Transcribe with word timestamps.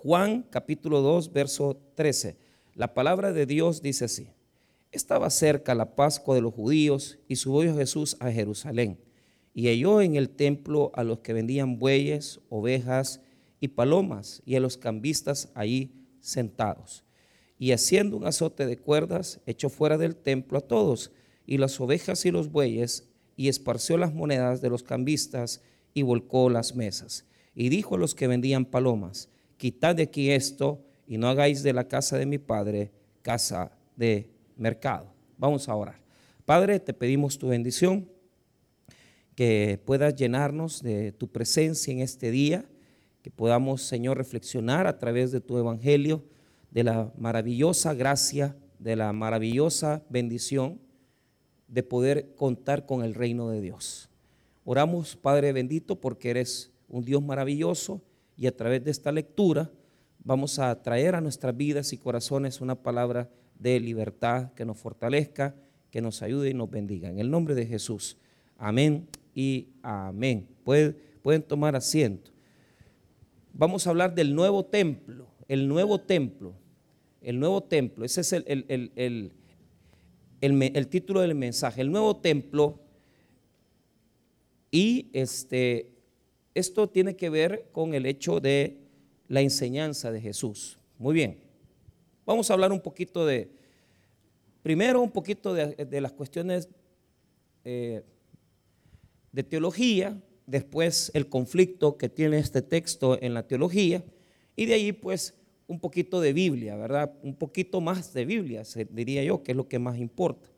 Juan 0.00 0.46
capítulo 0.48 1.00
2, 1.00 1.32
verso 1.32 1.76
13. 1.96 2.36
La 2.76 2.94
palabra 2.94 3.32
de 3.32 3.46
Dios 3.46 3.82
dice 3.82 4.04
así. 4.04 4.28
Estaba 4.92 5.28
cerca 5.28 5.74
la 5.74 5.96
Pascua 5.96 6.36
de 6.36 6.40
los 6.40 6.54
judíos 6.54 7.18
y 7.26 7.34
subió 7.34 7.74
Jesús 7.74 8.16
a 8.20 8.30
Jerusalén 8.30 9.00
y 9.54 9.66
halló 9.66 10.00
en 10.00 10.14
el 10.14 10.30
templo 10.30 10.92
a 10.94 11.02
los 11.02 11.18
que 11.18 11.32
vendían 11.32 11.80
bueyes, 11.80 12.38
ovejas 12.48 13.22
y 13.58 13.66
palomas 13.68 14.40
y 14.46 14.54
a 14.54 14.60
los 14.60 14.76
cambistas 14.76 15.50
allí 15.54 15.90
sentados. 16.20 17.02
Y 17.58 17.72
haciendo 17.72 18.16
un 18.16 18.24
azote 18.24 18.66
de 18.66 18.78
cuerdas, 18.78 19.40
echó 19.46 19.68
fuera 19.68 19.98
del 19.98 20.14
templo 20.14 20.58
a 20.58 20.60
todos 20.68 21.10
y 21.44 21.58
las 21.58 21.80
ovejas 21.80 22.24
y 22.24 22.30
los 22.30 22.52
bueyes 22.52 23.08
y 23.36 23.48
esparció 23.48 23.98
las 23.98 24.14
monedas 24.14 24.60
de 24.60 24.70
los 24.70 24.84
cambistas 24.84 25.60
y 25.92 26.02
volcó 26.02 26.50
las 26.50 26.76
mesas. 26.76 27.24
Y 27.52 27.68
dijo 27.68 27.96
a 27.96 27.98
los 27.98 28.14
que 28.14 28.28
vendían 28.28 28.64
palomas, 28.64 29.28
quitad 29.58 29.96
de 29.96 30.04
aquí 30.04 30.30
esto 30.30 30.82
y 31.06 31.18
no 31.18 31.28
hagáis 31.28 31.62
de 31.62 31.74
la 31.74 31.86
casa 31.86 32.16
de 32.16 32.24
mi 32.24 32.38
padre 32.38 32.90
casa 33.20 33.70
de 33.96 34.30
mercado. 34.56 35.12
Vamos 35.36 35.68
a 35.68 35.74
orar. 35.74 35.96
Padre, 36.46 36.80
te 36.80 36.94
pedimos 36.94 37.38
tu 37.38 37.48
bendición, 37.48 38.08
que 39.34 39.78
puedas 39.84 40.16
llenarnos 40.16 40.82
de 40.82 41.12
tu 41.12 41.28
presencia 41.28 41.92
en 41.92 42.00
este 42.00 42.30
día, 42.30 42.64
que 43.22 43.30
podamos, 43.30 43.82
Señor, 43.82 44.16
reflexionar 44.16 44.86
a 44.86 44.98
través 44.98 45.30
de 45.30 45.40
tu 45.40 45.58
evangelio 45.58 46.24
de 46.70 46.84
la 46.84 47.12
maravillosa 47.18 47.92
gracia, 47.94 48.56
de 48.78 48.96
la 48.96 49.12
maravillosa 49.12 50.02
bendición 50.08 50.80
de 51.66 51.82
poder 51.82 52.34
contar 52.34 52.86
con 52.86 53.04
el 53.04 53.14
reino 53.14 53.50
de 53.50 53.60
Dios. 53.60 54.08
Oramos, 54.64 55.16
Padre 55.16 55.52
bendito, 55.52 56.00
porque 56.00 56.30
eres 56.30 56.72
un 56.88 57.04
Dios 57.04 57.22
maravilloso 57.22 58.02
y 58.38 58.46
a 58.46 58.56
través 58.56 58.84
de 58.84 58.92
esta 58.92 59.10
lectura 59.10 59.70
vamos 60.22 60.60
a 60.60 60.80
traer 60.80 61.16
a 61.16 61.20
nuestras 61.20 61.56
vidas 61.56 61.92
y 61.92 61.98
corazones 61.98 62.60
una 62.60 62.76
palabra 62.76 63.28
de 63.58 63.80
libertad 63.80 64.52
que 64.52 64.64
nos 64.64 64.78
fortalezca, 64.78 65.56
que 65.90 66.00
nos 66.00 66.22
ayude 66.22 66.50
y 66.50 66.54
nos 66.54 66.70
bendiga. 66.70 67.08
En 67.08 67.18
el 67.18 67.30
nombre 67.30 67.56
de 67.56 67.66
Jesús. 67.66 68.16
Amén 68.56 69.08
y 69.34 69.68
amén. 69.82 70.46
Pueden, 70.62 71.42
tomar 71.42 71.74
asiento. 71.74 72.30
Vamos 73.52 73.86
a 73.86 73.90
hablar 73.90 74.14
del 74.14 74.34
nuevo 74.34 74.64
templo. 74.64 75.26
El 75.48 75.66
nuevo 75.66 76.00
templo. 76.00 76.54
El 77.20 77.40
nuevo 77.40 77.62
templo. 77.64 78.04
Ese 78.04 78.20
es 78.20 78.32
el, 78.32 79.32
el 80.40 80.88
título 80.88 81.22
del 81.22 81.34
mensaje. 81.34 81.80
El 81.80 81.90
nuevo 81.90 82.16
templo. 82.16 82.78
Y 84.70 85.08
este, 85.12 85.97
esto 86.58 86.88
tiene 86.88 87.16
que 87.16 87.30
ver 87.30 87.68
con 87.72 87.94
el 87.94 88.06
hecho 88.06 88.40
de 88.40 88.78
la 89.28 89.40
enseñanza 89.40 90.10
de 90.12 90.20
Jesús. 90.20 90.78
Muy 90.98 91.14
bien. 91.14 91.38
Vamos 92.26 92.50
a 92.50 92.54
hablar 92.54 92.72
un 92.72 92.80
poquito 92.80 93.24
de, 93.24 93.50
primero 94.62 95.00
un 95.00 95.10
poquito 95.10 95.54
de, 95.54 96.00
las 96.00 96.12
cuestiones 96.12 96.68
eh, 97.64 98.02
de 99.32 99.42
teología, 99.42 100.20
después 100.46 101.10
el 101.14 101.28
conflicto 101.28 101.96
que 101.96 102.08
tiene 102.08 102.38
este 102.38 102.62
texto 102.62 103.20
en 103.22 103.34
la 103.34 103.46
teología, 103.46 104.04
y 104.56 104.66
de 104.66 104.74
ahí 104.74 104.92
pues 104.92 105.34
un 105.66 105.78
poquito 105.78 106.20
de 106.20 106.32
Biblia, 106.32 106.76
¿verdad? 106.76 107.14
Un 107.22 107.34
poquito 107.34 107.80
más 107.80 108.12
de 108.12 108.24
Biblia, 108.24 108.62
diría 108.90 109.22
yo, 109.22 109.42
que 109.42 109.52
es 109.52 109.56
lo 109.56 109.68
que 109.68 109.78
más 109.78 109.98
importa. 109.98 110.48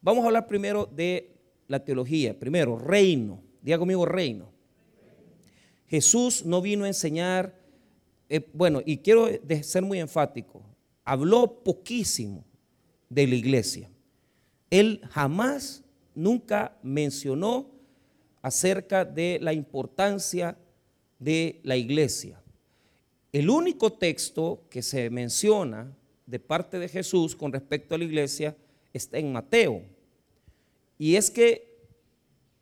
Vamos 0.00 0.24
a 0.24 0.26
hablar 0.26 0.46
primero 0.46 0.86
de 0.86 1.34
la 1.68 1.84
teología. 1.84 2.38
Primero, 2.38 2.78
reino. 2.78 3.42
Diga 3.62 3.78
conmigo 3.78 4.04
reino. 4.04 4.53
Jesús 5.86 6.44
no 6.44 6.60
vino 6.60 6.84
a 6.84 6.88
enseñar, 6.88 7.58
eh, 8.28 8.48
bueno, 8.52 8.80
y 8.84 8.98
quiero 8.98 9.28
ser 9.62 9.82
muy 9.82 10.00
enfático, 10.00 10.62
habló 11.04 11.62
poquísimo 11.62 12.44
de 13.08 13.26
la 13.26 13.34
iglesia. 13.34 13.90
Él 14.70 15.00
jamás, 15.10 15.84
nunca 16.14 16.76
mencionó 16.82 17.70
acerca 18.40 19.04
de 19.04 19.38
la 19.40 19.52
importancia 19.52 20.56
de 21.18 21.60
la 21.62 21.76
iglesia. 21.76 22.40
El 23.32 23.50
único 23.50 23.92
texto 23.92 24.64
que 24.70 24.82
se 24.82 25.10
menciona 25.10 25.92
de 26.26 26.38
parte 26.38 26.78
de 26.78 26.88
Jesús 26.88 27.34
con 27.34 27.52
respecto 27.52 27.94
a 27.94 27.98
la 27.98 28.04
iglesia 28.04 28.56
está 28.92 29.18
en 29.18 29.32
Mateo. 29.32 29.82
Y 30.98 31.16
es 31.16 31.30
que 31.30 31.74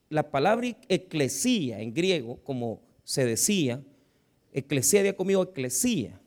la 0.09 0.31
palabra 0.31 0.69
eclesía 0.89 1.81
en 1.81 1.93
griego, 1.93 2.39
como 2.43 2.81
se 3.05 3.25
decía, 3.25 3.83
eclesía, 4.53 5.01
había 5.01 5.17
conmigo 5.17 5.43
eclesía. 5.43 6.21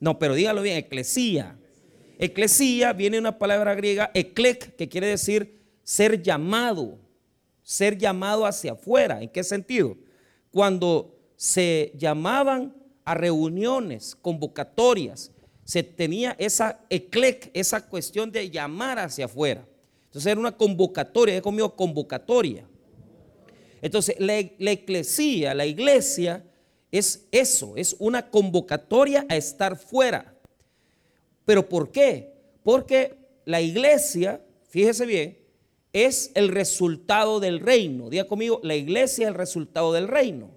No, 0.00 0.18
pero 0.18 0.34
dígalo 0.34 0.62
bien, 0.62 0.78
eclesía. 0.78 1.58
Eclesía 2.18 2.92
viene 2.92 3.18
una 3.18 3.38
palabra 3.38 3.74
griega, 3.74 4.10
eklek, 4.14 4.76
que 4.76 4.88
quiere 4.88 5.06
decir 5.06 5.60
ser 5.82 6.22
llamado, 6.22 6.98
ser 7.62 7.96
llamado 7.98 8.46
hacia 8.46 8.72
afuera. 8.72 9.22
¿En 9.22 9.28
qué 9.28 9.42
sentido? 9.42 9.96
Cuando 10.50 11.18
se 11.36 11.92
llamaban 11.96 12.74
a 13.04 13.14
reuniones, 13.14 14.16
convocatorias, 14.20 15.32
se 15.64 15.82
tenía 15.82 16.34
esa 16.38 16.80
eclec, 16.90 17.50
esa 17.54 17.86
cuestión 17.86 18.30
de 18.30 18.50
llamar 18.50 18.98
hacia 18.98 19.26
afuera. 19.26 19.66
Entonces 20.06 20.30
era 20.30 20.40
una 20.40 20.56
convocatoria, 20.56 21.36
he 21.36 21.42
conmigo 21.42 21.74
convocatoria. 21.76 22.66
Entonces 23.82 24.16
la, 24.18 24.34
la 24.58 25.54
la 25.54 25.66
iglesia, 25.66 26.44
es 26.90 27.28
eso, 27.30 27.76
es 27.76 27.96
una 27.98 28.30
convocatoria 28.30 29.24
a 29.28 29.36
estar 29.36 29.76
fuera. 29.76 30.34
¿Pero 31.44 31.68
por 31.68 31.90
qué? 31.90 32.32
Porque 32.62 33.16
la 33.44 33.60
iglesia, 33.60 34.44
fíjese 34.68 35.06
bien, 35.06 35.38
es 35.92 36.30
el 36.34 36.48
resultado 36.48 37.40
del 37.40 37.60
reino. 37.60 38.10
Diga 38.10 38.24
conmigo, 38.24 38.60
la 38.62 38.76
iglesia 38.76 39.24
es 39.24 39.28
el 39.28 39.34
resultado 39.34 39.92
del 39.92 40.08
reino. 40.08 40.50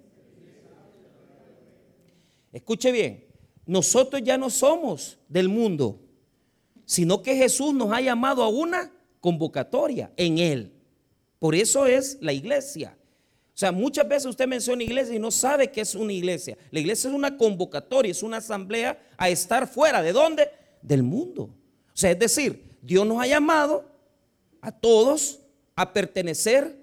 Escuche 2.52 2.92
bien, 2.92 3.24
nosotros 3.66 4.22
ya 4.22 4.38
no 4.38 4.50
somos 4.50 5.18
del 5.28 5.48
mundo, 5.48 6.00
sino 6.84 7.22
que 7.22 7.34
Jesús 7.34 7.74
nos 7.74 7.92
ha 7.92 8.00
llamado 8.00 8.42
a 8.42 8.48
una 8.48 8.92
convocatoria 9.20 10.12
en 10.16 10.38
Él. 10.38 10.72
Por 11.38 11.54
eso 11.54 11.86
es 11.86 12.18
la 12.20 12.32
iglesia. 12.32 12.96
O 13.54 13.56
sea, 13.56 13.70
muchas 13.70 14.08
veces 14.08 14.26
usted 14.26 14.48
menciona 14.48 14.82
iglesia 14.82 15.14
y 15.14 15.20
no 15.20 15.30
sabe 15.30 15.70
qué 15.70 15.82
es 15.82 15.94
una 15.94 16.12
iglesia. 16.12 16.58
La 16.72 16.80
iglesia 16.80 17.08
es 17.08 17.14
una 17.14 17.36
convocatoria, 17.36 18.10
es 18.10 18.24
una 18.24 18.38
asamblea 18.38 19.00
a 19.16 19.28
estar 19.28 19.68
fuera. 19.68 20.02
¿De 20.02 20.12
dónde? 20.12 20.50
Del 20.82 21.04
mundo. 21.04 21.44
O 21.44 21.96
sea, 21.96 22.10
es 22.10 22.18
decir, 22.18 22.76
Dios 22.82 23.06
nos 23.06 23.22
ha 23.22 23.28
llamado 23.28 23.88
a 24.60 24.72
todos 24.72 25.38
a 25.76 25.92
pertenecer 25.92 26.76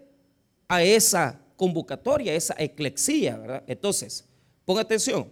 a 0.70 0.82
esa 0.82 1.42
convocatoria, 1.58 2.32
a 2.32 2.36
esa 2.36 2.56
eclexía, 2.58 3.38
¿verdad? 3.38 3.64
Entonces, 3.68 4.24
ponga 4.64 4.82
atención. 4.82 5.28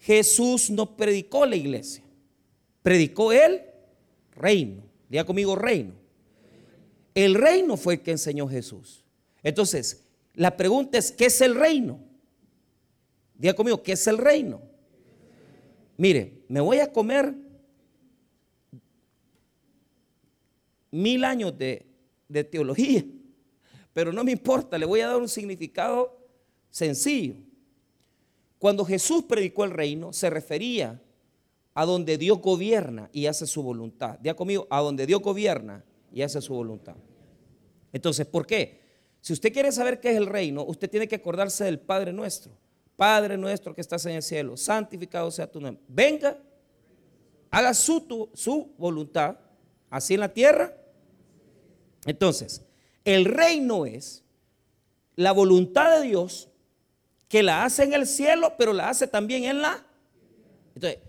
Jesús 0.00 0.70
no 0.70 0.96
predicó 0.96 1.46
la 1.46 1.54
iglesia, 1.54 2.02
predicó 2.82 3.30
el 3.30 3.62
reino. 4.32 4.82
Diga 5.08 5.24
conmigo 5.24 5.54
reino. 5.54 5.92
El 7.14 7.34
reino 7.34 7.76
fue 7.76 7.94
el 7.94 8.00
que 8.00 8.12
enseñó 8.12 8.48
Jesús. 8.48 9.04
Entonces, 9.42 10.04
la 10.34 10.56
pregunta 10.56 10.98
es, 10.98 11.12
¿qué 11.12 11.26
es 11.26 11.40
el 11.40 11.54
reino? 11.54 12.00
Diga 13.34 13.54
conmigo, 13.54 13.82
¿qué 13.82 13.92
es 13.92 14.06
el 14.06 14.18
reino? 14.18 14.60
Mire, 15.96 16.44
me 16.48 16.60
voy 16.60 16.78
a 16.78 16.92
comer 16.92 17.34
mil 20.90 21.24
años 21.24 21.56
de, 21.56 21.86
teología, 22.50 23.04
pero 23.92 24.12
no 24.12 24.24
me 24.24 24.32
importa, 24.32 24.78
le 24.78 24.86
voy 24.86 25.00
a 25.00 25.08
dar 25.08 25.16
un 25.16 25.28
significado 25.28 26.18
sencillo. 26.70 27.34
Cuando 28.58 28.84
Jesús 28.84 29.24
predicó 29.24 29.64
el 29.64 29.70
reino, 29.70 30.12
se 30.12 30.30
refería 30.30 31.02
a 31.74 31.84
donde 31.86 32.18
Dios 32.18 32.40
gobierna 32.40 33.08
y 33.12 33.26
hace 33.26 33.46
su 33.46 33.62
voluntad. 33.62 34.18
Diga 34.20 34.34
conmigo, 34.34 34.66
a 34.70 34.80
donde 34.80 35.06
Dios 35.06 35.22
gobierna 35.22 35.84
y 36.12 36.22
hace 36.22 36.40
su 36.40 36.54
voluntad. 36.54 36.96
Entonces, 37.92 38.26
¿por 38.26 38.46
qué? 38.46 38.79
Si 39.20 39.32
usted 39.32 39.52
quiere 39.52 39.70
saber 39.72 40.00
qué 40.00 40.10
es 40.10 40.16
el 40.16 40.26
reino, 40.26 40.64
usted 40.64 40.88
tiene 40.88 41.06
que 41.06 41.16
acordarse 41.16 41.64
del 41.64 41.78
Padre 41.78 42.12
nuestro. 42.12 42.52
Padre 42.96 43.36
nuestro 43.36 43.74
que 43.74 43.80
estás 43.80 44.04
en 44.06 44.12
el 44.16 44.22
cielo, 44.22 44.56
santificado 44.56 45.30
sea 45.30 45.50
tu 45.50 45.60
nombre. 45.60 45.82
Venga, 45.88 46.36
haga 47.50 47.72
su, 47.74 48.28
su 48.34 48.74
voluntad, 48.76 49.36
así 49.88 50.14
en 50.14 50.20
la 50.20 50.32
tierra. 50.32 50.76
Entonces, 52.04 52.62
el 53.04 53.24
reino 53.24 53.86
es 53.86 54.22
la 55.16 55.32
voluntad 55.32 55.98
de 55.98 56.08
Dios 56.08 56.48
que 57.28 57.42
la 57.42 57.64
hace 57.64 57.84
en 57.84 57.94
el 57.94 58.06
cielo, 58.06 58.54
pero 58.58 58.72
la 58.72 58.88
hace 58.88 59.06
también 59.06 59.44
en 59.44 59.62
la... 59.62 59.86
Entonces, 60.74 61.00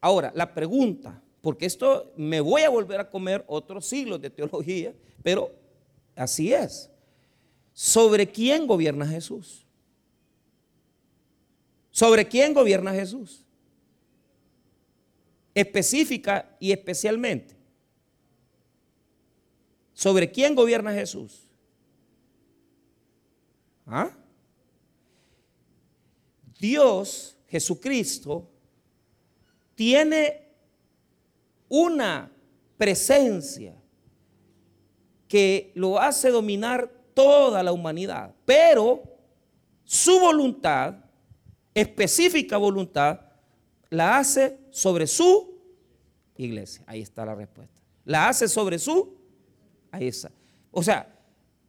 ahora, 0.00 0.30
la 0.34 0.52
pregunta, 0.52 1.22
porque 1.40 1.66
esto 1.66 2.12
me 2.16 2.40
voy 2.40 2.62
a 2.62 2.70
volver 2.70 3.00
a 3.00 3.10
comer 3.10 3.44
otros 3.46 3.86
siglos 3.86 4.20
de 4.20 4.30
teología, 4.30 4.94
pero 5.22 5.50
así 6.14 6.52
es. 6.52 6.91
¿Sobre 7.72 8.30
quién 8.30 8.66
gobierna 8.66 9.06
Jesús? 9.06 9.66
¿Sobre 11.90 12.26
quién 12.26 12.54
gobierna 12.54 12.92
Jesús? 12.92 13.42
específica 15.54 16.56
y 16.58 16.72
especialmente. 16.72 17.54
¿Sobre 19.92 20.30
quién 20.30 20.54
gobierna 20.54 20.92
Jesús? 20.92 21.46
¿Ah? 23.86 24.16
Dios, 26.58 27.36
Jesucristo, 27.48 28.48
tiene 29.74 30.48
una 31.68 32.30
presencia 32.78 33.74
que 35.28 35.72
lo 35.74 35.98
hace 35.98 36.30
dominar 36.30 36.90
toda 37.14 37.62
la 37.62 37.72
humanidad, 37.72 38.34
pero 38.44 39.02
su 39.84 40.18
voluntad, 40.20 40.94
específica 41.74 42.56
voluntad, 42.56 43.20
la 43.90 44.18
hace 44.18 44.58
sobre 44.70 45.06
su 45.06 45.60
iglesia. 46.36 46.82
Ahí 46.86 47.02
está 47.02 47.24
la 47.24 47.34
respuesta. 47.34 47.74
La 48.04 48.28
hace 48.28 48.48
sobre 48.48 48.78
su, 48.78 49.16
ahí 49.90 50.08
está. 50.08 50.30
O 50.70 50.82
sea, 50.82 51.14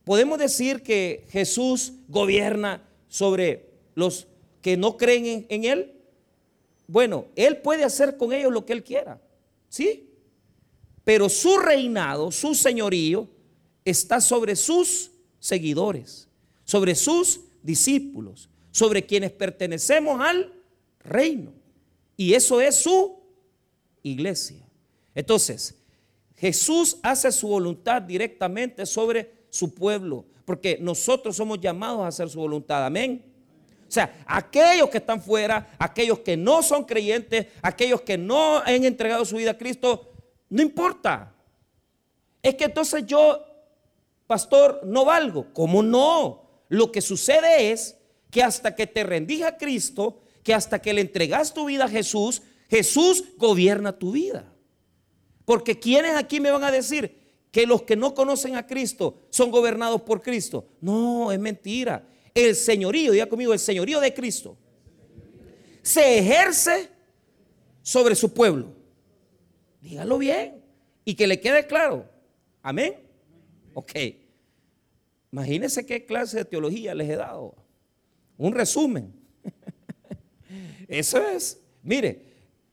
podemos 0.04 0.40
decir 0.40 0.82
que 0.82 1.26
Jesús 1.30 1.94
gobierna 2.08 2.82
sobre 3.08 3.70
los 3.96 4.28
que 4.62 4.78
no 4.78 4.98
creen 4.98 5.26
en, 5.26 5.46
en 5.50 5.66
Él. 5.66 6.02
Bueno, 6.88 7.26
Él 7.36 7.58
puede 7.58 7.84
hacer 7.84 8.18
con 8.18 8.34
ellos 8.34 8.52
lo 8.52 8.66
que 8.66 8.74
Él 8.74 8.84
quiera. 8.84 9.22
¿Sí? 9.70 10.10
Pero 11.04 11.28
su 11.28 11.58
reinado, 11.58 12.32
su 12.32 12.56
señorío, 12.56 13.28
está 13.84 14.22
sobre 14.22 14.56
sus 14.56 15.12
seguidores, 15.44 16.30
sobre 16.64 16.96
sus 16.96 17.42
discípulos, 17.62 18.50
sobre 18.72 19.06
quienes 19.06 19.30
pertenecemos 19.30 20.22
al 20.22 20.54
reino. 21.02 21.52
Y 22.16 22.34
eso 22.34 22.62
es 22.62 22.76
su 22.76 23.20
iglesia. 24.04 24.66
Entonces, 25.14 25.76
Jesús 26.38 26.98
hace 27.04 27.30
su 27.34 27.50
voluntad 27.50 28.02
directamente 28.02 28.86
sobre 28.86 29.34
su 29.50 29.74
pueblo, 29.76 30.24
porque 30.46 30.78
nosotros 30.80 31.36
somos 31.36 31.60
llamados 31.60 32.00
a 32.00 32.08
hacer 32.08 32.30
su 32.30 32.40
voluntad. 32.40 32.86
Amén. 32.86 33.26
O 33.86 33.92
sea, 33.92 34.24
aquellos 34.26 34.90
que 34.90 35.00
están 35.00 35.22
fuera, 35.22 35.76
aquellos 35.78 36.20
que 36.20 36.38
no 36.38 36.64
son 36.64 36.86
creyentes, 36.86 37.48
aquellos 37.62 38.00
que 38.00 38.18
no 38.18 38.60
han 38.60 38.86
entregado 38.86 39.26
su 39.26 39.36
vida 39.36 39.52
a 39.52 39.58
Cristo, 39.58 40.10
no 40.50 40.62
importa. 40.62 41.36
Es 42.42 42.56
que 42.56 42.64
entonces 42.64 43.06
yo, 43.06 43.53
pastor, 44.34 44.82
no 44.84 45.06
valgo. 45.06 45.54
¿Cómo 45.54 45.84
no? 45.84 46.42
Lo 46.68 46.92
que 46.92 47.02
sucede 47.02 47.72
es 47.72 47.98
que 48.32 48.42
hasta 48.42 48.76
que 48.76 48.88
te 48.88 49.04
rendijas 49.04 49.54
a 49.54 49.58
Cristo, 49.58 50.24
que 50.42 50.56
hasta 50.56 50.82
que 50.82 50.92
le 50.92 51.02
entregas 51.02 51.54
tu 51.54 51.66
vida 51.66 51.86
a 51.86 51.88
Jesús, 51.88 52.42
Jesús 52.68 53.24
gobierna 53.38 54.00
tu 54.00 54.12
vida. 54.12 54.52
Porque 55.46 55.78
¿quiénes 55.78 56.16
aquí 56.16 56.40
me 56.40 56.50
van 56.50 56.64
a 56.64 56.72
decir 56.72 57.16
que 57.52 57.68
los 57.68 57.84
que 57.84 57.96
no 57.96 58.16
conocen 58.16 58.56
a 58.56 58.66
Cristo 58.66 59.20
son 59.30 59.52
gobernados 59.52 60.02
por 60.02 60.24
Cristo? 60.24 60.66
No, 60.82 61.32
es 61.32 61.38
mentira. 61.38 62.08
El 62.34 62.56
señorío, 62.56 63.12
diga 63.12 63.28
conmigo, 63.28 63.54
el 63.54 63.60
señorío 63.60 64.00
de 64.00 64.16
Cristo 64.16 64.58
se 65.84 66.18
ejerce 66.18 66.90
sobre 67.84 68.16
su 68.16 68.34
pueblo. 68.34 68.74
Dígalo 69.80 70.18
bien 70.18 70.64
y 71.06 71.14
que 71.14 71.28
le 71.28 71.40
quede 71.40 71.68
claro. 71.68 72.10
Amén. 72.64 72.96
Ok. 73.76 73.92
Imagínense 75.34 75.84
qué 75.84 76.06
clase 76.06 76.38
de 76.38 76.46
teología 76.46 76.94
les 76.94 77.10
he 77.10 77.16
dado. 77.16 77.56
Un 78.38 78.54
resumen. 78.54 79.12
Eso 80.88 81.18
es. 81.18 81.60
Mire, 81.82 82.22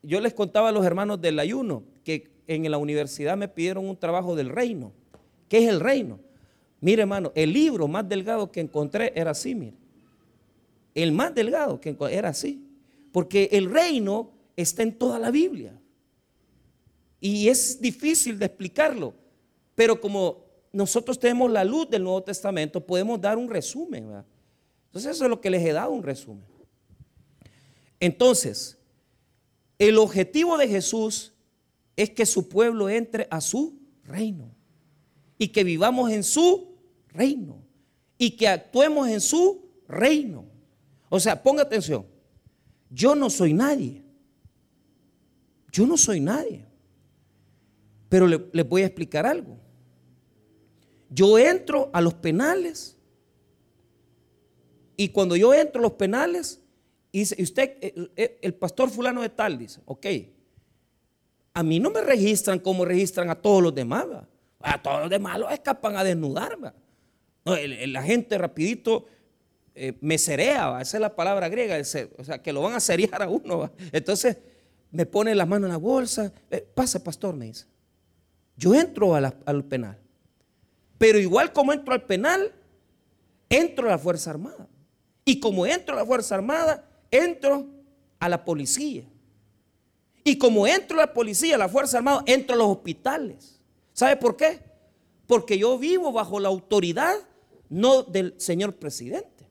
yo 0.02 0.20
les 0.20 0.34
contaba 0.34 0.68
a 0.68 0.72
los 0.72 0.84
hermanos 0.84 1.18
del 1.22 1.38
ayuno 1.38 1.84
que 2.04 2.30
en 2.46 2.70
la 2.70 2.76
universidad 2.76 3.38
me 3.38 3.48
pidieron 3.48 3.88
un 3.88 3.96
trabajo 3.96 4.36
del 4.36 4.50
reino. 4.50 4.92
¿Qué 5.48 5.64
es 5.64 5.70
el 5.70 5.80
reino? 5.80 6.20
Mire, 6.82 7.00
hermano, 7.00 7.32
el 7.34 7.50
libro 7.50 7.88
más 7.88 8.06
delgado 8.06 8.52
que 8.52 8.60
encontré 8.60 9.14
era 9.16 9.30
así, 9.30 9.54
mire. 9.54 9.78
El 10.94 11.12
más 11.12 11.34
delgado 11.34 11.80
que 11.80 11.88
encontré 11.88 12.18
era 12.18 12.28
así. 12.28 12.62
Porque 13.10 13.48
el 13.52 13.70
reino 13.70 14.32
está 14.54 14.82
en 14.82 14.98
toda 14.98 15.18
la 15.18 15.30
Biblia. 15.30 15.80
Y 17.20 17.48
es 17.48 17.80
difícil 17.80 18.38
de 18.38 18.44
explicarlo. 18.44 19.14
Pero 19.74 19.98
como 19.98 20.49
nosotros 20.72 21.18
tenemos 21.18 21.50
la 21.50 21.64
luz 21.64 21.88
del 21.90 22.04
Nuevo 22.04 22.22
Testamento, 22.22 22.84
podemos 22.84 23.20
dar 23.20 23.36
un 23.36 23.48
resumen. 23.48 24.24
Entonces 24.86 25.12
eso 25.12 25.24
es 25.24 25.30
lo 25.30 25.40
que 25.40 25.50
les 25.50 25.64
he 25.64 25.72
dado, 25.72 25.90
un 25.90 26.02
resumen. 26.02 26.44
Entonces, 27.98 28.78
el 29.78 29.98
objetivo 29.98 30.56
de 30.56 30.68
Jesús 30.68 31.32
es 31.96 32.10
que 32.10 32.24
su 32.24 32.48
pueblo 32.48 32.88
entre 32.88 33.26
a 33.30 33.40
su 33.40 33.78
reino 34.04 34.50
y 35.38 35.48
que 35.48 35.64
vivamos 35.64 36.10
en 36.10 36.22
su 36.22 36.74
reino 37.08 37.62
y 38.16 38.32
que 38.32 38.48
actuemos 38.48 39.08
en 39.08 39.20
su 39.20 39.68
reino. 39.86 40.44
O 41.08 41.20
sea, 41.20 41.42
ponga 41.42 41.62
atención, 41.62 42.06
yo 42.90 43.14
no 43.14 43.28
soy 43.28 43.52
nadie. 43.52 44.02
Yo 45.72 45.86
no 45.86 45.96
soy 45.96 46.20
nadie. 46.20 46.66
Pero 48.08 48.26
les 48.26 48.40
le 48.52 48.62
voy 48.62 48.82
a 48.82 48.86
explicar 48.86 49.24
algo. 49.24 49.59
Yo 51.10 51.38
entro 51.38 51.90
a 51.92 52.00
los 52.00 52.14
penales 52.14 52.96
y 55.00 55.08
cuando 55.08 55.34
yo 55.34 55.54
entro 55.54 55.80
a 55.80 55.84
los 55.84 55.92
penales, 55.92 56.60
y 57.10 57.22
usted, 57.22 57.78
eh, 57.80 58.10
eh, 58.16 58.38
el 58.42 58.52
pastor 58.52 58.90
fulano 58.90 59.22
de 59.22 59.30
tal, 59.30 59.56
dice, 59.56 59.80
ok, 59.86 60.06
a 61.54 61.62
mí 61.62 61.80
no 61.80 61.88
me 61.90 62.02
registran 62.02 62.58
como 62.58 62.84
registran 62.84 63.30
a 63.30 63.34
todos 63.34 63.62
los 63.62 63.74
demás. 63.74 64.04
A 64.60 64.82
todos 64.82 65.00
los 65.00 65.08
demás 65.08 65.38
los 65.38 65.50
escapan 65.50 65.96
a 65.96 66.04
desnudar. 66.04 66.74
la 67.44 68.02
gente 68.02 68.36
rapidito 68.36 69.06
eh, 69.74 69.94
me 70.02 70.18
cerea, 70.18 70.78
esa 70.82 70.98
es 70.98 71.00
la 71.00 71.16
palabra 71.16 71.48
griega, 71.48 71.78
o 72.18 72.22
sea, 72.22 72.42
que 72.42 72.52
lo 72.52 72.60
van 72.60 72.74
a 72.74 72.80
seriar 72.80 73.22
a 73.22 73.28
uno. 73.30 73.72
Entonces 73.92 74.36
me 74.90 75.06
pone 75.06 75.34
la 75.34 75.46
mano 75.46 75.64
en 75.64 75.72
la 75.72 75.78
bolsa, 75.78 76.30
pasa 76.74 77.02
pastor, 77.02 77.34
me 77.34 77.46
dice. 77.46 77.64
Yo 78.54 78.74
entro 78.74 79.14
al 79.14 79.64
penal. 79.64 79.99
Pero 81.00 81.18
igual 81.18 81.50
como 81.54 81.72
entro 81.72 81.94
al 81.94 82.02
penal, 82.02 82.52
entro 83.48 83.86
a 83.86 83.92
la 83.92 83.98
Fuerza 83.98 84.28
Armada. 84.28 84.68
Y 85.24 85.40
como 85.40 85.64
entro 85.64 85.94
a 85.94 86.00
la 86.00 86.04
Fuerza 86.04 86.34
Armada, 86.34 86.90
entro 87.10 87.64
a 88.18 88.28
la 88.28 88.44
policía. 88.44 89.04
Y 90.24 90.36
como 90.36 90.66
entro 90.66 90.98
a 90.98 91.06
la 91.06 91.14
policía, 91.14 91.54
a 91.54 91.58
la 91.58 91.70
Fuerza 91.70 91.96
Armada, 91.96 92.22
entro 92.26 92.54
a 92.54 92.58
los 92.58 92.68
hospitales. 92.68 93.58
¿Sabe 93.94 94.18
por 94.18 94.36
qué? 94.36 94.60
Porque 95.26 95.56
yo 95.56 95.78
vivo 95.78 96.12
bajo 96.12 96.38
la 96.38 96.48
autoridad 96.48 97.16
no 97.70 98.02
del 98.02 98.34
señor 98.36 98.74
presidente. 98.74 99.48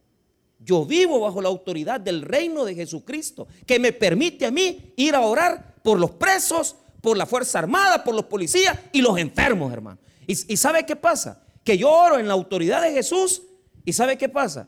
Yo 0.59 0.85
vivo 0.85 1.19
bajo 1.19 1.41
la 1.41 1.49
autoridad 1.49 1.99
del 1.99 2.21
reino 2.21 2.63
de 2.63 2.75
Jesucristo, 2.75 3.47
que 3.65 3.79
me 3.79 3.91
permite 3.91 4.45
a 4.45 4.51
mí 4.51 4.93
ir 4.97 5.15
a 5.15 5.21
orar 5.21 5.81
por 5.81 5.97
los 5.99 6.11
presos, 6.11 6.75
por 7.01 7.17
la 7.17 7.25
Fuerza 7.25 7.57
Armada, 7.57 8.03
por 8.03 8.13
los 8.13 8.25
policías 8.25 8.77
y 8.91 9.01
los 9.01 9.17
enfermos, 9.17 9.73
hermano. 9.73 9.97
¿Y, 10.29 10.57
sabe 10.57 10.85
qué 10.85 10.95
pasa? 10.95 11.41
Que 11.69 11.77
yo 11.77 11.91
oro 11.91 12.17
en 12.17 12.27
la 12.27 12.33
autoridad 12.33 12.81
de 12.81 12.91
Jesús 12.93 13.43
y 13.85 13.93
¿sabe 13.93 14.17
qué 14.17 14.27
pasa? 14.27 14.67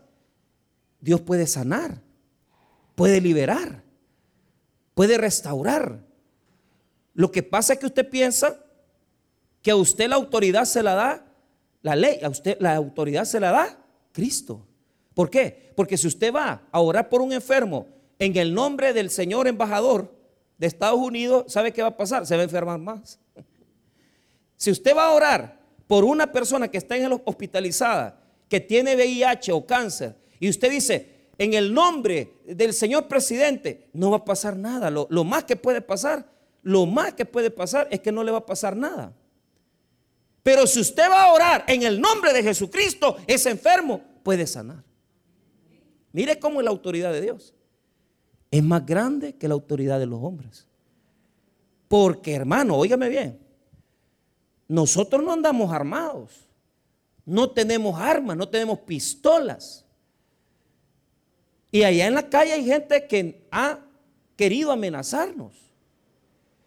Dios 0.99 1.19
puede 1.19 1.47
sanar, 1.47 1.99
puede 2.93 3.19
liberar, 3.19 3.83
puede 4.93 5.17
restaurar. 5.17 6.05
Lo 7.15 7.31
que 7.31 7.41
pasa 7.41 7.73
es 7.73 7.79
que 7.79 7.87
usted 7.87 8.07
piensa 8.07 8.55
que 9.63 9.71
a 9.71 9.75
usted 9.75 10.09
la 10.09 10.15
autoridad 10.15 10.65
se 10.65 10.83
la 10.83 10.93
da 10.93 11.25
la 11.81 11.95
ley, 11.95 12.19
a 12.21 12.29
usted 12.29 12.57
la 12.59 12.75
autoridad 12.75 13.25
se 13.25 13.39
la 13.39 13.49
da 13.49 13.83
Cristo. 14.11 14.67
¿Por 15.15 15.31
qué? 15.31 15.73
Porque 15.75 15.97
si 15.97 16.05
usted 16.05 16.31
va 16.31 16.67
a 16.71 16.79
orar 16.81 17.09
por 17.09 17.21
un 17.21 17.33
enfermo 17.33 17.87
en 18.19 18.37
el 18.37 18.53
nombre 18.53 18.93
del 18.93 19.09
señor 19.09 19.47
embajador 19.47 20.15
de 20.59 20.67
Estados 20.67 20.99
Unidos, 20.99 21.51
¿sabe 21.51 21.73
qué 21.73 21.81
va 21.81 21.87
a 21.87 21.97
pasar? 21.97 22.27
Se 22.27 22.35
va 22.35 22.41
a 22.41 22.43
enfermar 22.43 22.77
más. 22.77 23.19
Si 24.55 24.69
usted 24.69 24.95
va 24.95 25.07
a 25.07 25.13
orar 25.13 25.60
por 25.91 26.05
una 26.05 26.31
persona 26.31 26.69
que 26.69 26.77
está 26.77 26.95
en 26.95 27.11
hospitalizada, 27.25 28.17
que 28.47 28.61
tiene 28.61 28.95
VIH 28.95 29.51
o 29.51 29.65
cáncer, 29.65 30.15
y 30.39 30.47
usted 30.47 30.71
dice, 30.71 31.27
en 31.37 31.53
el 31.53 31.73
nombre 31.73 32.35
del 32.45 32.73
señor 32.73 33.09
presidente, 33.09 33.89
no 33.91 34.09
va 34.09 34.15
a 34.19 34.23
pasar 34.23 34.55
nada. 34.55 34.89
Lo, 34.89 35.05
lo, 35.09 35.25
más 35.25 35.43
que 35.43 35.57
puede 35.57 35.81
pasar, 35.81 36.25
lo 36.63 36.85
más 36.85 37.13
que 37.13 37.25
puede 37.25 37.51
pasar 37.51 37.89
es 37.91 37.99
que 37.99 38.09
no 38.09 38.23
le 38.23 38.31
va 38.31 38.37
a 38.37 38.45
pasar 38.45 38.73
nada. 38.73 39.13
Pero 40.43 40.65
si 40.65 40.79
usted 40.79 41.09
va 41.09 41.25
a 41.25 41.33
orar 41.33 41.65
en 41.67 41.83
el 41.83 41.99
nombre 41.99 42.31
de 42.31 42.41
Jesucristo, 42.41 43.17
ese 43.27 43.49
enfermo 43.49 44.01
puede 44.23 44.47
sanar. 44.47 44.85
Mire 46.13 46.39
cómo 46.39 46.61
es 46.61 46.63
la 46.63 46.71
autoridad 46.71 47.11
de 47.11 47.19
Dios. 47.19 47.53
Es 48.49 48.63
más 48.63 48.85
grande 48.85 49.35
que 49.35 49.49
la 49.49 49.55
autoridad 49.55 49.99
de 49.99 50.05
los 50.05 50.23
hombres. 50.23 50.65
Porque 51.89 52.33
hermano, 52.33 52.77
óigame 52.77 53.09
bien, 53.09 53.41
nosotros 54.71 55.21
no 55.21 55.33
andamos 55.33 55.69
armados. 55.73 56.47
No 57.25 57.51
tenemos 57.51 57.99
armas, 57.99 58.37
no 58.37 58.47
tenemos 58.47 58.79
pistolas. 58.79 59.83
Y 61.69 61.83
allá 61.83 62.07
en 62.07 62.15
la 62.15 62.29
calle 62.29 62.53
hay 62.53 62.63
gente 62.63 63.05
que 63.05 63.45
ha 63.51 63.79
querido 64.37 64.71
amenazarnos. 64.71 65.57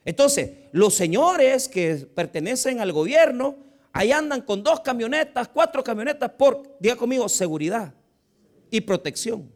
Entonces, 0.04 0.50
los 0.72 0.94
señores 0.94 1.66
que 1.66 1.96
pertenecen 2.14 2.78
al 2.78 2.92
gobierno, 2.92 3.56
ahí 3.90 4.12
andan 4.12 4.42
con 4.42 4.62
dos 4.62 4.80
camionetas, 4.80 5.48
cuatro 5.48 5.82
camionetas 5.82 6.30
por, 6.32 6.76
diga 6.78 6.96
conmigo, 6.96 7.26
seguridad 7.26 7.94
y 8.70 8.82
protección. 8.82 9.50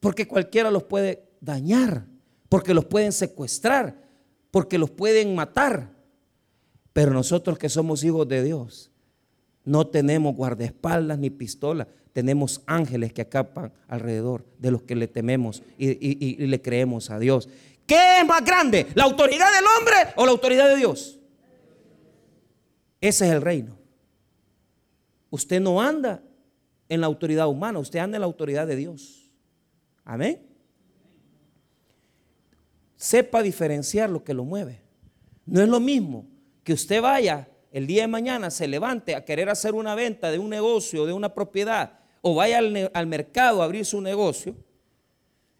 Porque 0.00 0.28
cualquiera 0.28 0.70
los 0.70 0.82
puede 0.82 1.30
dañar, 1.40 2.04
porque 2.50 2.74
los 2.74 2.84
pueden 2.84 3.12
secuestrar, 3.12 3.96
porque 4.50 4.76
los 4.76 4.90
pueden 4.90 5.34
matar. 5.34 5.93
Pero 6.94 7.12
nosotros 7.12 7.58
que 7.58 7.68
somos 7.68 8.04
hijos 8.04 8.26
de 8.28 8.42
Dios, 8.42 8.90
no 9.64 9.88
tenemos 9.88 10.36
guardaespaldas 10.36 11.18
ni 11.18 11.28
pistolas, 11.28 11.88
tenemos 12.12 12.62
ángeles 12.66 13.12
que 13.12 13.22
acapan 13.22 13.72
alrededor 13.88 14.46
de 14.60 14.70
los 14.70 14.82
que 14.82 14.94
le 14.94 15.08
tememos 15.08 15.64
y, 15.76 16.46
le 16.46 16.62
creemos 16.62 17.10
a 17.10 17.18
Dios. 17.18 17.48
¿Qué 17.84 18.20
es 18.20 18.26
más 18.26 18.44
grande? 18.44 18.86
¿La 18.94 19.02
autoridad 19.02 19.48
del 19.52 19.64
hombre 19.76 20.14
o 20.14 20.24
la 20.24 20.30
autoridad 20.30 20.68
de 20.68 20.76
Dios? 20.76 21.18
Ese 23.00 23.26
es 23.26 23.32
el 23.32 23.42
reino. 23.42 23.76
Usted 25.30 25.60
no 25.60 25.82
anda 25.82 26.22
en 26.88 27.00
la 27.00 27.08
autoridad 27.08 27.48
humana, 27.48 27.80
usted 27.80 27.98
anda 27.98 28.18
en 28.18 28.20
la 28.20 28.26
autoridad 28.26 28.68
de 28.68 28.76
Dios. 28.76 29.32
Amén. 30.04 30.46
Sepa 32.96 33.42
diferenciar 33.42 34.10
lo 34.10 34.22
que 34.22 34.32
lo 34.32 34.44
mueve. 34.44 34.80
No 35.44 35.60
es 35.60 35.68
lo 35.68 35.80
mismo 35.80 36.28
que 36.64 36.72
usted 36.72 37.00
vaya 37.00 37.48
el 37.70 37.86
día 37.86 38.02
de 38.02 38.08
mañana, 38.08 38.50
se 38.50 38.66
levante 38.66 39.14
a 39.14 39.24
querer 39.24 39.48
hacer 39.48 39.74
una 39.74 39.94
venta 39.94 40.30
de 40.30 40.38
un 40.38 40.50
negocio, 40.50 41.06
de 41.06 41.12
una 41.12 41.34
propiedad, 41.34 42.00
o 42.22 42.34
vaya 42.34 42.58
al, 42.58 43.06
mercado 43.06 43.62
a 43.62 43.64
abrir 43.64 43.84
su 43.84 44.00
negocio, 44.00 44.56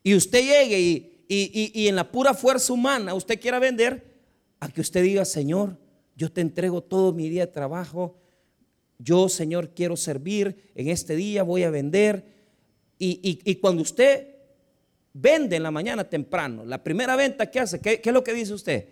y 0.02 0.14
usted 0.14 0.42
llegue 0.42 0.80
y, 0.80 1.26
y 1.28 1.88
en 1.88 1.96
la 1.96 2.10
pura 2.10 2.34
fuerza 2.34 2.72
humana 2.72 3.14
usted 3.14 3.40
quiera 3.40 3.58
vender, 3.58 4.14
a 4.60 4.68
que 4.68 4.80
usted 4.80 5.02
diga, 5.02 5.24
Señor, 5.24 5.76
yo 6.16 6.30
te 6.32 6.40
entrego 6.40 6.82
todo 6.82 7.12
mi 7.12 7.28
día 7.28 7.46
de 7.46 7.52
trabajo, 7.52 8.16
yo, 8.98 9.28
Señor, 9.28 9.70
quiero 9.74 9.96
servir, 9.96 10.70
en 10.74 10.88
este 10.88 11.16
día 11.16 11.42
voy 11.42 11.62
a 11.64 11.70
vender. 11.70 12.24
Y, 12.98 13.56
cuando 13.56 13.82
usted 13.82 14.28
vende 15.12 15.56
en 15.56 15.62
la 15.62 15.70
mañana 15.70 16.08
temprano, 16.08 16.64
la 16.64 16.82
primera 16.82 17.16
venta 17.16 17.50
que 17.50 17.60
hace, 17.60 17.80
¿qué, 17.80 18.00
es 18.02 18.12
lo 18.12 18.24
que 18.24 18.32
dice 18.32 18.54
usted? 18.54 18.88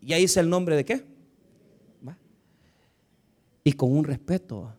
Ya 0.00 0.16
dice 0.16 0.40
el 0.40 0.48
nombre 0.48 0.76
de 0.76 0.84
qué? 0.84 1.04
Y 3.64 3.72
con 3.72 3.94
un 3.94 4.04
respeto. 4.04 4.72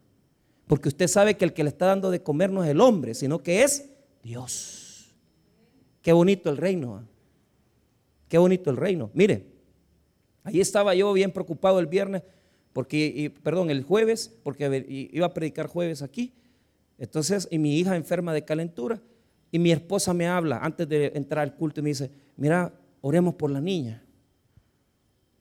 Porque 0.66 0.90
usted 0.90 1.08
sabe 1.08 1.38
que 1.38 1.46
el 1.46 1.54
que 1.54 1.64
le 1.64 1.70
está 1.70 1.88
dando 1.88 2.10
de 2.10 2.24
comer 2.24 2.52
no 2.52 2.64
es 2.64 2.70
el 2.70 2.82
hombre, 2.82 3.14
sino 3.14 3.44
que 3.44 3.64
es 3.64 3.90
Dios. 4.24 5.14
Qué 6.02 6.12
bonito 6.14 6.50
el 6.50 6.58
reino. 6.58 7.04
Qué 8.28 8.38
bonito 8.38 8.70
el 8.70 8.78
reino. 8.78 9.12
Mire, 9.14 9.46
ahí 10.44 10.60
estaba 10.60 10.96
yo 10.96 11.12
bien 11.14 11.32
preocupado 11.32 11.80
el 11.80 11.88
viernes 11.88 12.24
porque, 12.74 13.34
perdón, 13.44 13.70
el 13.70 13.84
jueves, 13.84 14.34
porque 14.44 14.86
iba 15.12 15.26
a 15.26 15.34
predicar 15.34 15.68
jueves 15.68 16.02
aquí. 16.02 16.34
Entonces, 16.98 17.48
y 17.52 17.60
mi 17.60 17.78
hija 17.78 17.96
enferma 17.96 18.34
de 18.34 18.44
calentura, 18.44 19.02
y 19.52 19.60
mi 19.60 19.72
esposa 19.72 20.14
me 20.14 20.28
habla 20.28 20.60
antes 20.60 20.88
de 20.88 21.12
entrar 21.16 21.44
al 21.44 21.56
culto 21.56 21.80
y 21.80 21.84
me 21.84 21.90
dice, 21.90 22.12
mira, 22.38 22.72
oremos 23.02 23.34
por 23.36 23.50
la 23.50 23.60
niña. 23.60 24.04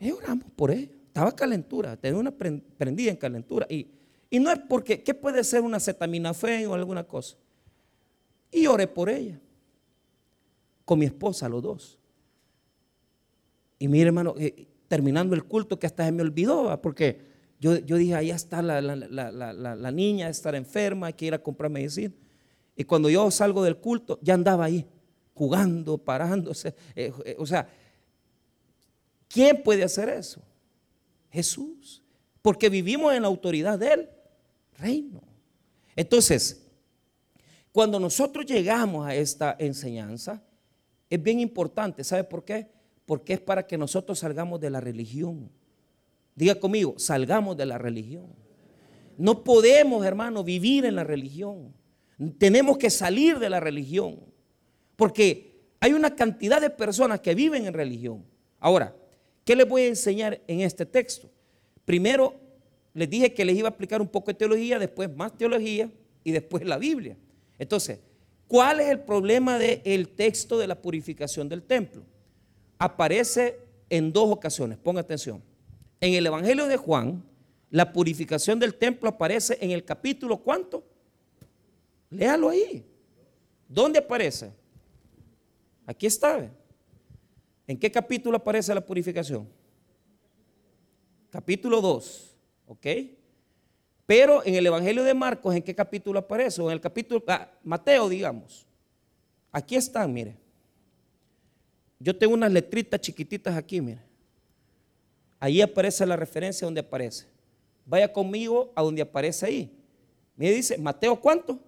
Y 0.01 0.11
oramos 0.11 0.51
por 0.55 0.71
ella. 0.71 0.93
Estaba 1.07 1.35
calentura, 1.35 1.97
tenía 1.97 2.19
una 2.19 2.31
prendida 2.31 3.11
en 3.11 3.17
calentura. 3.17 3.67
Y, 3.69 3.89
y 4.31 4.39
no 4.39 4.53
es 4.53 4.61
porque, 4.69 5.03
¿qué 5.03 5.15
puede 5.15 5.43
ser 5.43 5.63
una 5.63 5.81
fe 6.35 6.67
o 6.67 6.75
alguna 6.75 7.05
cosa? 7.05 7.37
Y 8.51 8.67
oré 8.67 8.87
por 8.87 9.09
ella. 9.09 9.41
Con 10.85 10.99
mi 10.99 11.07
esposa, 11.07 11.49
los 11.49 11.63
dos. 11.63 11.99
Y 13.79 13.89
mire, 13.89 14.07
hermano, 14.07 14.35
eh, 14.39 14.67
terminando 14.89 15.35
el 15.35 15.45
culto 15.45 15.79
que 15.79 15.87
hasta 15.87 16.05
se 16.05 16.13
me 16.13 16.23
olvidó, 16.23 16.81
porque 16.81 17.21
yo, 17.61 17.77
yo 17.79 17.97
dije, 17.97 18.15
ahí 18.15 18.31
está 18.31 18.63
la, 18.63 18.81
la, 18.81 19.91
niña, 19.93 20.29
estar 20.29 20.55
enferma, 20.55 21.09
hay 21.09 21.13
que 21.13 21.27
ir 21.27 21.35
a 21.35 21.43
comprar 21.43 21.71
medicina. 21.71 22.15
Y 22.77 22.85
cuando 22.85 23.11
yo 23.11 23.31
salgo 23.31 23.63
del 23.63 23.77
culto, 23.77 24.19
ya 24.23 24.35
andaba 24.35 24.65
ahí, 24.65 24.87
jugando, 25.35 25.99
parándose. 25.99 26.75
Eh, 26.95 27.13
eh, 27.25 27.37
o 27.39 27.47
sea, 27.47 27.69
¿quién 29.29 29.63
puede 29.63 29.85
hacer 29.85 30.09
eso? 30.09 30.43
Jesús. 31.31 32.03
Porque 32.43 32.69
vivimos 32.69 33.15
en 33.15 33.23
la 33.23 33.29
autoridad 33.29 33.79
del 33.79 34.09
reino. 34.79 35.23
Entonces, 35.95 36.67
cuando 37.73 38.01
nosotros 38.01 38.47
llegamos 38.47 39.07
a 39.07 39.15
esta 39.15 39.57
enseñanza, 39.59 40.43
es 41.11 41.23
bien 41.23 41.41
importante, 41.41 42.05
¿sabe 42.05 42.25
por 42.25 42.45
qué? 42.45 42.69
porque 43.09 43.33
es 43.33 43.41
para 43.41 43.67
que 43.67 43.79
nosotros 43.79 44.19
salgamos 44.19 44.61
de 44.61 44.69
la 44.69 44.83
religión. 44.83 45.51
Diga 46.35 46.57
conmigo, 46.57 46.99
salgamos 46.99 47.57
de 47.57 47.65
la 47.65 47.79
religión. 47.79 48.27
No 49.17 49.43
podemos, 49.43 50.05
hermano, 50.05 50.45
vivir 50.45 50.85
en 50.85 50.95
la 50.95 51.05
religión. 51.05 51.73
Tenemos 52.37 52.77
que 52.77 52.91
salir 52.91 53.39
de 53.39 53.49
la 53.49 53.61
religión. 53.61 54.21
Porque 54.95 55.59
hay 55.81 55.95
una 55.95 56.15
cantidad 56.15 56.61
de 56.61 56.69
personas 56.69 57.21
que 57.21 57.35
viven 57.35 57.65
en 57.65 57.73
religión. 57.73 58.27
Ahora, 58.61 58.95
¿qué 59.49 59.57
les 59.57 59.67
voy 59.67 59.81
a 59.81 59.89
enseñar 59.89 60.43
en 60.47 60.61
este 60.61 60.85
texto? 60.85 61.31
Primero, 61.87 62.35
les 62.93 63.09
dije 63.09 63.33
que 63.33 63.47
les 63.47 63.57
iba 63.57 63.67
a 63.67 63.71
explicar 63.71 64.03
un 64.03 64.09
poco 64.09 64.27
de 64.27 64.35
teología, 64.35 64.79
después 64.79 65.11
más 65.17 65.35
teología 65.39 65.91
y 66.23 66.33
después 66.33 66.67
la 66.67 66.77
Biblia. 66.77 67.17
Entonces, 67.59 67.99
¿cuál 68.47 68.81
es 68.81 68.89
el 68.89 69.01
problema 69.01 69.59
del 69.59 70.11
texto 70.11 70.59
de 70.59 70.67
la 70.67 70.75
purificación 70.79 71.49
del 71.49 71.63
templo? 71.63 72.03
aparece 72.79 73.59
en 73.89 74.13
dos 74.13 74.31
ocasiones, 74.31 74.77
ponga 74.77 75.01
atención. 75.01 75.43
En 75.99 76.13
el 76.13 76.27
Evangelio 76.27 76.67
de 76.67 76.77
Juan, 76.77 77.25
la 77.71 77.91
purificación 77.91 78.59
del 78.59 78.75
templo 78.75 79.09
aparece 79.09 79.57
en 79.63 79.71
el 79.71 79.83
capítulo 79.83 80.37
¿cuánto? 80.37 80.85
Léalo 82.11 82.51
ahí. 82.51 82.85
¿Dónde 83.67 83.99
aparece? 83.99 84.53
Aquí 85.87 86.07
está. 86.07 86.51
¿En 87.69 87.79
qué 87.79 87.93
capítulo 87.93 88.39
aparece 88.39 88.75
la 88.75 88.81
purificación? 88.81 89.47
Capítulo 91.31 91.83
2, 91.83 92.35
¿ok? 92.67 92.87
Pero 94.07 94.43
en 94.47 94.55
el 94.55 94.67
Evangelio 94.67 95.05
de 95.05 95.13
Marcos, 95.13 95.55
¿en 95.55 95.63
qué 95.63 95.75
capítulo 95.75 96.19
aparece? 96.19 96.63
O 96.63 96.71
en 96.71 96.73
el 96.73 96.81
capítulo, 96.81 97.23
ah, 97.29 97.53
Mateo, 97.63 98.09
digamos. 98.09 98.67
Aquí 99.53 99.77
están, 99.77 100.11
mire. 100.11 100.39
Yo 101.99 102.17
tengo 102.17 102.33
unas 102.33 102.51
letritas 102.51 103.03
chiquititas 103.03 103.55
aquí, 103.55 103.83
mire. 103.83 104.01
Ahí 105.39 105.61
aparece 105.61 106.07
la 106.07 106.17
referencia 106.17 106.65
donde 106.65 106.81
aparece. 106.81 107.27
Vaya 107.85 108.11
conmigo 108.11 108.73
a 108.75 108.81
donde 108.81 109.03
aparece 109.03 109.45
ahí. 109.45 109.79
Me 110.37 110.51
dice, 110.51 110.79
Mateo, 110.79 111.21
¿cuánto? 111.21 111.59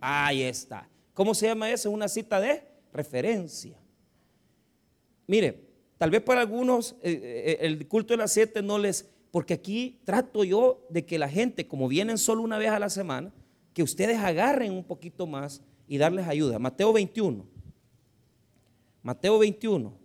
Ahí 0.00 0.42
está. 0.42 0.88
¿Cómo 1.12 1.34
se 1.34 1.46
llama 1.46 1.68
eso? 1.68 1.90
Una 1.90 2.06
cita 2.06 2.38
de 2.38 2.62
referencia. 2.92 3.81
Mire, 5.32 5.64
tal 5.96 6.10
vez 6.10 6.20
para 6.20 6.42
algunos 6.42 6.92
eh, 7.00 7.56
eh, 7.58 7.58
el 7.62 7.88
culto 7.88 8.12
de 8.12 8.18
las 8.18 8.34
siete 8.34 8.60
no 8.60 8.76
les, 8.76 9.08
porque 9.30 9.54
aquí 9.54 9.98
trato 10.04 10.44
yo 10.44 10.86
de 10.90 11.06
que 11.06 11.18
la 11.18 11.26
gente, 11.26 11.66
como 11.66 11.88
vienen 11.88 12.18
solo 12.18 12.42
una 12.42 12.58
vez 12.58 12.68
a 12.68 12.78
la 12.78 12.90
semana, 12.90 13.32
que 13.72 13.82
ustedes 13.82 14.18
agarren 14.18 14.72
un 14.72 14.84
poquito 14.84 15.26
más 15.26 15.62
y 15.88 15.96
darles 15.96 16.28
ayuda. 16.28 16.58
Mateo 16.58 16.92
21. 16.92 17.46
Mateo 19.02 19.38
21. 19.38 19.96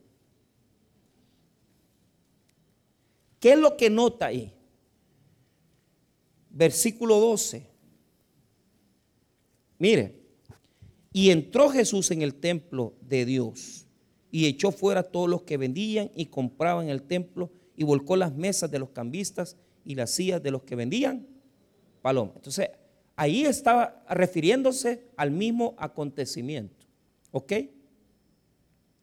¿Qué 3.42 3.52
es 3.52 3.60
lo 3.60 3.76
que 3.76 3.90
nota 3.90 4.28
ahí? 4.28 4.54
Versículo 6.52 7.20
12. 7.20 7.70
Mire, 9.78 10.22
y 11.12 11.32
entró 11.32 11.68
Jesús 11.68 12.12
en 12.12 12.22
el 12.22 12.34
templo 12.34 12.94
de 13.02 13.26
Dios 13.26 13.87
y 14.32 14.46
echó 14.46 14.72
fuera 14.72 15.02
a 15.02 15.04
todos 15.04 15.30
los 15.30 15.44
que 15.44 15.58
vendían 15.58 16.12
y 16.16 16.28
compraban 16.28 16.86
en 16.86 16.92
el 16.92 17.04
templo 17.04 17.50
y 17.76 17.84
volcó 17.84 18.16
las 18.16 18.36
mesas 18.36 18.70
de 18.70 18.80
los 18.80 18.90
cambistas 18.90 19.56
y 19.86 19.96
las 19.96 20.12
sillas 20.12 20.42
de 20.44 20.52
los 20.52 20.64
que 20.64 20.76
vendían 20.76 21.28
paloma. 22.02 22.32
Entonces, 22.36 22.70
ahí 23.16 23.46
estaba 23.46 24.04
refiriéndose 24.10 25.08
al 25.16 25.32
mismo 25.32 25.76
acontecimiento. 25.78 26.86
¿Ok? 27.32 27.54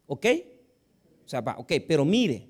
¿Ok? 0.06 0.26
O 1.24 1.28
sea, 1.28 1.40
ok, 1.56 1.72
pero 1.88 2.04
mire, 2.04 2.46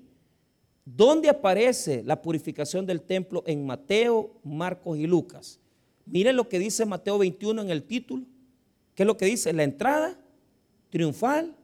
¿dónde 0.83 1.29
aparece 1.29 2.03
la 2.03 2.21
purificación 2.21 2.85
del 2.85 3.01
templo 3.01 3.43
en 3.45 3.65
Mateo, 3.65 4.33
Marcos 4.43 4.97
y 4.97 5.07
Lucas? 5.07 5.59
Mire 6.05 6.33
lo 6.33 6.49
que 6.49 6.59
dice 6.59 6.85
Mateo 6.85 7.17
21 7.17 7.61
en 7.61 7.69
el 7.69 7.83
título. 7.83 8.25
¿Qué 8.93 9.03
es 9.03 9.07
lo 9.07 9.17
que 9.17 9.25
dice? 9.25 9.53
La 9.53 9.63
entrada 9.63 10.19
triunfal 10.89 11.55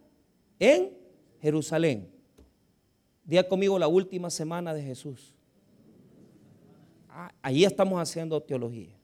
en 0.60 1.01
Jerusalén. 1.42 2.10
Día 3.24 3.48
conmigo 3.48 3.78
la 3.80 3.88
última 3.88 4.30
semana 4.30 4.74
de 4.74 4.84
Jesús. 4.84 5.34
Ah, 7.10 7.34
ahí 7.42 7.64
estamos 7.64 8.00
haciendo 8.00 8.42
teología. 8.42 8.98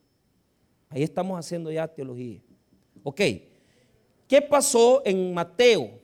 Ahí 0.88 1.02
estamos 1.02 1.38
haciendo 1.38 1.70
ya 1.70 1.86
teología. 1.86 2.40
Ok. 3.02 3.20
¿Qué 4.26 4.42
pasó 4.42 5.02
en 5.04 5.34
Mateo? 5.34 5.98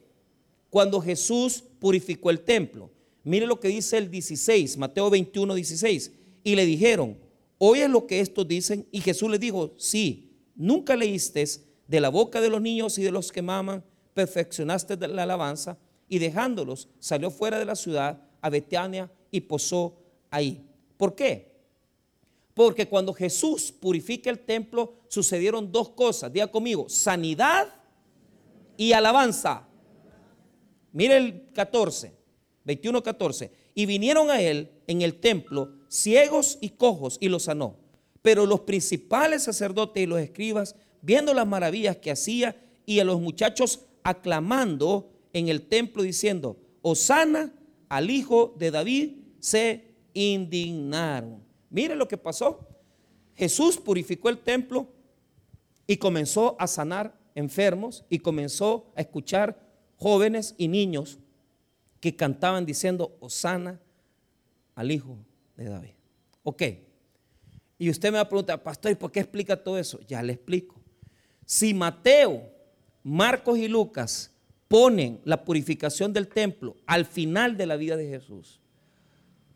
cuando 0.74 1.00
Jesús 1.00 1.62
purificó 1.78 2.30
el 2.30 2.40
templo. 2.40 2.90
Mire 3.22 3.46
lo 3.46 3.60
que 3.60 3.68
dice 3.68 3.96
el 3.96 4.10
16, 4.10 4.76
Mateo 4.76 5.08
21, 5.08 5.54
16. 5.54 6.10
Y 6.42 6.56
le 6.56 6.66
dijeron, 6.66 7.16
oye 7.58 7.86
lo 7.86 8.08
que 8.08 8.18
estos 8.18 8.48
dicen. 8.48 8.84
Y 8.90 9.00
Jesús 9.00 9.30
le 9.30 9.38
dijo, 9.38 9.72
sí, 9.76 10.32
nunca 10.56 10.96
leíste 10.96 11.44
de 11.86 12.00
la 12.00 12.08
boca 12.08 12.40
de 12.40 12.48
los 12.48 12.60
niños 12.60 12.98
y 12.98 13.04
de 13.04 13.12
los 13.12 13.30
que 13.30 13.40
maman, 13.40 13.84
perfeccionaste 14.14 14.96
la 14.96 15.22
alabanza. 15.22 15.78
Y 16.08 16.18
dejándolos, 16.18 16.88
salió 16.98 17.30
fuera 17.30 17.58
de 17.58 17.64
la 17.64 17.76
ciudad 17.76 18.22
a 18.40 18.50
Betania 18.50 19.10
y 19.30 19.40
posó 19.40 19.96
ahí. 20.30 20.64
¿Por 20.96 21.14
qué? 21.14 21.54
Porque 22.54 22.88
cuando 22.88 23.12
Jesús 23.12 23.72
purifica 23.72 24.30
el 24.30 24.38
templo, 24.40 24.94
sucedieron 25.08 25.72
dos 25.72 25.90
cosas. 25.90 26.32
Diga 26.32 26.46
conmigo, 26.46 26.88
sanidad 26.88 27.68
y 28.76 28.92
alabanza. 28.92 29.66
Mire 30.92 31.16
el 31.16 31.50
14, 31.52 32.12
21, 32.64 33.02
14. 33.02 33.50
Y 33.74 33.86
vinieron 33.86 34.30
a 34.30 34.40
él 34.40 34.70
en 34.86 35.02
el 35.02 35.18
templo 35.20 35.72
ciegos 35.88 36.58
y 36.60 36.70
cojos 36.70 37.18
y 37.20 37.28
los 37.28 37.44
sanó. 37.44 37.76
Pero 38.22 38.46
los 38.46 38.60
principales 38.60 39.42
sacerdotes 39.42 40.02
y 40.02 40.06
los 40.06 40.20
escribas, 40.20 40.76
viendo 41.02 41.34
las 41.34 41.46
maravillas 41.46 41.96
que 41.96 42.10
hacía 42.10 42.56
y 42.86 43.00
a 43.00 43.04
los 43.04 43.20
muchachos 43.20 43.80
aclamando 44.02 45.10
en 45.34 45.48
el 45.48 45.66
templo 45.68 46.02
diciendo, 46.02 46.56
Osana 46.80 47.52
al 47.90 48.08
hijo 48.08 48.54
de 48.58 48.70
David, 48.70 49.16
se 49.40 49.94
indignaron. 50.14 51.44
Mire 51.68 51.94
lo 51.94 52.08
que 52.08 52.16
pasó. 52.16 52.66
Jesús 53.34 53.76
purificó 53.76 54.30
el 54.30 54.38
templo 54.38 54.88
y 55.86 55.98
comenzó 55.98 56.56
a 56.58 56.66
sanar 56.66 57.18
enfermos 57.34 58.04
y 58.08 58.20
comenzó 58.20 58.92
a 58.96 59.02
escuchar 59.02 59.60
jóvenes 59.96 60.54
y 60.56 60.68
niños 60.68 61.18
que 62.00 62.14
cantaban 62.16 62.64
diciendo, 62.64 63.16
Osana 63.20 63.80
al 64.74 64.90
hijo 64.90 65.18
de 65.56 65.64
David. 65.64 65.94
Ok. 66.42 66.62
Y 67.78 67.90
usted 67.90 68.10
me 68.10 68.16
va 68.16 68.22
a 68.22 68.28
preguntar, 68.28 68.62
pastor, 68.62 68.92
¿y 68.92 68.94
por 68.94 69.10
qué 69.10 69.20
explica 69.20 69.62
todo 69.62 69.78
eso? 69.78 69.98
Ya 70.06 70.22
le 70.22 70.34
explico. 70.34 70.80
Si 71.44 71.74
Mateo, 71.74 72.50
Marcos 73.02 73.58
y 73.58 73.68
Lucas 73.68 74.33
ponen 74.68 75.20
la 75.24 75.44
purificación 75.44 76.12
del 76.12 76.28
templo 76.28 76.76
al 76.86 77.04
final 77.04 77.56
de 77.56 77.66
la 77.66 77.76
vida 77.76 77.96
de 77.96 78.08
Jesús, 78.08 78.60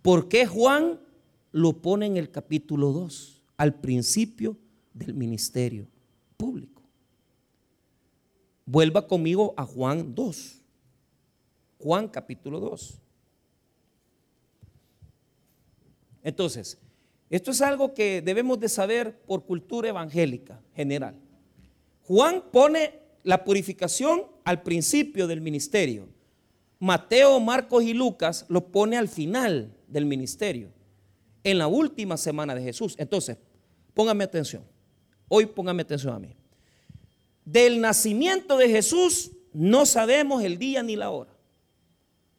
¿por 0.03 0.29
qué 0.29 0.47
Juan 0.47 1.01
lo 1.53 1.81
pone 1.81 2.07
en 2.07 2.17
el 2.17 2.31
capítulo 2.31 2.93
2, 2.93 3.43
al 3.57 3.75
principio 3.75 4.57
del 4.93 5.15
ministerio 5.15 5.89
público? 6.37 6.83
Vuelva 8.65 9.07
conmigo 9.07 9.55
a 9.57 9.65
Juan 9.65 10.15
2. 10.15 10.63
Juan 11.79 12.09
capítulo 12.09 12.61
2. 12.61 13.01
Entonces, 16.23 16.79
esto 17.31 17.51
es 17.51 17.63
algo 17.63 17.95
que 17.95 18.21
debemos 18.23 18.59
de 18.61 18.69
saber 18.69 19.19
por 19.23 19.45
cultura 19.45 19.89
evangélica 19.89 20.61
general. 20.75 21.15
Juan 22.03 22.43
pone 22.51 22.98
la 23.23 23.45
purificación 23.45 24.23
al 24.45 24.63
principio 24.63 25.27
del 25.27 25.41
ministerio. 25.41 26.09
Mateo, 26.79 27.41
Marcos 27.41 27.83
y 27.85 27.93
Lucas 27.93 28.47
lo 28.49 28.71
pone 28.71 28.97
al 28.97 29.09
final 29.09 29.75
del 29.89 30.07
ministerio, 30.07 30.71
en 31.43 31.59
la 31.59 31.67
última 31.67 32.17
semana 32.17 32.55
de 32.55 32.63
Jesús. 32.63 32.95
Entonces, 32.99 33.39
póngame 33.95 34.25
atención. 34.25 34.63
Hoy 35.29 35.47
póngame 35.47 35.83
atención 35.83 36.15
a 36.15 36.19
mí. 36.19 36.37
Del 37.45 37.81
nacimiento 37.81 38.57
de 38.57 38.69
Jesús 38.69 39.33
no 39.53 39.87
sabemos 39.87 40.43
el 40.43 40.59
día 40.59 40.83
ni 40.83 40.97
la 40.97 41.11
hora. 41.11 41.35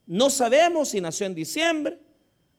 No 0.05 0.29
sabemos 0.29 0.89
si 0.89 1.01
nació 1.01 1.25
en 1.25 1.35
diciembre, 1.35 1.99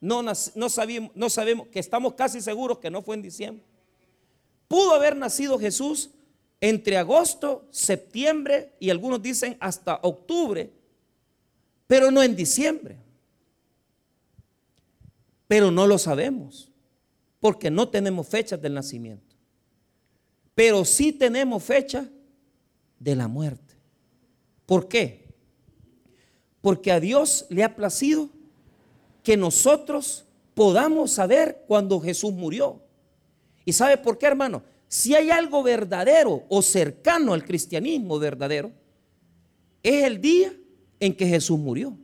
no, 0.01 0.23
no, 0.23 0.69
sabemos, 0.69 1.11
no 1.15 1.31
sabemos, 1.31 1.69
que 1.69 1.79
estamos 1.79 2.15
casi 2.15 2.41
seguros 2.41 2.79
que 2.79 2.91
no 2.91 3.03
fue 3.03 3.17
en 3.17 3.23
diciembre. 3.23 3.65
Pudo 4.69 4.95
haber 4.95 5.17
nacido 5.17 5.59
Jesús 5.59 6.11
entre 6.61 6.99
agosto, 6.99 7.67
septiembre 7.71 8.73
y 8.79 8.91
algunos 8.91 9.23
dicen 9.23 9.57
hasta 9.61 9.99
octubre, 10.03 10.71
pero 11.87 12.11
no 12.11 12.23
en 12.23 12.37
diciembre. 12.37 12.99
Pero 15.49 15.71
no 15.71 15.87
lo 15.87 15.99
sabemos, 15.99 16.71
porque 17.41 17.71
no 17.71 17.89
tenemos 17.89 18.29
fechas 18.29 18.61
del 18.61 18.75
nacimiento. 18.75 19.35
Pero 20.55 20.85
sí 20.85 21.13
tenemos 21.13 21.65
fecha 21.65 22.09
de 22.99 23.17
la 23.17 23.27
muerte. 23.27 23.75
¿Por 24.67 24.87
qué? 24.87 25.35
Porque 26.61 26.93
a 26.93 27.01
Dios 27.01 27.47
le 27.49 27.65
ha 27.65 27.75
placido 27.75 28.29
que 29.23 29.37
nosotros 29.37 30.27
podamos 30.55 31.13
saber 31.13 31.65
cuando 31.67 32.01
Jesús 32.01 32.33
murió. 32.33 32.83
¿Y 33.65 33.73
sabe 33.73 33.97
por 33.97 34.19
qué, 34.19 34.27
hermano? 34.27 34.63
Si 34.93 35.15
hay 35.15 35.31
algo 35.31 35.63
verdadero 35.63 36.43
o 36.49 36.63
cercano 36.63 37.33
al 37.33 37.45
cristianismo 37.45 38.19
verdadero, 38.19 38.73
es 39.85 40.03
el 40.03 40.21
día 40.21 40.53
en 40.99 41.17
que 41.17 41.29
Jesús 41.29 41.61
murió. 41.61 41.97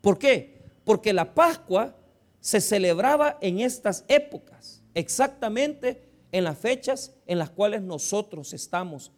¿Por 0.00 0.20
qué? 0.20 0.62
Porque 0.84 1.12
la 1.12 1.34
Pascua 1.34 1.96
se 2.38 2.60
celebraba 2.60 3.38
en 3.40 3.58
estas 3.58 4.04
épocas, 4.06 4.84
exactamente 4.94 6.00
en 6.30 6.44
las 6.44 6.56
fechas 6.56 7.12
en 7.26 7.40
las 7.40 7.50
cuales 7.50 7.82
nosotros 7.82 8.52
estamos 8.52 9.10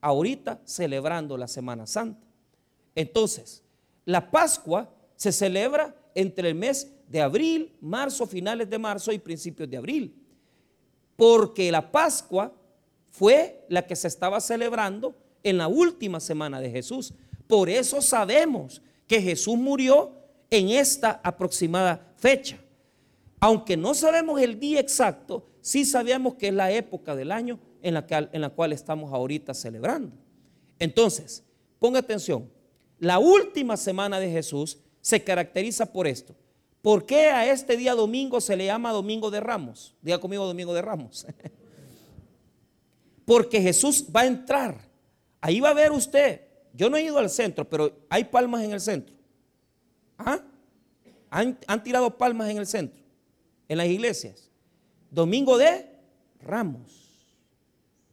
ahorita 0.00 0.60
celebrando 0.64 1.36
la 1.36 1.48
Semana 1.48 1.88
Santa. 1.88 2.24
Entonces, 2.94 3.64
la 4.04 4.30
Pascua 4.30 4.94
se 5.16 5.32
celebra 5.32 5.92
entre 6.14 6.50
el 6.50 6.54
mes 6.54 6.92
de 7.08 7.20
abril, 7.20 7.76
marzo, 7.80 8.28
finales 8.28 8.70
de 8.70 8.78
marzo 8.78 9.10
y 9.10 9.18
principios 9.18 9.68
de 9.68 9.76
abril. 9.76 10.14
Porque 11.16 11.72
la 11.72 11.90
Pascua 11.90 12.54
fue 13.10 13.64
la 13.68 13.86
que 13.86 13.96
se 13.96 14.08
estaba 14.08 14.40
celebrando 14.40 15.14
en 15.42 15.58
la 15.58 15.68
última 15.68 16.20
semana 16.20 16.60
de 16.60 16.70
Jesús. 16.70 17.14
Por 17.46 17.68
eso 17.68 18.00
sabemos 18.00 18.82
que 19.06 19.20
Jesús 19.20 19.56
murió 19.56 20.12
en 20.50 20.70
esta 20.70 21.20
aproximada 21.22 22.12
fecha. 22.16 22.58
Aunque 23.40 23.76
no 23.76 23.94
sabemos 23.94 24.40
el 24.40 24.58
día 24.58 24.80
exacto, 24.80 25.46
sí 25.60 25.84
sabemos 25.84 26.34
que 26.34 26.48
es 26.48 26.54
la 26.54 26.70
época 26.70 27.16
del 27.16 27.32
año 27.32 27.58
en 27.82 27.94
la, 27.94 28.06
en 28.32 28.40
la 28.40 28.50
cual 28.50 28.72
estamos 28.72 29.12
ahorita 29.12 29.54
celebrando. 29.54 30.12
Entonces, 30.78 31.42
ponga 31.78 32.00
atención, 32.00 32.50
la 32.98 33.18
última 33.18 33.76
semana 33.76 34.20
de 34.20 34.30
Jesús 34.30 34.78
se 35.00 35.24
caracteriza 35.24 35.86
por 35.86 36.06
esto. 36.06 36.34
¿Por 36.82 37.04
qué 37.04 37.26
a 37.26 37.50
este 37.50 37.76
día 37.76 37.94
domingo 37.94 38.40
se 38.40 38.56
le 38.56 38.66
llama 38.66 38.92
Domingo 38.92 39.30
de 39.30 39.40
Ramos? 39.40 39.94
Diga 40.00 40.18
conmigo 40.18 40.46
Domingo 40.46 40.72
de 40.74 40.82
Ramos. 40.82 41.26
Porque 43.30 43.62
Jesús 43.62 44.04
va 44.04 44.22
a 44.22 44.26
entrar. 44.26 44.90
Ahí 45.40 45.60
va 45.60 45.68
a 45.68 45.74
ver 45.74 45.92
usted. 45.92 46.40
Yo 46.72 46.90
no 46.90 46.96
he 46.96 47.04
ido 47.04 47.16
al 47.16 47.30
centro, 47.30 47.64
pero 47.70 48.04
hay 48.08 48.24
palmas 48.24 48.64
en 48.64 48.72
el 48.72 48.80
centro. 48.80 49.14
¿Ah? 50.18 50.42
Han, 51.30 51.84
tirado 51.84 52.18
palmas 52.18 52.50
en 52.50 52.58
el 52.58 52.66
centro, 52.66 53.00
en 53.68 53.78
las 53.78 53.86
iglesias. 53.86 54.50
Domingo 55.12 55.56
de 55.58 55.88
Ramos. 56.40 57.30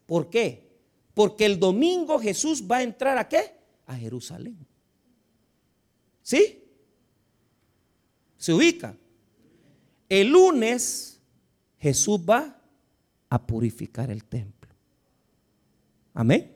¿Por 0.06 0.30
qué? 0.30 0.70
Porque 1.16 1.48
el 1.48 1.60
domingo 1.60 2.20
Jesús 2.20 2.64
va 2.64 2.78
a 2.78 2.84
entrar 2.84 3.18
a 3.18 3.28
qué? 3.28 3.56
A 3.88 3.96
Jerusalén. 3.96 4.68
¿Sí? 6.22 6.64
Se 8.38 8.54
ubica. 8.54 8.96
El 10.10 10.28
lunes 10.28 11.20
Jesús 11.80 12.20
va 12.20 12.62
a 13.32 13.48
purificar 13.48 14.12
el 14.12 14.24
templo. 14.24 14.57
Amén. 16.18 16.52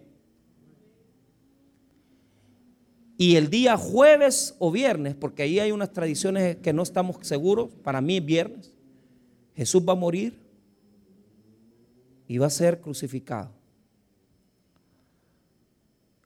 Y 3.15 3.35
el 3.35 3.51
día 3.51 3.77
jueves 3.77 4.55
o 4.57 4.71
viernes, 4.71 5.13
porque 5.13 5.43
ahí 5.43 5.59
hay 5.59 5.71
unas 5.71 5.93
tradiciones 5.93 6.57
que 6.57 6.73
no 6.73 6.81
estamos 6.81 7.17
seguros, 7.21 7.69
para 7.83 8.01
mí 8.01 8.17
es 8.17 8.25
viernes, 8.25 8.73
Jesús 9.55 9.83
va 9.87 9.93
a 9.93 9.95
morir 9.95 10.35
y 12.27 12.39
va 12.39 12.47
a 12.47 12.49
ser 12.49 12.81
crucificado. 12.81 13.51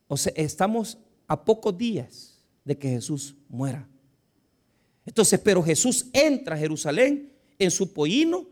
O 0.08 0.16
sea, 0.16 0.32
estamos 0.34 0.96
a 1.26 1.44
pocos 1.44 1.76
días 1.76 2.42
de 2.64 2.78
que 2.78 2.88
Jesús 2.88 3.36
muera. 3.50 3.86
Entonces, 5.04 5.38
pero 5.40 5.62
Jesús 5.62 6.06
entra 6.14 6.56
a 6.56 6.58
Jerusalén 6.58 7.34
en 7.58 7.70
su 7.70 7.92
pollino 7.92 8.46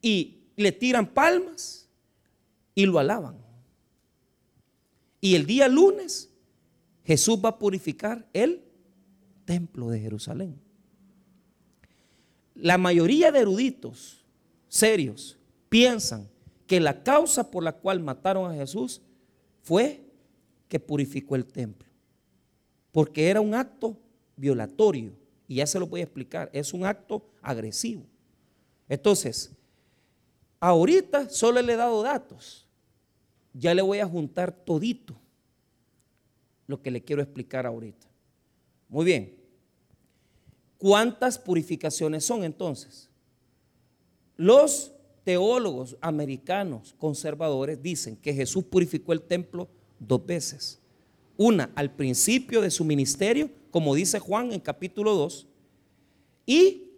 y 0.00 0.44
le 0.56 0.72
tiran 0.72 1.06
palmas 1.06 1.86
y 2.74 2.86
lo 2.86 2.98
alaban. 2.98 3.39
Y 5.20 5.34
el 5.34 5.46
día 5.46 5.68
lunes 5.68 6.30
Jesús 7.04 7.38
va 7.44 7.50
a 7.50 7.58
purificar 7.58 8.28
el 8.32 8.62
templo 9.44 9.90
de 9.90 10.00
Jerusalén. 10.00 10.60
La 12.54 12.78
mayoría 12.78 13.32
de 13.32 13.40
eruditos 13.40 14.24
serios 14.68 15.38
piensan 15.68 16.28
que 16.66 16.78
la 16.78 17.02
causa 17.02 17.50
por 17.50 17.64
la 17.64 17.72
cual 17.72 18.00
mataron 18.00 18.50
a 18.50 18.54
Jesús 18.54 19.02
fue 19.62 20.04
que 20.68 20.78
purificó 20.78 21.36
el 21.36 21.46
templo. 21.46 21.88
porque 22.92 23.28
era 23.28 23.40
un 23.40 23.54
acto 23.54 23.96
violatorio. 24.36 25.12
Y 25.46 25.56
ya 25.56 25.66
se 25.66 25.78
lo 25.78 25.86
voy 25.86 26.00
a 26.00 26.04
explicar, 26.04 26.50
es 26.52 26.72
un 26.72 26.84
acto 26.84 27.24
agresivo. 27.42 28.04
Entonces, 28.88 29.50
ahorita 30.60 31.28
solo 31.28 31.60
le 31.62 31.72
he 31.72 31.76
dado 31.76 32.02
datos. 32.02 32.66
Ya 33.52 33.74
le 33.74 33.82
voy 33.82 33.98
a 33.98 34.06
juntar 34.06 34.52
todito 34.52 35.16
lo 36.66 36.80
que 36.80 36.90
le 36.90 37.02
quiero 37.02 37.22
explicar 37.22 37.66
ahorita. 37.66 38.06
Muy 38.88 39.04
bien. 39.04 39.36
¿Cuántas 40.78 41.38
purificaciones 41.38 42.24
son 42.24 42.44
entonces? 42.44 43.10
Los 44.36 44.92
teólogos 45.24 45.96
americanos 46.00 46.94
conservadores 46.96 47.82
dicen 47.82 48.16
que 48.16 48.32
Jesús 48.32 48.64
purificó 48.64 49.12
el 49.12 49.22
templo 49.22 49.68
dos 49.98 50.24
veces. 50.24 50.80
Una 51.36 51.70
al 51.74 51.94
principio 51.94 52.60
de 52.60 52.70
su 52.70 52.84
ministerio, 52.84 53.50
como 53.70 53.94
dice 53.94 54.18
Juan 54.18 54.52
en 54.52 54.60
capítulo 54.60 55.14
2, 55.14 55.46
y 56.46 56.90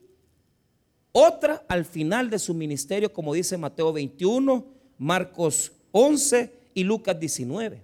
otra 1.13 1.65
al 1.69 1.85
final 1.85 2.31
de 2.31 2.39
su 2.39 2.55
ministerio, 2.55 3.13
como 3.13 3.35
dice 3.35 3.59
Mateo 3.59 3.93
21, 3.93 4.65
Marcos 4.99 5.73
11 5.93 6.53
y 6.75 6.85
Lucas 6.85 7.19
19. 7.19 7.83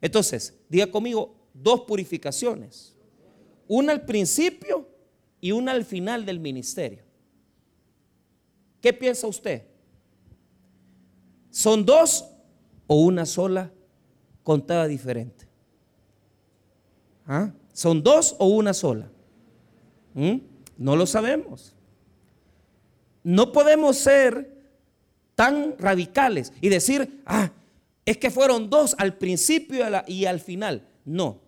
Entonces, 0.00 0.54
diga 0.68 0.90
conmigo, 0.90 1.34
dos 1.52 1.82
purificaciones. 1.82 2.94
Una 3.68 3.92
al 3.92 4.04
principio 4.04 4.88
y 5.40 5.52
una 5.52 5.72
al 5.72 5.84
final 5.84 6.24
del 6.24 6.38
ministerio. 6.38 7.02
¿Qué 8.80 8.92
piensa 8.92 9.26
usted? 9.26 9.64
¿Son 11.50 11.84
dos 11.84 12.24
o 12.86 12.96
una 12.96 13.26
sola 13.26 13.72
contada 14.44 14.86
diferente? 14.86 15.46
¿Ah? 17.26 17.52
¿Son 17.72 18.02
dos 18.02 18.36
o 18.38 18.46
una 18.46 18.72
sola? 18.72 19.10
¿Mm? 20.14 20.36
No 20.78 20.94
lo 20.94 21.06
sabemos. 21.06 21.74
No 23.24 23.50
podemos 23.52 23.96
ser 23.96 24.55
tan 25.36 25.78
radicales 25.78 26.52
y 26.60 26.68
decir, 26.68 27.22
ah, 27.26 27.52
es 28.04 28.16
que 28.16 28.30
fueron 28.30 28.68
dos 28.68 28.96
al 28.98 29.16
principio 29.16 29.84
y 30.08 30.24
al 30.24 30.40
final. 30.40 30.88
No. 31.04 31.40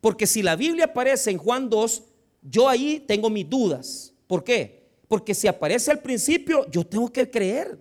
Porque 0.00 0.26
si 0.26 0.42
la 0.42 0.54
Biblia 0.54 0.84
aparece 0.84 1.30
en 1.30 1.38
Juan 1.38 1.68
2, 1.68 2.02
yo 2.42 2.68
ahí 2.68 3.02
tengo 3.08 3.30
mis 3.30 3.48
dudas. 3.48 4.12
¿Por 4.28 4.44
qué? 4.44 4.84
Porque 5.08 5.34
si 5.34 5.48
aparece 5.48 5.90
al 5.90 6.00
principio, 6.00 6.70
yo 6.70 6.86
tengo 6.86 7.10
que 7.10 7.28
creer. 7.30 7.78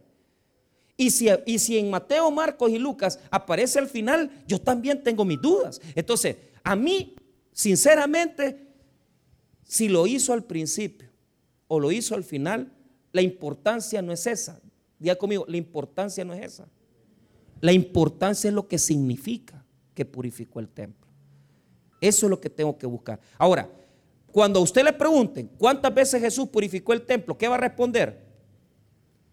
Y 0.95 1.11
si, 1.11 1.27
y 1.45 1.59
si 1.59 1.77
en 1.77 1.89
Mateo, 1.89 2.31
Marcos 2.31 2.71
y 2.71 2.77
Lucas 2.77 3.19
aparece 3.29 3.79
al 3.79 3.89
final, 3.89 4.31
yo 4.47 4.59
también 4.59 5.03
tengo 5.03 5.25
mis 5.25 5.41
dudas. 5.41 5.81
Entonces, 5.95 6.37
a 6.63 6.75
mí, 6.75 7.15
sinceramente, 7.51 8.67
si 9.63 9.89
lo 9.89 10.07
hizo 10.07 10.31
al 10.31 10.43
principio 10.43 11.09
o 11.67 11.79
lo 11.79 11.91
hizo 11.91 12.15
al 12.15 12.23
final, 12.23 12.71
la 13.11 13.21
importancia 13.21 14.01
no 14.01 14.13
es 14.13 14.27
esa. 14.27 14.61
Diga 15.03 15.17
conmigo, 15.17 15.43
la 15.49 15.57
importancia 15.57 16.23
no 16.23 16.33
es 16.33 16.45
esa. 16.45 16.65
La 17.59 17.73
importancia 17.73 18.47
es 18.47 18.53
lo 18.53 18.69
que 18.69 18.77
significa 18.77 19.65
que 19.93 20.05
purificó 20.05 20.61
el 20.61 20.69
templo. 20.69 21.09
Eso 21.99 22.25
es 22.25 22.29
lo 22.29 22.39
que 22.39 22.49
tengo 22.49 22.77
que 22.77 22.87
buscar. 22.87 23.19
Ahora, 23.37 23.69
cuando 24.31 24.61
a 24.61 24.63
usted 24.63 24.81
le 24.81 24.93
pregunten 24.93 25.49
cuántas 25.57 25.93
veces 25.93 26.21
Jesús 26.21 26.47
purificó 26.47 26.93
el 26.93 27.01
templo, 27.01 27.37
¿qué 27.37 27.49
va 27.49 27.55
a 27.55 27.57
responder? 27.57 28.17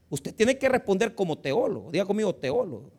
Usted 0.09 0.35
tiene 0.35 0.59
que 0.59 0.69
responder 0.69 1.15
como 1.15 1.39
teólogo. 1.39 1.93
Diga 1.93 2.05
conmigo, 2.05 2.35
teólogo. 2.35 2.91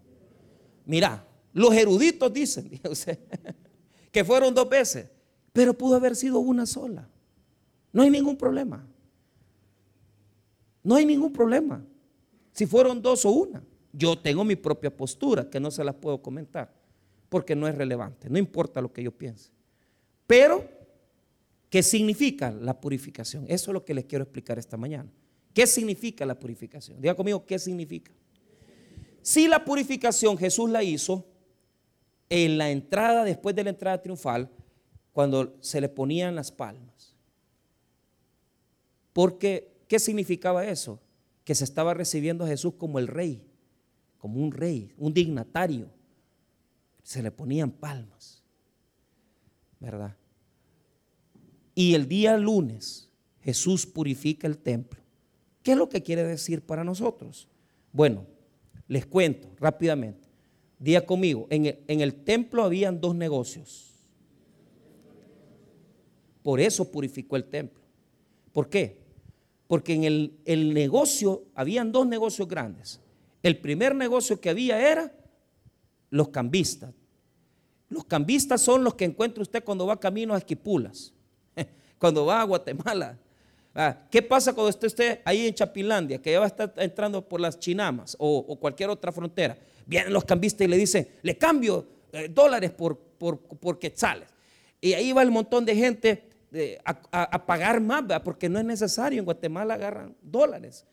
Mira, 0.85 1.27
los 1.51 1.73
eruditos 1.73 2.31
dicen 2.31 2.71
que 4.13 4.23
fueron 4.23 4.53
dos 4.53 4.69
veces, 4.69 5.09
pero 5.51 5.77
pudo 5.77 5.97
haber 5.97 6.15
sido 6.15 6.39
una 6.39 6.65
sola. 6.65 7.09
No 7.91 8.03
hay 8.03 8.09
ningún 8.09 8.37
problema. 8.37 8.87
No 10.81 10.95
hay 10.95 11.05
ningún 11.05 11.33
problema. 11.33 11.85
Si 12.53 12.65
fueron 12.65 13.01
dos 13.01 13.25
o 13.25 13.31
una. 13.31 13.63
Yo 13.93 14.17
tengo 14.17 14.43
mi 14.43 14.55
propia 14.55 14.95
postura 14.95 15.49
que 15.49 15.59
no 15.59 15.69
se 15.69 15.83
las 15.83 15.95
puedo 15.95 16.21
comentar 16.21 16.73
porque 17.29 17.55
no 17.55 17.67
es 17.67 17.75
relevante. 17.75 18.29
No 18.29 18.37
importa 18.37 18.81
lo 18.81 18.91
que 18.91 19.03
yo 19.03 19.11
piense. 19.11 19.51
Pero, 20.27 20.65
¿qué 21.69 21.83
significa 21.83 22.51
la 22.51 22.79
purificación? 22.79 23.45
Eso 23.47 23.71
es 23.71 23.73
lo 23.73 23.83
que 23.83 23.93
les 23.93 24.05
quiero 24.05 24.23
explicar 24.23 24.57
esta 24.59 24.77
mañana. 24.77 25.09
¿Qué 25.53 25.67
significa 25.67 26.25
la 26.25 26.39
purificación? 26.39 27.01
Diga 27.01 27.15
conmigo, 27.15 27.45
¿qué 27.45 27.59
significa? 27.59 28.11
Si 29.21 29.47
la 29.47 29.63
purificación 29.63 30.37
Jesús 30.37 30.69
la 30.69 30.83
hizo 30.83 31.25
en 32.29 32.57
la 32.57 32.71
entrada, 32.71 33.25
después 33.25 33.55
de 33.55 33.65
la 33.65 33.71
entrada 33.71 34.01
triunfal, 34.01 34.49
cuando 35.11 35.57
se 35.59 35.81
le 35.81 35.89
ponían 35.89 36.35
las 36.35 36.51
palmas. 36.51 37.15
Porque 39.11 39.71
¿Qué 39.91 39.99
significaba 39.99 40.65
eso? 40.65 41.01
Que 41.51 41.55
se 41.55 41.65
estaba 41.65 41.93
recibiendo 41.93 42.45
a 42.45 42.47
Jesús 42.47 42.75
como 42.77 42.97
el 42.97 43.09
rey, 43.09 43.45
como 44.19 44.39
un 44.41 44.53
rey, 44.53 44.93
un 44.97 45.13
dignatario. 45.13 45.89
Se 47.03 47.21
le 47.21 47.29
ponían 47.29 47.71
palmas, 47.71 48.41
¿verdad? 49.77 50.15
Y 51.75 51.93
el 51.93 52.07
día 52.07 52.37
lunes 52.37 53.09
Jesús 53.41 53.85
purifica 53.85 54.47
el 54.47 54.59
templo. 54.59 55.01
¿Qué 55.61 55.73
es 55.73 55.77
lo 55.77 55.89
que 55.89 56.01
quiere 56.01 56.23
decir 56.23 56.61
para 56.61 56.85
nosotros? 56.85 57.49
Bueno, 57.91 58.25
les 58.87 59.05
cuento 59.05 59.49
rápidamente. 59.59 60.29
Día 60.79 61.05
conmigo, 61.05 61.47
en 61.49 61.65
el, 61.65 61.79
en 61.89 61.99
el 61.99 62.13
templo 62.23 62.63
habían 62.63 63.01
dos 63.01 63.13
negocios. 63.13 63.91
Por 66.43 66.61
eso 66.61 66.89
purificó 66.89 67.35
el 67.35 67.43
templo. 67.43 67.83
¿Por 68.53 68.69
qué? 68.69 69.00
Porque 69.71 69.93
en 69.93 70.03
el, 70.03 70.73
negocio, 70.73 71.45
habían 71.55 71.93
dos 71.93 72.05
negocios 72.05 72.45
grandes. 72.45 72.99
El 73.41 73.57
primer 73.57 73.95
negocio 73.95 74.37
que 74.37 74.49
había 74.49 74.77
era 74.91 75.15
los 76.09 76.27
cambistas. 76.27 76.93
Los 77.87 78.03
cambistas 78.03 78.59
son 78.59 78.83
los 78.83 78.95
que 78.95 79.05
encuentra 79.05 79.41
usted 79.41 79.63
cuando 79.63 79.85
va 79.87 79.97
camino 79.97 80.33
a 80.33 80.39
Esquipulas, 80.39 81.13
cuando 81.97 82.25
va 82.25 82.41
a 82.41 82.43
Guatemala. 82.43 83.17
Ah, 83.73 83.97
¿Qué 84.11 84.21
pasa 84.21 84.51
cuando 84.51 84.71
usted 84.71 84.87
esté 84.87 85.21
ahí 85.23 85.47
en 85.47 85.53
Chapilandia, 85.53 86.21
que 86.21 86.33
ya 86.33 86.39
va 86.39 86.47
a 86.47 86.49
estar 86.49 86.73
entrando 86.75 87.25
por 87.25 87.39
las 87.39 87.57
Chinamas 87.57 88.17
o, 88.19 88.59
cualquier 88.59 88.89
otra 88.89 89.13
frontera? 89.13 89.57
Vienen 89.85 90.11
los 90.11 90.25
cambistas 90.25 90.67
y 90.67 90.69
le 90.69 90.75
dicen, 90.75 91.07
le 91.21 91.37
cambio 91.37 91.87
eh, 92.11 92.27
dólares 92.27 92.71
por, 92.71 92.97
por, 92.97 93.39
por 93.39 93.79
quetzales. 93.79 94.27
Y 94.81 94.91
ahí 94.91 95.13
va 95.13 95.21
el 95.21 95.31
montón 95.31 95.63
de 95.63 95.77
gente 95.77 96.30
a, 96.83 97.45
pagar 97.45 97.79
más, 97.79 98.03
porque 98.23 98.49
no 98.49 98.59
es 98.59 98.65
necesario. 98.65 99.19
En 99.19 99.25
Guatemala 99.25 99.75
agarran 99.75 100.15
dólares. 100.21 100.85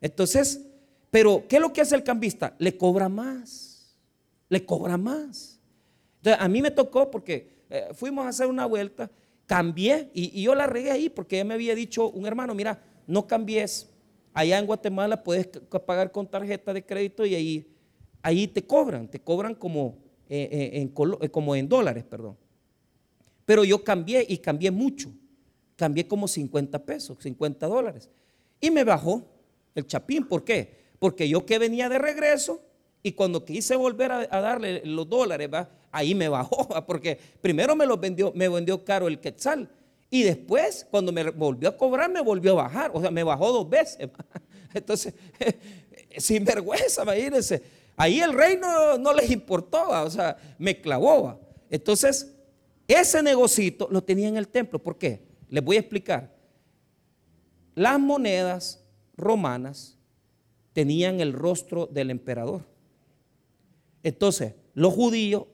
Entonces, 0.00 0.66
pero 1.10 1.44
¿qué 1.48 1.56
es 1.56 1.62
lo 1.62 1.72
que 1.72 1.80
hace 1.80 1.94
el 1.94 2.02
cambista? 2.02 2.54
Le 2.58 2.76
cobra 2.76 3.08
más. 3.08 3.96
Le 4.48 4.64
cobra 4.64 4.96
más. 4.96 5.60
Entonces, 6.18 6.42
a 6.42 6.48
mí 6.48 6.60
me 6.60 6.70
tocó 6.70 7.10
porque 7.10 7.64
eh, 7.70 7.88
fuimos 7.94 8.26
a 8.26 8.28
hacer 8.28 8.46
una 8.46 8.66
vuelta, 8.66 9.10
cambié 9.46 10.10
y, 10.12 10.42
yo 10.42 10.54
la 10.54 10.66
regué 10.66 10.90
ahí 10.90 11.08
porque 11.08 11.36
ya 11.36 11.44
me 11.44 11.54
había 11.54 11.74
dicho 11.74 12.10
un 12.10 12.26
hermano, 12.26 12.54
mira, 12.54 12.82
no 13.06 13.26
cambies. 13.26 13.92
Allá 14.34 14.58
en 14.58 14.66
Guatemala 14.66 15.22
puedes 15.22 15.46
pagar 15.86 16.12
con 16.12 16.26
tarjeta 16.26 16.74
de 16.74 16.84
crédito 16.84 17.24
y 17.24 17.34
ahí, 17.34 17.74
ahí 18.22 18.46
te 18.46 18.62
cobran, 18.66 19.08
te 19.08 19.18
cobran 19.18 19.54
como, 19.54 19.96
eh, 20.28 20.48
eh, 20.52 20.70
en, 20.80 20.88
como 20.88 21.56
en 21.56 21.68
dólares, 21.68 22.04
perdón. 22.04 22.36
Pero 23.46 23.64
yo 23.64 23.82
cambié 23.82 24.26
y 24.28 24.38
cambié 24.38 24.70
mucho. 24.70 25.10
Cambié 25.76 26.06
como 26.06 26.28
50 26.28 26.84
pesos, 26.84 27.16
50 27.20 27.66
dólares. 27.66 28.10
Y 28.60 28.70
me 28.70 28.84
bajó 28.84 29.22
el 29.74 29.86
chapín. 29.86 30.26
¿Por 30.26 30.44
qué? 30.44 30.84
Porque 30.98 31.28
yo 31.28 31.46
que 31.46 31.58
venía 31.58 31.88
de 31.88 31.98
regreso 31.98 32.60
y 33.02 33.12
cuando 33.12 33.44
quise 33.44 33.76
volver 33.76 34.10
a, 34.10 34.26
darle 34.26 34.82
los 34.84 35.08
dólares, 35.08 35.48
ahí 35.92 36.14
me 36.14 36.28
bajó. 36.28 36.66
Porque 36.86 37.18
primero 37.40 37.76
me 37.76 37.86
los 37.86 38.00
vendió, 38.00 38.32
me 38.34 38.48
vendió 38.48 38.84
caro 38.84 39.06
el 39.06 39.20
quetzal. 39.20 39.70
Y 40.10 40.22
después, 40.22 40.86
cuando 40.90 41.12
me 41.12 41.30
volvió 41.30 41.68
a 41.68 41.76
cobrar, 41.76 42.10
me 42.10 42.20
volvió 42.20 42.52
a 42.52 42.64
bajar. 42.64 42.90
O 42.94 43.00
sea, 43.00 43.10
me 43.10 43.22
bajó 43.22 43.52
dos 43.52 43.68
veces. 43.68 44.08
Entonces, 44.74 45.14
sin 46.16 46.44
vergüenza, 46.44 47.02
imagínense. 47.02 47.62
Ahí 47.96 48.20
el 48.20 48.32
rey 48.32 48.58
no, 48.60 48.98
no 48.98 49.12
les 49.14 49.30
importó, 49.30 49.88
o 49.88 50.10
sea, 50.10 50.36
me 50.58 50.80
clavó. 50.80 51.40
Entonces, 51.70 52.35
ese 52.88 53.22
negocito 53.22 53.88
lo 53.90 54.02
tenía 54.02 54.28
en 54.28 54.36
el 54.36 54.48
templo. 54.48 54.82
¿Por 54.82 54.98
qué? 54.98 55.26
Les 55.48 55.64
voy 55.64 55.76
a 55.76 55.80
explicar. 55.80 56.34
Las 57.74 57.98
monedas 57.98 58.84
romanas 59.16 59.98
tenían 60.72 61.20
el 61.20 61.32
rostro 61.32 61.86
del 61.86 62.10
emperador. 62.10 62.66
Entonces, 64.02 64.54
los 64.74 64.94
judíos 64.94 65.44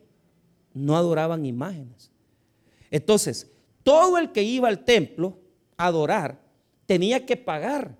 no 0.74 0.96
adoraban 0.96 1.46
imágenes. 1.46 2.10
Entonces, 2.90 3.50
todo 3.82 4.18
el 4.18 4.32
que 4.32 4.42
iba 4.42 4.68
al 4.68 4.84
templo 4.84 5.38
a 5.76 5.86
adorar 5.86 6.40
tenía 6.86 7.24
que 7.24 7.36
pagar 7.36 7.96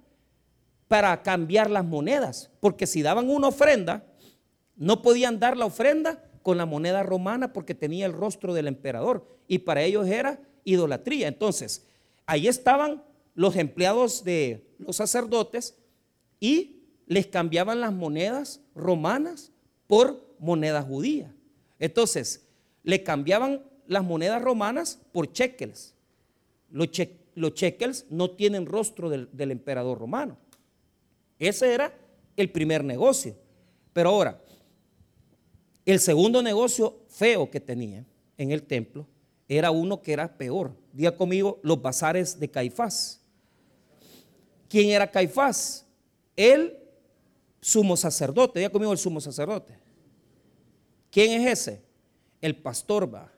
para 0.88 1.23
cambiar 1.23 1.71
las 1.71 1.85
monedas, 1.85 2.51
porque 2.61 2.87
si 2.87 3.01
daban 3.01 3.31
una 3.31 3.49
ofrenda, 3.49 4.05
no 4.77 5.01
podían 5.01 5.38
dar 5.38 5.57
la 5.57 5.64
ofrenda 5.64 6.23
con 6.42 6.59
la 6.59 6.66
moneda 6.66 7.02
romana 7.02 7.52
porque 7.52 7.74
tenía 7.74 8.07
el 8.07 8.12
rostro 8.12 8.55
del 8.55 8.68
emperador 8.68 9.26
y 9.48 9.59
para 9.59 9.83
ellos 9.83 10.07
era 10.07 10.40
idolatría. 10.64 11.28
Entonces, 11.28 11.87
ahí 12.26 12.48
estaban 12.48 13.02
los 13.35 13.57
empleados 13.57 14.24
de 14.24 14.66
los 14.78 14.96
sacerdotes 14.96 15.76
y 16.40 16.83
les 17.07 17.26
cambiaban 17.26 17.81
las 17.81 17.92
monedas 17.92 18.61
romanas 18.74 19.52
por 19.87 20.24
moneda 20.38 20.83
judía. 20.83 21.35
Entonces, 21.78 22.48
le 22.83 23.02
cambiaban 23.02 23.62
las 23.87 24.05
monedas 24.05 24.42
romanas 24.42 25.00
por 25.12 25.33
cheques. 25.33 25.94
Los, 26.70 26.90
cheques 27.55 28.07
no 28.11 28.31
tienen 28.31 28.66
rostro 28.66 29.11
del 29.11 29.50
emperador 29.50 29.98
romano. 29.98 30.37
Ese 31.38 31.74
era 31.74 31.92
el 32.37 32.50
primer 32.50 32.85
negocio. 32.85 33.37
Pero 33.92 34.11
ahora, 34.11 34.41
el 35.85 36.01
segundo 36.01 36.42
negocio 36.42 37.01
feo 37.09 37.51
que 37.51 37.61
tenía 37.61 38.05
en 38.38 38.51
el 38.53 38.62
templo 38.62 39.07
era 39.49 39.71
uno 39.71 40.01
que 40.01 40.12
era 40.12 40.37
peor. 40.37 40.77
Diga 40.92 41.16
conmigo, 41.16 41.59
los 41.62 41.81
bazares 41.81 42.38
de 42.38 42.51
Caifás. 42.51 43.21
¿Quién 44.68 44.90
era 44.90 45.11
Caifás? 45.11 45.87
El 46.37 46.79
sumo 47.61 47.97
sacerdote. 47.97 48.61
Diga 48.61 48.71
conmigo 48.71 48.92
el 48.92 48.99
sumo 48.99 49.21
sacerdote. 49.21 49.79
¿Quién 51.11 51.42
es 51.42 51.61
ese? 51.61 51.83
El 52.40 52.57
pastor, 52.57 53.12
va. 53.12 53.31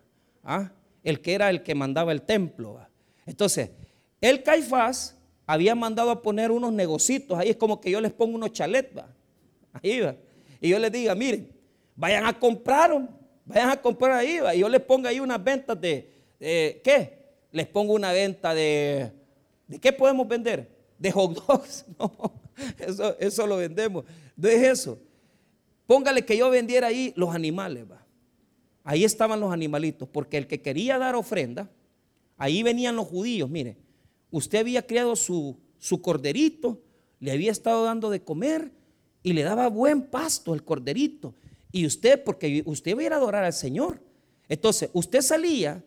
¿Ah? 0.43 0.73
El 1.03 1.21
que 1.21 1.35
era 1.35 1.51
el 1.51 1.63
que 1.63 1.75
mandaba 1.75 2.13
el 2.13 2.23
templo. 2.23 2.79
Entonces, 3.27 3.71
el 4.21 4.43
Caifás 4.43 5.17
había 5.47 5.75
mandado 5.75 6.11
a 6.11 6.23
poner 6.23 6.51
unos 6.51 6.73
negocitos. 6.73 7.39
Ahí 7.39 7.51
es 7.51 7.57
como 7.57 7.81
que 7.81 7.91
yo 7.91 8.01
les 8.01 8.13
pongo 8.13 8.37
unos 8.37 8.53
chalets, 8.53 8.97
va. 8.97 9.09
Ahí 9.73 10.01
va. 10.01 10.17
Y 10.61 10.69
yo 10.69 10.79
les 10.79 10.93
diga, 10.93 11.15
miren, 11.15 11.54
vayan 11.97 12.27
a 12.27 12.39
comprar, 12.39 13.09
vayan 13.45 13.71
a 13.71 13.77
comprar 13.77 14.13
ahí. 14.13 14.39
Y 14.55 14.61
yo 14.61 14.69
les 14.69 14.81
pongo 14.81 15.09
ahí 15.09 15.21
unas 15.21 15.43
ventas 15.43 15.81
de, 15.81 16.11
¿qué? 16.39 17.25
Les 17.53 17.67
pongo 17.67 17.93
una 17.95 18.13
venta 18.13 18.55
de, 18.55 19.13
¿de 19.69 19.79
qué 19.79 19.93
podemos 19.93 20.27
vender? 20.27 20.69
De 20.99 21.11
hot 21.11 21.47
dogs. 21.47 21.85
No, 21.99 22.33
eso, 22.79 23.19
eso 23.19 23.47
lo 23.49 23.57
vendemos. 23.57 24.05
No 24.37 24.49
es 24.49 24.63
eso. 24.63 24.97
Póngale 25.87 26.25
que 26.25 26.37
yo 26.37 26.51
vendiera 26.51 26.87
ahí 26.87 27.13
los 27.17 27.35
animales, 27.35 27.85
va. 27.91 28.05
Ahí 28.85 29.03
estaban 29.03 29.41
los 29.41 29.53
animalitos, 29.53 30.09
porque 30.09 30.37
el 30.37 30.47
que 30.47 30.61
quería 30.61 30.99
dar 30.99 31.15
ofrenda, 31.15 31.71
ahí 32.37 32.63
venían 32.63 32.97
los 32.97 33.07
judíos, 33.09 33.49
mire, 33.49 33.77
usted 34.31 34.59
había 34.59 34.87
criado 34.87 35.17
su, 35.17 35.57
su 35.79 36.03
corderito, 36.03 36.81
le 37.19 37.33
había 37.33 37.51
estado 37.51 37.85
dando 37.85 38.11
de 38.11 38.23
comer 38.23 38.71
y 39.23 39.33
le 39.33 39.43
daba 39.43 39.69
buen 39.69 40.03
pasto 40.03 40.53
al 40.53 40.63
corderito. 40.63 41.35
Y 41.75 41.87
usted, 41.87 42.23
porque 42.23 42.63
usted 42.67 42.97
iba 42.97 43.17
a 43.17 43.19
adorar 43.19 43.43
al 43.43 43.53
Señor. 43.53 44.01
Entonces, 44.49 44.91
usted 44.93 45.23
salía, 45.23 45.83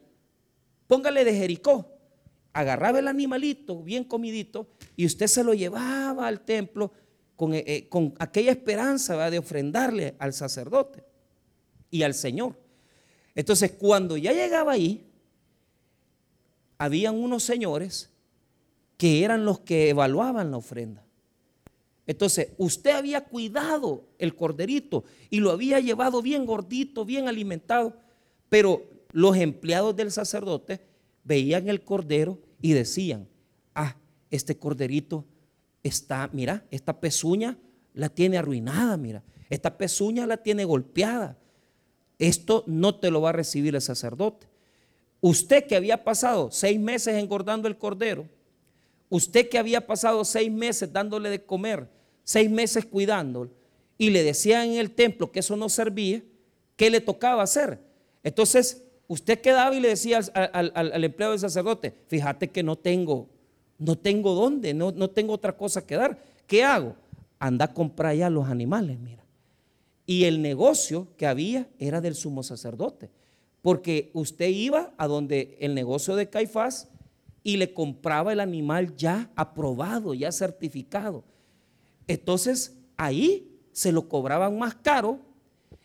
póngale 0.86 1.24
de 1.24 1.34
Jericó, 1.34 1.98
agarraba 2.52 3.00
el 3.00 3.08
animalito 3.08 3.82
bien 3.82 4.04
comidito 4.04 4.68
y 4.98 5.06
usted 5.06 5.28
se 5.28 5.46
lo 5.46 5.54
llevaba 5.54 6.28
al 6.28 6.42
templo 6.42 6.92
con, 7.38 7.54
eh, 7.54 7.64
eh, 7.66 7.88
con 7.88 8.14
aquella 8.20 8.52
esperanza 8.52 9.30
de 9.30 9.40
ofrendarle 9.40 10.18
al 10.20 10.34
sacerdote 10.34 11.06
y 11.90 12.04
al 12.04 12.14
Señor. 12.14 12.60
Entonces, 13.34 13.72
cuando 13.72 14.18
ya 14.18 14.34
llegaba 14.34 14.74
ahí, 14.74 15.10
habían 16.78 17.16
unos 17.16 17.44
señores 17.44 18.10
que 18.98 19.24
eran 19.24 19.46
los 19.46 19.62
que 19.62 19.88
evaluaban 19.88 20.52
la 20.52 20.58
ofrenda. 20.58 21.07
Entonces, 22.08 22.54
usted 22.58 22.92
había 22.92 23.26
cuidado 23.26 24.08
el 24.18 24.34
corderito 24.36 25.04
y 25.30 25.42
lo 25.42 25.52
había 25.52 25.80
llevado 25.82 26.22
bien 26.22 26.46
gordito, 26.46 27.04
bien 27.04 27.28
alimentado, 27.28 27.98
pero 28.50 28.82
los 29.12 29.36
empleados 29.36 29.96
del 29.96 30.12
sacerdote 30.12 30.82
veían 31.26 31.68
el 31.68 31.82
cordero 31.82 32.40
y 32.62 32.72
decían, 32.72 33.28
ah, 33.76 33.98
este 34.32 34.58
corderito 34.58 35.26
está, 35.84 36.30
mira, 36.32 36.66
esta 36.72 37.00
pezuña 37.00 37.58
la 37.94 38.08
tiene 38.08 38.38
arruinada, 38.38 38.96
mira, 38.96 39.24
esta 39.50 39.78
pezuña 39.78 40.26
la 40.26 40.38
tiene 40.38 40.64
golpeada. 40.64 41.38
Esto 42.20 42.64
no 42.68 42.96
te 42.96 43.12
lo 43.12 43.22
va 43.22 43.30
a 43.30 43.34
recibir 43.34 43.76
el 43.76 43.82
sacerdote. 43.82 44.48
Usted 45.22 45.66
que 45.66 45.76
había 45.76 46.04
pasado 46.04 46.50
seis 46.52 46.80
meses 46.80 47.16
engordando 47.16 47.68
el 47.68 47.78
cordero, 47.78 48.28
usted 49.10 49.50
que 49.50 49.58
había 49.58 49.86
pasado 49.86 50.24
seis 50.26 50.52
meses 50.52 50.92
dándole 50.92 51.30
de 51.30 51.44
comer, 51.44 51.90
seis 52.28 52.52
meses 52.52 52.86
cuidándolo, 52.86 53.52
y 53.98 54.10
le 54.10 54.22
decían 54.22 54.72
en 54.72 54.80
el 54.80 54.92
templo 54.92 55.32
que 55.32 55.40
eso 55.40 55.56
no 55.56 55.70
servía, 55.70 56.22
¿qué 56.76 56.90
le 56.90 57.00
tocaba 57.00 57.42
hacer? 57.42 57.80
Entonces, 58.22 58.84
usted 59.08 59.40
quedaba 59.40 59.74
y 59.74 59.80
le 59.80 59.88
decía 59.88 60.20
al, 60.34 61.04
empleado 61.06 61.32
del 61.32 61.40
sacerdote, 61.40 61.96
fíjate 62.08 62.50
que 62.50 62.64
no 62.64 62.76
tengo, 62.76 63.30
no 63.80 63.98
tengo 63.98 64.36
dónde, 64.36 64.74
no, 64.74 64.92
no 64.92 65.10
tengo 65.10 65.32
otra 65.32 65.56
cosa 65.56 65.88
que 65.88 65.96
dar. 65.96 66.22
¿Qué 66.48 66.66
hago? 66.66 66.98
Anda 67.40 67.66
a 67.66 67.74
comprar 67.74 68.14
ya 68.14 68.30
los 68.30 68.50
animales, 68.50 69.00
mira. 69.00 69.24
Y 70.06 70.26
el 70.26 70.42
negocio 70.42 71.08
que 71.16 71.28
había 71.28 71.70
era 71.80 72.02
del 72.02 72.16
sumo 72.16 72.44
sacerdote. 72.44 73.10
Porque 73.62 74.12
usted 74.14 74.50
iba 74.50 74.94
a 74.98 75.08
donde 75.08 75.58
el 75.62 75.74
negocio 75.74 76.18
de 76.18 76.30
Caifás 76.30 76.90
y 77.42 77.56
le 77.56 77.74
compraba 77.74 78.34
el 78.34 78.42
animal 78.42 78.98
ya 78.98 79.32
aprobado, 79.38 80.14
ya 80.14 80.34
certificado. 80.34 81.24
Entonces 82.08 82.78
ahí 82.96 83.60
se 83.72 83.92
lo 83.92 84.08
cobraban 84.08 84.58
más 84.58 84.76
caro 84.76 85.20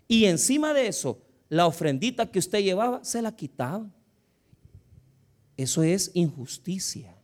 y 0.08 0.26
encima 0.26 0.72
de 0.72 0.86
eso, 0.86 1.20
la 1.48 1.66
ofrendita 1.66 2.30
que 2.30 2.38
usted 2.38 2.62
llevaba 2.62 3.04
se 3.04 3.20
la 3.20 3.34
quitaban. 3.34 3.92
Eso 5.56 5.82
es 5.82 6.10
injusticia. 6.14 7.14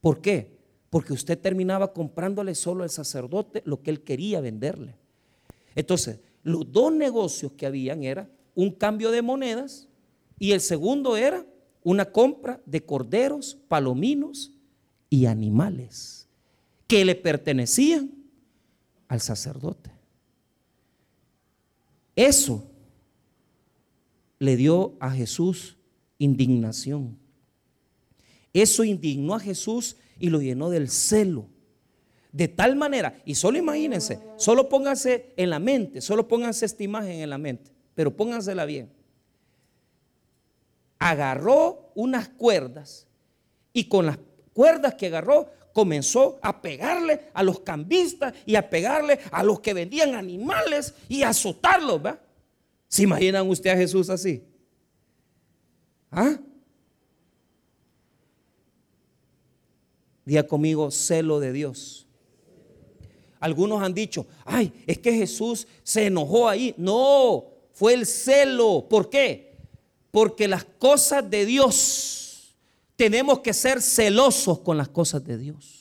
¿Por 0.00 0.20
qué? 0.20 0.58
Porque 0.90 1.12
usted 1.12 1.38
terminaba 1.38 1.92
comprándole 1.92 2.54
solo 2.54 2.82
al 2.82 2.90
sacerdote 2.90 3.62
lo 3.64 3.82
que 3.82 3.90
él 3.90 4.02
quería 4.02 4.40
venderle. 4.40 4.96
Entonces, 5.74 6.20
los 6.42 6.70
dos 6.70 6.92
negocios 6.92 7.52
que 7.52 7.66
habían 7.66 8.02
era 8.02 8.28
un 8.54 8.70
cambio 8.70 9.10
de 9.10 9.22
monedas 9.22 9.88
y 10.38 10.52
el 10.52 10.60
segundo 10.60 11.16
era 11.16 11.46
una 11.82 12.06
compra 12.06 12.60
de 12.66 12.84
corderos, 12.84 13.56
palominos 13.68 14.52
y 15.10 15.26
animales 15.26 16.23
que 16.94 17.04
le 17.04 17.16
pertenecían 17.16 18.08
al 19.08 19.20
sacerdote. 19.20 19.90
Eso 22.14 22.70
le 24.38 24.54
dio 24.54 24.94
a 25.00 25.10
Jesús 25.10 25.76
indignación. 26.18 27.18
Eso 28.52 28.84
indignó 28.84 29.34
a 29.34 29.40
Jesús 29.40 29.96
y 30.20 30.30
lo 30.30 30.40
llenó 30.40 30.70
del 30.70 30.88
celo. 30.88 31.48
De 32.30 32.46
tal 32.46 32.76
manera, 32.76 33.20
y 33.24 33.34
solo 33.34 33.58
imagínense, 33.58 34.20
solo 34.36 34.68
pónganse 34.68 35.34
en 35.36 35.50
la 35.50 35.58
mente, 35.58 36.00
solo 36.00 36.28
pónganse 36.28 36.64
esta 36.64 36.84
imagen 36.84 37.18
en 37.18 37.30
la 37.30 37.38
mente, 37.38 37.72
pero 37.96 38.16
póngansela 38.16 38.66
bien. 38.66 38.88
Agarró 41.00 41.90
unas 41.96 42.28
cuerdas 42.28 43.08
y 43.72 43.88
con 43.88 44.06
las 44.06 44.20
cuerdas 44.52 44.94
que 44.94 45.08
agarró 45.08 45.50
comenzó 45.74 46.38
a 46.40 46.62
pegarle 46.62 47.26
a 47.34 47.42
los 47.42 47.60
cambistas 47.60 48.32
y 48.46 48.54
a 48.54 48.70
pegarle 48.70 49.18
a 49.30 49.42
los 49.42 49.60
que 49.60 49.74
vendían 49.74 50.14
animales 50.14 50.94
y 51.08 51.24
a 51.24 51.30
azotarlos, 51.30 52.02
¿va? 52.06 52.18
¿Se 52.88 53.02
imaginan 53.02 53.50
usted 53.50 53.70
a 53.70 53.76
Jesús 53.76 54.08
así? 54.08 54.42
¿Ah? 56.12 56.38
Día 60.24 60.46
conmigo, 60.46 60.90
celo 60.92 61.40
de 61.40 61.52
Dios. 61.52 62.06
Algunos 63.40 63.82
han 63.82 63.92
dicho, 63.92 64.26
ay, 64.44 64.72
es 64.86 64.98
que 64.98 65.12
Jesús 65.12 65.66
se 65.82 66.06
enojó 66.06 66.48
ahí. 66.48 66.72
No, 66.78 67.46
fue 67.72 67.94
el 67.94 68.06
celo. 68.06 68.86
¿Por 68.88 69.10
qué? 69.10 69.56
Porque 70.12 70.46
las 70.46 70.64
cosas 70.64 71.28
de 71.28 71.44
Dios, 71.44 72.23
tenemos 72.96 73.40
que 73.40 73.52
ser 73.52 73.82
celosos 73.82 74.60
con 74.60 74.76
las 74.76 74.88
cosas 74.88 75.24
de 75.24 75.38
Dios. 75.38 75.80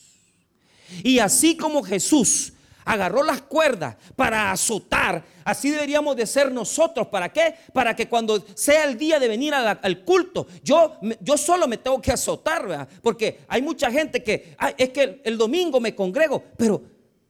Y 1.03 1.19
así 1.19 1.57
como 1.57 1.83
Jesús 1.83 2.53
agarró 2.85 3.23
las 3.23 3.41
cuerdas 3.41 3.95
para 4.15 4.51
azotar. 4.51 5.23
Así 5.43 5.69
deberíamos 5.69 6.15
de 6.15 6.25
ser 6.25 6.51
nosotros. 6.51 7.07
¿Para 7.07 7.29
qué? 7.29 7.55
Para 7.73 7.95
que 7.95 8.07
cuando 8.07 8.43
sea 8.55 8.85
el 8.85 8.97
día 8.97 9.19
de 9.19 9.27
venir 9.27 9.53
al 9.53 10.03
culto, 10.03 10.47
yo, 10.63 10.97
yo 11.21 11.37
solo 11.37 11.67
me 11.67 11.77
tengo 11.77 12.01
que 12.01 12.11
azotar, 12.11 12.87
Porque 13.01 13.39
hay 13.47 13.61
mucha 13.61 13.91
gente 13.91 14.23
que, 14.23 14.55
es 14.77 14.89
que 14.89 15.21
el 15.23 15.37
domingo 15.37 15.79
me 15.79 15.95
congrego, 15.95 16.43
pero 16.57 16.81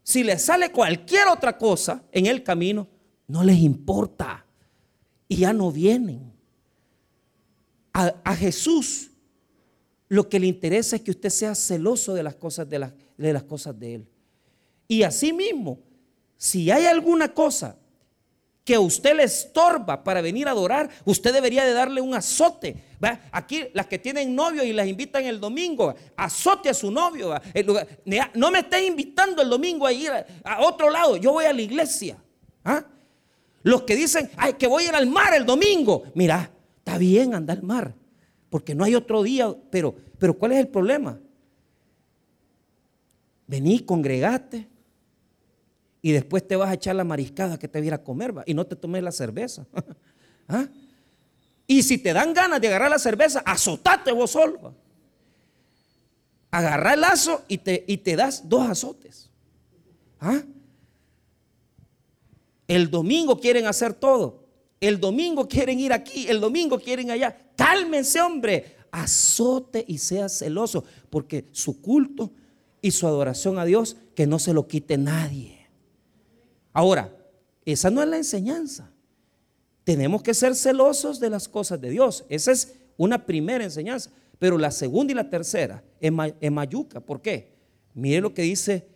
si 0.04 0.24
les 0.24 0.43
sale 0.43 0.72
cualquier 0.72 1.28
otra 1.28 1.58
cosa 1.58 2.04
en 2.12 2.26
el 2.26 2.43
camino, 2.43 2.88
no 3.28 3.43
les 3.43 3.58
importa. 3.58 4.46
Y 5.28 5.38
ya 5.38 5.54
no 5.54 5.72
vienen. 5.72 6.34
A, 7.93 8.36
Jesús 8.36 9.12
lo 10.13 10.30
que 10.30 10.39
le 10.39 10.45
interesa 10.45 10.95
es 10.95 11.02
que 11.02 11.10
usted 11.10 11.32
sea 11.32 11.56
celoso 11.56 12.13
de 12.13 12.21
las 12.21 12.36
cosas 12.36 12.69
de, 12.69 12.88
de 13.17 13.34
las 13.34 13.41
cosas 13.41 13.80
de 13.80 13.95
Él. 13.95 14.08
Y 14.88 15.02
así 15.02 15.34
mismo, 15.34 15.80
si 16.38 16.69
hay 16.69 16.86
alguna 16.86 17.34
cosa 17.34 17.76
que 18.63 18.76
a 18.76 18.80
usted 18.80 19.15
le 19.15 19.23
estorba 19.23 20.04
para 20.04 20.21
venir 20.21 20.47
a 20.47 20.52
adorar, 20.52 20.88
usted 21.04 21.34
debería 21.34 21.65
de 21.65 21.73
darle 21.73 21.99
un 21.99 22.13
azote. 22.13 22.76
¿va? 23.04 23.21
Aquí 23.32 23.63
las 23.73 23.88
que 23.88 23.97
tienen 23.97 24.36
novio 24.36 24.63
y 24.63 24.71
las 24.71 24.88
invitan 24.88 25.26
el 25.26 25.39
domingo, 25.39 25.95
azote 26.15 26.69
a 26.69 26.76
su 26.76 26.91
novio. 26.91 27.34
No 28.36 28.52
me 28.52 28.60
esté 28.60 28.86
invitando 28.86 29.41
el 29.41 29.49
domingo 29.49 29.88
a 29.88 29.91
ir 29.91 30.12
a, 30.12 30.62
otro 30.62 30.91
lado, 30.91 31.17
yo 31.17 31.32
voy 31.32 31.45
a 31.45 31.54
la 31.54 31.62
iglesia. 31.63 32.17
¿ah? 32.63 32.86
Los 33.63 33.82
que 33.82 33.95
dicen, 33.95 34.30
ay, 34.38 34.54
que 34.54 34.67
voy 34.67 34.84
a 34.84 34.89
ir 34.89 34.95
al 34.95 35.08
mar 35.08 35.34
el 35.34 35.43
domingo. 35.43 36.04
Mira, 36.13 36.52
está 36.78 36.99
bien 36.99 37.34
andar 37.34 37.58
al 37.58 37.63
mar, 37.63 37.95
porque 38.54 38.76
no 38.76 38.84
hay 38.84 38.94
otro 38.94 39.24
día, 39.24 39.52
pero, 39.72 39.96
pero 40.20 40.38
¿cuál 40.38 40.52
es 40.52 40.60
el 40.60 40.68
problema? 40.68 41.20
Vení, 43.48 43.80
congregate, 43.80 44.68
y 46.04 46.12
después 46.12 46.48
te 46.48 46.56
vas 46.56 46.70
a 46.70 46.76
echar 46.76 46.96
la 46.96 47.04
mariscada 47.04 47.58
que 47.58 47.68
te 47.68 47.82
viera 47.82 48.04
comer 48.04 48.32
y 48.46 48.54
no 48.54 48.68
te 48.68 48.76
tomes 48.76 49.02
la 49.02 49.12
cerveza. 49.12 49.66
¿Ah? 50.48 50.68
Y 51.66 51.82
si 51.82 51.98
te 51.98 52.13
dan 52.13 52.32
ganas 52.32 52.62
de 52.62 52.68
agarrar 52.68 52.92
la 52.92 53.00
cerveza, 53.00 53.39
azotate 53.39 54.12
vos 54.12 54.30
solo. 54.30 54.76
Agarra 56.52 56.94
el 56.94 57.02
lazo 57.02 57.46
y 57.48 57.58
te, 57.58 57.84
y 57.88 57.98
te 57.98 58.16
das 58.16 58.48
dos 58.48 58.70
azotes. 58.70 59.32
¿Ah? 60.22 60.44
El 62.68 62.92
domingo 62.92 63.39
quieren 63.39 63.66
hacer 63.66 63.96
todo. 63.96 64.46
El 64.80 65.00
domingo 65.00 65.48
quieren 65.48 65.80
ir 65.80 65.92
aquí, 65.92 66.28
el 66.28 66.39
domingo 66.39 66.80
quieren 66.80 67.10
allá. 67.10 67.36
Cálmense, 67.56 68.22
hombre. 68.22 68.78
Azote 68.92 69.84
y 69.88 69.98
sea 69.98 70.30
celoso, 70.30 70.84
porque 71.10 71.48
su 71.52 71.82
culto 71.82 72.32
y 72.82 72.92
su 72.92 73.08
adoración 73.08 73.58
a 73.58 73.66
Dios, 73.66 73.98
que 74.13 74.28
no 74.28 74.38
se 74.38 74.54
lo 74.54 74.68
quite 74.68 74.98
nadie. 74.98 75.68
Ahora, 76.74 77.16
esa 77.66 77.89
no 77.89 78.04
es 78.04 78.10
la 78.10 78.18
enseñanza. 78.18 78.92
Tenemos 79.84 80.22
que 80.22 80.34
ser 80.34 80.56
celosos 80.56 81.20
de 81.20 81.30
las 81.30 81.48
cosas 81.48 81.80
de 81.82 81.89
Dios. 81.89 82.26
Esa 82.30 82.52
es 82.52 82.76
una 82.98 83.26
primera 83.26 83.63
enseñanza. 83.63 84.12
Pero 84.39 84.58
la 84.58 84.72
segunda 84.72 85.12
y 85.12 85.16
la 85.16 85.30
tercera 85.30 85.84
es, 86.00 86.12
mayuca. 86.52 87.00
¿Por 87.00 87.22
qué? 87.22 87.54
Mire 87.94 88.22
lo 88.22 88.34
que 88.34 88.42
dice 88.42 88.88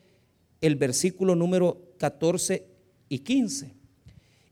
el 0.62 0.76
versículo 0.76 1.36
número 1.36 1.93
14 1.98 2.65
y 3.10 3.20
15. 3.20 3.74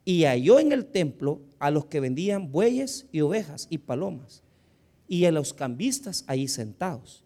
Y 0.05 0.23
halló 0.23 0.59
en 0.59 0.71
el 0.71 0.85
templo 0.85 1.41
a 1.65 1.71
los 1.71 1.87
que 1.87 1.99
vendían 1.99 2.51
bueyes 2.51 3.07
y 3.11 3.21
ovejas 3.21 3.65
y 3.71 3.79
palomas, 3.79 4.43
y 5.07 5.25
a 5.25 5.31
los 5.31 5.51
cambistas 5.51 6.23
ahí 6.27 6.47
sentados. 6.47 7.23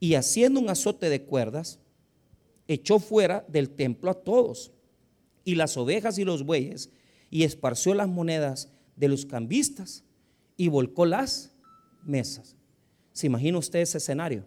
Y 0.00 0.14
haciendo 0.14 0.58
un 0.58 0.68
azote 0.68 1.08
de 1.08 1.22
cuerdas, 1.22 1.78
echó 2.66 2.98
fuera 2.98 3.44
del 3.46 3.70
templo 3.70 4.10
a 4.10 4.14
todos 4.14 4.72
y 5.44 5.54
las 5.54 5.76
ovejas 5.76 6.18
y 6.18 6.24
los 6.24 6.42
bueyes, 6.42 6.90
y 7.30 7.44
esparció 7.44 7.94
las 7.94 8.08
monedas 8.08 8.68
de 8.96 9.06
los 9.06 9.24
cambistas 9.24 10.02
y 10.56 10.66
volcó 10.66 11.06
las 11.06 11.52
mesas. 12.02 12.56
¿Se 13.12 13.28
imagina 13.28 13.58
usted 13.58 13.78
ese 13.78 13.98
escenario? 13.98 14.44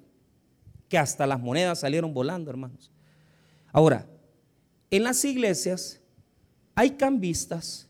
Que 0.90 0.98
hasta 0.98 1.26
las 1.26 1.40
monedas 1.40 1.80
salieron 1.80 2.14
volando, 2.14 2.52
hermanos. 2.52 2.92
Ahora, 3.72 4.10
en 4.90 5.04
las 5.04 5.24
iglesias 5.24 6.02
hay 6.76 6.92
cambistas 6.92 7.88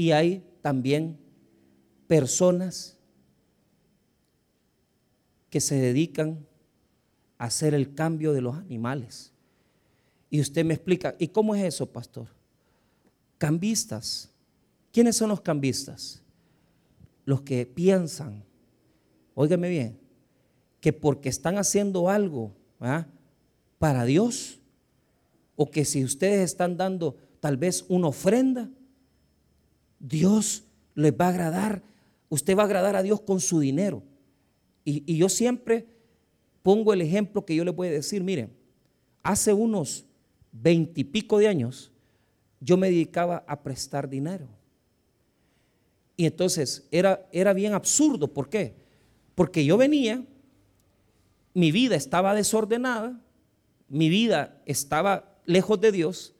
y 0.00 0.12
hay 0.12 0.42
también 0.62 1.18
personas 2.06 2.96
que 5.50 5.60
se 5.60 5.74
dedican 5.74 6.46
a 7.36 7.44
hacer 7.44 7.74
el 7.74 7.92
cambio 7.92 8.32
de 8.32 8.40
los 8.40 8.56
animales. 8.56 9.30
Y 10.30 10.40
usted 10.40 10.64
me 10.64 10.72
explica, 10.72 11.16
¿y 11.18 11.28
cómo 11.28 11.54
es 11.54 11.64
eso, 11.64 11.84
pastor? 11.84 12.28
Cambistas. 13.36 14.30
¿Quiénes 14.90 15.16
son 15.16 15.28
los 15.28 15.42
cambistas? 15.42 16.22
Los 17.26 17.42
que 17.42 17.66
piensan, 17.66 18.42
óigame 19.34 19.68
bien, 19.68 20.00
que 20.80 20.94
porque 20.94 21.28
están 21.28 21.58
haciendo 21.58 22.08
algo 22.08 22.54
para 23.78 24.06
Dios, 24.06 24.60
o 25.56 25.70
que 25.70 25.84
si 25.84 26.02
ustedes 26.04 26.40
están 26.40 26.78
dando 26.78 27.18
tal 27.40 27.58
vez 27.58 27.84
una 27.90 28.08
ofrenda, 28.08 28.70
Dios 30.00 30.64
les 30.96 31.12
va 31.12 31.26
a 31.26 31.28
agradar, 31.28 31.82
usted 32.28 32.56
va 32.56 32.62
a 32.62 32.66
agradar 32.66 32.96
a 32.96 33.02
Dios 33.02 33.20
con 33.20 33.38
su 33.38 33.60
dinero. 33.60 34.02
Y, 34.84 35.04
y 35.06 35.16
yo 35.16 35.28
siempre 35.28 35.86
pongo 36.62 36.92
el 36.92 37.02
ejemplo 37.02 37.44
que 37.44 37.54
yo 37.54 37.64
les 37.64 37.76
voy 37.76 37.88
a 37.88 37.92
decir, 37.92 38.24
miren, 38.24 38.50
hace 39.22 39.52
unos 39.52 40.04
veintipico 40.50 41.38
de 41.38 41.48
años, 41.48 41.92
yo 42.60 42.76
me 42.76 42.90
dedicaba 42.90 43.44
a 43.46 43.62
prestar 43.62 44.08
dinero. 44.08 44.46
Y 46.16 46.26
entonces 46.26 46.86
era, 46.90 47.26
era 47.32 47.52
bien 47.52 47.72
absurdo. 47.72 48.28
¿Por 48.28 48.50
qué? 48.50 48.74
Porque 49.34 49.64
yo 49.64 49.78
venía, 49.78 50.22
mi 51.54 51.72
vida 51.72 51.96
estaba 51.96 52.34
desordenada, 52.34 53.18
mi 53.88 54.08
vida 54.08 54.60
estaba 54.66 55.38
lejos 55.46 55.80
de 55.80 55.92
Dios, 55.92 56.34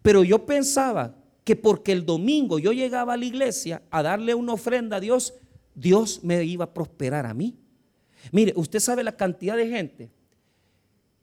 pero 0.00 0.24
yo 0.24 0.46
pensaba 0.46 1.14
que 1.44 1.56
porque 1.56 1.92
el 1.92 2.06
domingo 2.06 2.58
yo 2.58 2.72
llegaba 2.72 3.12
a 3.12 3.16
la 3.16 3.24
iglesia 3.26 3.82
a 3.90 4.02
darle 4.02 4.34
una 4.34 4.54
ofrenda 4.54 4.96
a 4.96 5.00
Dios, 5.00 5.34
Dios 5.74 6.24
me 6.24 6.42
iba 6.42 6.64
a 6.64 6.74
prosperar 6.74 7.26
a 7.26 7.34
mí. 7.34 7.56
Mire, 8.32 8.54
usted 8.56 8.80
sabe 8.80 9.04
la 9.04 9.16
cantidad 9.16 9.56
de 9.56 9.68
gente. 9.68 10.10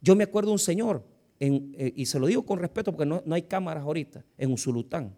Yo 0.00 0.14
me 0.14 0.24
acuerdo 0.24 0.50
de 0.50 0.52
un 0.52 0.58
señor 0.58 1.04
eh, 1.40 1.92
y 1.96 2.06
se 2.06 2.20
lo 2.20 2.28
digo 2.28 2.46
con 2.46 2.60
respeto 2.60 2.92
porque 2.92 3.06
no, 3.06 3.22
hay 3.32 3.42
cámaras 3.42 3.82
ahorita, 3.82 4.24
en 4.38 4.52
Usulután. 4.52 5.12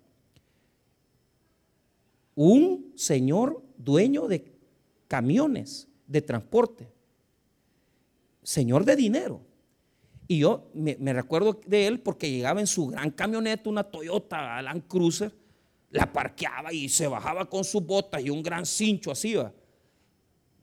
Un 2.35 2.93
señor 2.97 3.63
dueño 3.77 4.27
de 4.27 4.53
camiones 5.07 5.87
de 6.07 6.23
transporte, 6.23 6.89
señor 8.43 8.87
de 8.87 8.97
dinero. 8.97 9.43
Y 10.27 10.39
yo 10.39 10.71
me, 10.73 11.13
recuerdo 11.13 11.61
de 11.67 11.87
él 11.87 12.01
porque 12.01 12.31
llegaba 12.31 12.61
en 12.61 12.67
su 12.67 12.87
gran 12.87 13.11
camioneta, 13.11 13.69
una 13.69 13.85
Toyota 13.85 14.61
Land 14.63 14.85
Cruiser, 14.89 15.33
la 15.91 16.11
parqueaba 16.11 16.73
y 16.73 16.89
se 16.89 17.07
bajaba 17.07 17.49
con 17.49 17.63
sus 17.63 17.85
botas 17.85 18.23
y 18.23 18.31
un 18.31 18.43
gran 18.43 18.65
cincho 18.65 19.11
así 19.11 19.35
va. 19.35 19.53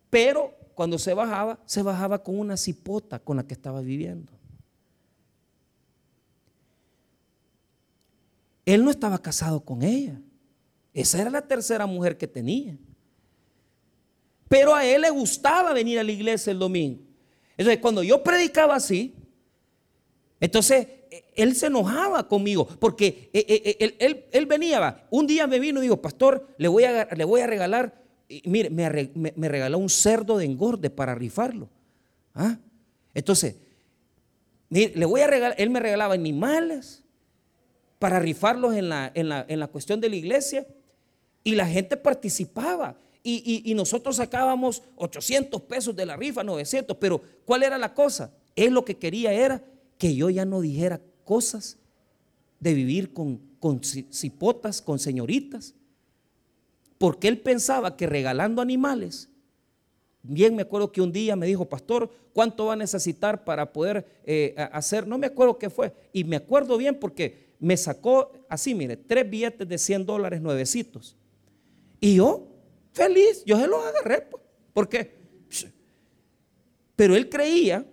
Pero 0.09 0.53
cuando 0.73 0.97
se 0.97 1.13
bajaba, 1.13 1.59
se 1.65 1.83
bajaba 1.83 2.23
con 2.23 2.39
una 2.39 2.57
cipota 2.57 3.19
con 3.19 3.37
la 3.37 3.43
que 3.43 3.53
estaba 3.53 3.81
viviendo. 3.81 4.33
Él 8.65 8.83
no 8.83 8.91
estaba 8.91 9.17
casado 9.19 9.61
con 9.61 9.83
ella. 9.83 10.19
Esa 10.93 11.21
era 11.21 11.29
la 11.29 11.47
tercera 11.47 11.85
mujer 11.85 12.17
que 12.17 12.27
tenía. 12.27 12.77
Pero 14.49 14.75
a 14.75 14.85
él 14.85 15.01
le 15.01 15.09
gustaba 15.09 15.71
venir 15.71 15.99
a 15.99 16.03
la 16.03 16.11
iglesia 16.11 16.51
el 16.51 16.59
domingo. 16.59 17.01
Entonces, 17.57 17.79
cuando 17.81 18.03
yo 18.03 18.21
predicaba 18.21 18.75
así, 18.75 19.15
entonces 20.41 20.87
él 21.35 21.55
se 21.55 21.67
enojaba 21.67 22.27
conmigo 22.27 22.67
porque 22.79 23.29
eh, 23.33 23.45
eh, 23.47 23.77
eh, 23.99 24.27
él, 24.31 24.45
venía, 24.45 25.05
un 25.09 25.27
día 25.27 25.47
me 25.47 25.59
vino 25.59 25.79
y 25.79 25.83
dijo, 25.83 26.01
pastor, 26.01 26.47
le 26.57 26.67
voy 26.67 26.83
a, 26.83 27.05
le 27.05 27.23
voy 27.23 27.41
a 27.41 27.47
regalar, 27.47 28.01
mire, 28.45 28.69
me, 28.69 28.89
regaló 29.49 29.77
un 29.77 29.89
cerdo 29.89 30.37
de 30.37 30.45
engorde 30.45 30.89
para 30.89 31.15
rifarlo. 31.15 31.69
¿Ah? 32.33 32.57
Entonces, 33.13 33.55
le 34.69 35.05
voy 35.05 35.21
a 35.21 35.27
regalar, 35.27 35.55
él 35.57 35.69
me 35.69 35.79
regalaba 35.79 36.13
animales, 36.13 37.03
para 37.99 38.19
rifarlos 38.19 38.73
en 38.75 38.89
la, 38.89 39.11
en 39.13 39.59
la, 39.59 39.67
cuestión 39.67 40.01
de 40.01 40.09
la 40.09 40.15
iglesia 40.15 40.65
y 41.43 41.53
la 41.53 41.67
gente 41.67 41.97
participaba. 41.97 42.97
Y, 43.23 43.71
nosotros 43.75 44.15
sacábamos 44.15 44.81
800 44.95 45.61
pesos 45.61 45.95
de 45.95 46.07
la 46.07 46.17
rifa, 46.17 46.43
900, 46.43 46.97
pero 46.97 47.21
¿cuál 47.45 47.61
era 47.61 47.77
la 47.77 47.93
cosa? 47.93 48.33
Él 48.55 48.73
lo 48.73 48.83
que 48.83 48.97
quería 48.97 49.31
era 49.31 49.63
que 50.01 50.15
yo 50.15 50.31
ya 50.31 50.45
no 50.45 50.61
dijera 50.61 50.99
cosas 51.25 51.77
de 52.59 52.73
vivir 52.73 53.13
con, 53.13 53.39
con 53.59 53.83
cipotas, 53.83 54.81
con 54.81 54.97
señoritas, 54.97 55.75
porque 56.97 57.27
él 57.27 57.39
pensaba 57.39 57.95
que 57.95 58.07
regalando 58.07 58.63
animales, 58.63 59.29
bien 60.23 60.55
me 60.55 60.63
acuerdo 60.63 60.91
que 60.91 61.01
un 61.01 61.11
día 61.11 61.35
me 61.35 61.45
dijo, 61.45 61.69
pastor, 61.69 62.09
¿cuánto 62.33 62.65
va 62.65 62.73
a 62.73 62.77
necesitar 62.77 63.43
para 63.43 63.71
poder 63.71 64.23
eh, 64.23 64.55
hacer? 64.71 65.05
No 65.05 65.19
me 65.19 65.27
acuerdo 65.27 65.59
qué 65.59 65.69
fue, 65.69 65.93
y 66.11 66.23
me 66.23 66.37
acuerdo 66.37 66.79
bien 66.79 66.99
porque 66.99 67.53
me 67.59 67.77
sacó 67.77 68.31
así, 68.49 68.73
mire, 68.73 68.97
tres 68.97 69.29
billetes 69.29 69.69
de 69.69 69.77
100 69.77 70.07
dólares 70.07 70.41
nuevecitos. 70.41 71.15
Y 71.99 72.15
yo, 72.15 72.47
feliz, 72.91 73.43
yo 73.45 73.55
se 73.59 73.67
los 73.67 73.85
agarré. 73.85 74.21
Pues. 74.21 74.41
¿Por 74.73 74.89
qué? 74.89 75.15
Pero 76.95 77.15
él 77.15 77.29
creía 77.29 77.85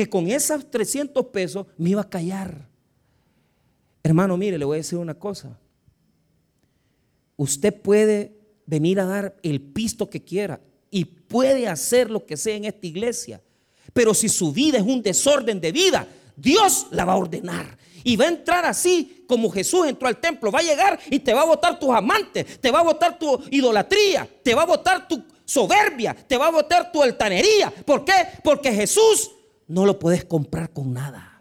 que 0.00 0.08
con 0.08 0.28
esos 0.28 0.70
300 0.70 1.26
pesos 1.26 1.66
me 1.76 1.90
iba 1.90 2.00
a 2.00 2.08
callar. 2.08 2.66
Hermano, 4.02 4.38
mire, 4.38 4.56
le 4.56 4.64
voy 4.64 4.76
a 4.76 4.78
decir 4.78 4.98
una 4.98 5.12
cosa. 5.12 5.58
Usted 7.36 7.82
puede 7.82 8.34
venir 8.64 8.98
a 8.98 9.04
dar 9.04 9.36
el 9.42 9.60
pisto 9.60 10.08
que 10.08 10.24
quiera 10.24 10.58
y 10.90 11.04
puede 11.04 11.68
hacer 11.68 12.10
lo 12.10 12.24
que 12.24 12.38
sea 12.38 12.56
en 12.56 12.64
esta 12.64 12.86
iglesia. 12.86 13.42
Pero 13.92 14.14
si 14.14 14.30
su 14.30 14.54
vida 14.54 14.78
es 14.78 14.84
un 14.84 15.02
desorden 15.02 15.60
de 15.60 15.70
vida, 15.70 16.08
Dios 16.34 16.86
la 16.92 17.04
va 17.04 17.12
a 17.12 17.18
ordenar. 17.18 17.76
Y 18.02 18.16
va 18.16 18.24
a 18.24 18.28
entrar 18.28 18.64
así 18.64 19.26
como 19.28 19.50
Jesús 19.50 19.86
entró 19.86 20.08
al 20.08 20.18
templo. 20.18 20.50
Va 20.50 20.60
a 20.60 20.62
llegar 20.62 20.98
y 21.10 21.18
te 21.18 21.34
va 21.34 21.42
a 21.42 21.44
botar 21.44 21.78
tus 21.78 21.90
amantes, 21.90 22.58
te 22.58 22.70
va 22.70 22.80
a 22.80 22.84
botar 22.84 23.18
tu 23.18 23.38
idolatría, 23.50 24.26
te 24.42 24.54
va 24.54 24.62
a 24.62 24.66
botar 24.66 25.06
tu 25.06 25.22
soberbia, 25.44 26.14
te 26.14 26.38
va 26.38 26.46
a 26.46 26.52
botar 26.52 26.90
tu 26.90 27.02
altanería. 27.02 27.70
¿Por 27.70 28.02
qué? 28.02 28.14
Porque 28.42 28.72
Jesús 28.72 29.32
no 29.70 29.86
lo 29.86 30.00
puedes 30.00 30.24
comprar 30.24 30.72
con 30.72 30.92
nada. 30.92 31.40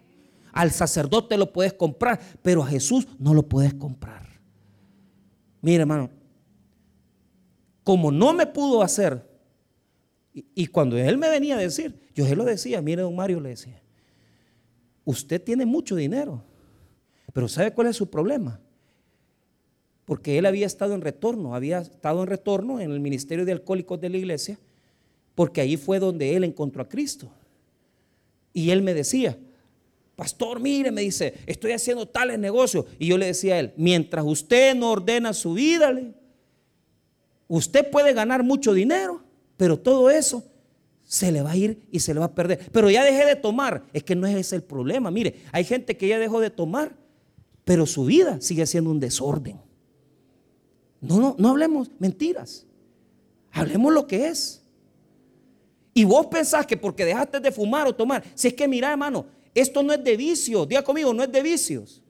Al 0.53 0.69
sacerdote 0.71 1.35
lo 1.35 1.51
puedes 1.51 1.73
comprar, 1.73 2.19
pero 2.43 2.63
a 2.63 2.67
Jesús 2.67 3.07
no 3.17 3.33
lo 3.33 3.43
puedes 3.43 3.73
comprar. 3.73 4.21
Mire, 5.61 5.81
hermano, 5.81 6.11
como 7.83 8.11
no 8.11 8.33
me 8.33 8.45
pudo 8.45 8.83
hacer, 8.83 9.27
y, 10.31 10.67
cuando 10.67 10.95
él 10.95 11.17
me 11.17 11.27
venía 11.27 11.55
a 11.55 11.59
decir, 11.59 11.99
yo 12.13 12.23
se 12.23 12.35
lo 12.35 12.45
decía, 12.45 12.81
mire, 12.83 13.01
don 13.01 13.15
Mario 13.15 13.41
le 13.41 13.49
decía, 13.49 13.81
usted 15.03 15.43
tiene 15.43 15.65
mucho 15.65 15.95
dinero, 15.95 16.43
pero 17.33 17.47
¿sabe 17.47 17.73
cuál 17.73 17.87
es 17.87 17.95
su 17.95 18.11
problema? 18.11 18.61
Porque 20.05 20.37
él 20.37 20.45
había 20.45 20.67
estado 20.67 20.93
en 20.93 21.01
retorno, 21.01 21.55
había 21.55 21.79
estado 21.79 22.21
en 22.21 22.27
retorno 22.27 22.79
en 22.79 22.91
el 22.91 22.99
ministerio 22.99 23.43
de 23.43 23.53
alcohólicos 23.53 23.99
de 23.99 24.09
la 24.09 24.17
iglesia, 24.17 24.59
porque 25.33 25.61
ahí 25.61 25.77
fue 25.77 25.97
donde 25.99 26.35
él 26.35 26.43
encontró 26.43 26.83
a 26.83 26.87
Cristo. 26.87 27.31
Y 28.59 28.71
él 28.71 28.81
me 28.81 28.93
decía, 28.93 29.37
pastor, 30.17 30.59
mire, 30.59 30.91
me 30.91 31.01
dice, 31.01 31.35
estoy 31.45 31.71
haciendo 31.71 32.05
tales 32.05 32.37
negocios. 32.37 32.85
Y 32.99 33.07
yo 33.07 33.17
le 33.17 33.27
decía 33.27 33.55
a 33.55 33.59
él, 33.59 33.73
mientras 33.77 34.25
usted 34.25 34.75
no 34.75 34.91
ordena 34.91 35.33
su 35.33 35.53
vida, 35.53 35.93
usted 37.47 37.89
puede 37.89 38.13
ganar 38.13 38.43
mucho 38.43 38.73
dinero, 38.73 39.23
pero 39.55 39.79
todo 39.79 40.09
eso 40.09 40.43
se 41.03 41.31
le 41.31 41.41
va 41.41 41.51
a 41.51 41.55
ir 41.55 41.87
y 41.89 42.01
se 42.01 42.13
le 42.13 42.19
va 42.19 42.25
a 42.25 42.35
perder. 42.35 42.69
Pero 42.73 42.89
ya 42.89 43.05
dejé 43.05 43.25
de 43.25 43.37
tomar, 43.37 43.85
es 43.93 44.03
que 44.03 44.13
no 44.13 44.27
es 44.27 44.35
ese 44.35 44.57
el 44.57 44.63
problema. 44.63 45.09
Mire, 45.09 45.41
hay 45.53 45.63
gente 45.63 45.95
que 45.95 46.09
ya 46.09 46.19
dejó 46.19 46.41
de 46.41 46.49
tomar, 46.49 46.97
pero 47.63 47.85
su 47.85 48.03
vida 48.03 48.41
sigue 48.41 48.65
siendo 48.65 48.91
un 48.91 48.99
desorden. 48.99 49.61
No, 50.99 51.17
no, 51.17 51.35
no 51.39 51.49
hablemos 51.49 51.89
mentiras. 51.97 52.65
Hablemos 53.51 53.93
lo 53.93 54.05
que 54.05 54.27
es. 54.27 54.63
Y 55.93 56.03
vos 56.03 56.27
pensás 56.27 56.65
que 56.65 56.77
porque 56.77 57.05
dejaste 57.05 57.39
de 57.39 57.51
fumar 57.51 57.87
o 57.87 57.95
tomar, 57.95 58.23
si 58.35 58.49
es 58.49 58.53
que 58.53 58.67
mira, 58.67 58.91
hermano, 58.91 59.25
esto 59.53 59.83
no 59.83 59.93
es 59.93 60.03
de 60.03 60.15
vicios, 60.15 60.67
diga 60.67 60.83
conmigo, 60.83 61.13
no 61.13 61.23
es 61.23 61.31
de 61.31 61.41
vicios. 61.41 62.01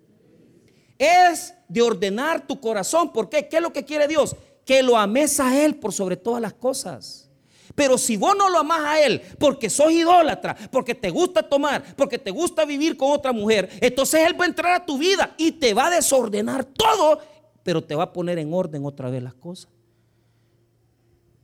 Es 0.98 1.54
de 1.68 1.82
ordenar 1.82 2.46
tu 2.46 2.60
corazón. 2.60 3.12
¿Por 3.14 3.30
qué? 3.30 3.48
¿Qué 3.48 3.58
es 3.58 3.62
lo 3.62 3.72
que 3.72 3.86
quiere 3.86 4.08
Dios? 4.08 4.36
Que 4.66 4.84
lo 4.84 4.98
ames 4.98 5.40
a 5.40 5.64
Él 5.64 5.76
por 5.76 5.94
sobre 5.94 6.18
todas 6.18 6.42
las 6.42 6.54
cosas. 6.54 7.30
Pero 7.76 7.98
si 7.98 8.18
vos 8.18 8.36
no 8.38 8.50
lo 8.50 8.60
amás 8.60 8.82
a 8.82 9.02
Él 9.06 9.22
porque 9.38 9.70
sos 9.70 9.92
idólatra, 9.92 10.56
porque 10.70 10.94
te 10.96 11.10
gusta 11.10 11.48
tomar, 11.48 11.96
porque 11.96 12.18
te 12.18 12.32
gusta 12.32 12.66
vivir 12.66 12.98
con 12.98 13.12
otra 13.12 13.32
mujer, 13.32 13.70
entonces 13.80 14.28
Él 14.28 14.40
va 14.40 14.46
a 14.46 14.48
entrar 14.50 14.74
a 14.74 14.86
tu 14.86 14.98
vida 14.98 15.34
y 15.38 15.54
te 15.54 15.74
va 15.74 15.88
a 15.88 15.90
desordenar 15.92 16.66
todo, 16.66 17.20
pero 17.64 17.84
te 17.84 17.96
va 17.96 18.04
a 18.04 18.14
poner 18.14 18.38
en 18.40 18.54
orden 18.54 18.86
otra 18.86 19.10
vez 19.10 19.24
las 19.24 19.34
cosas. 19.34 19.72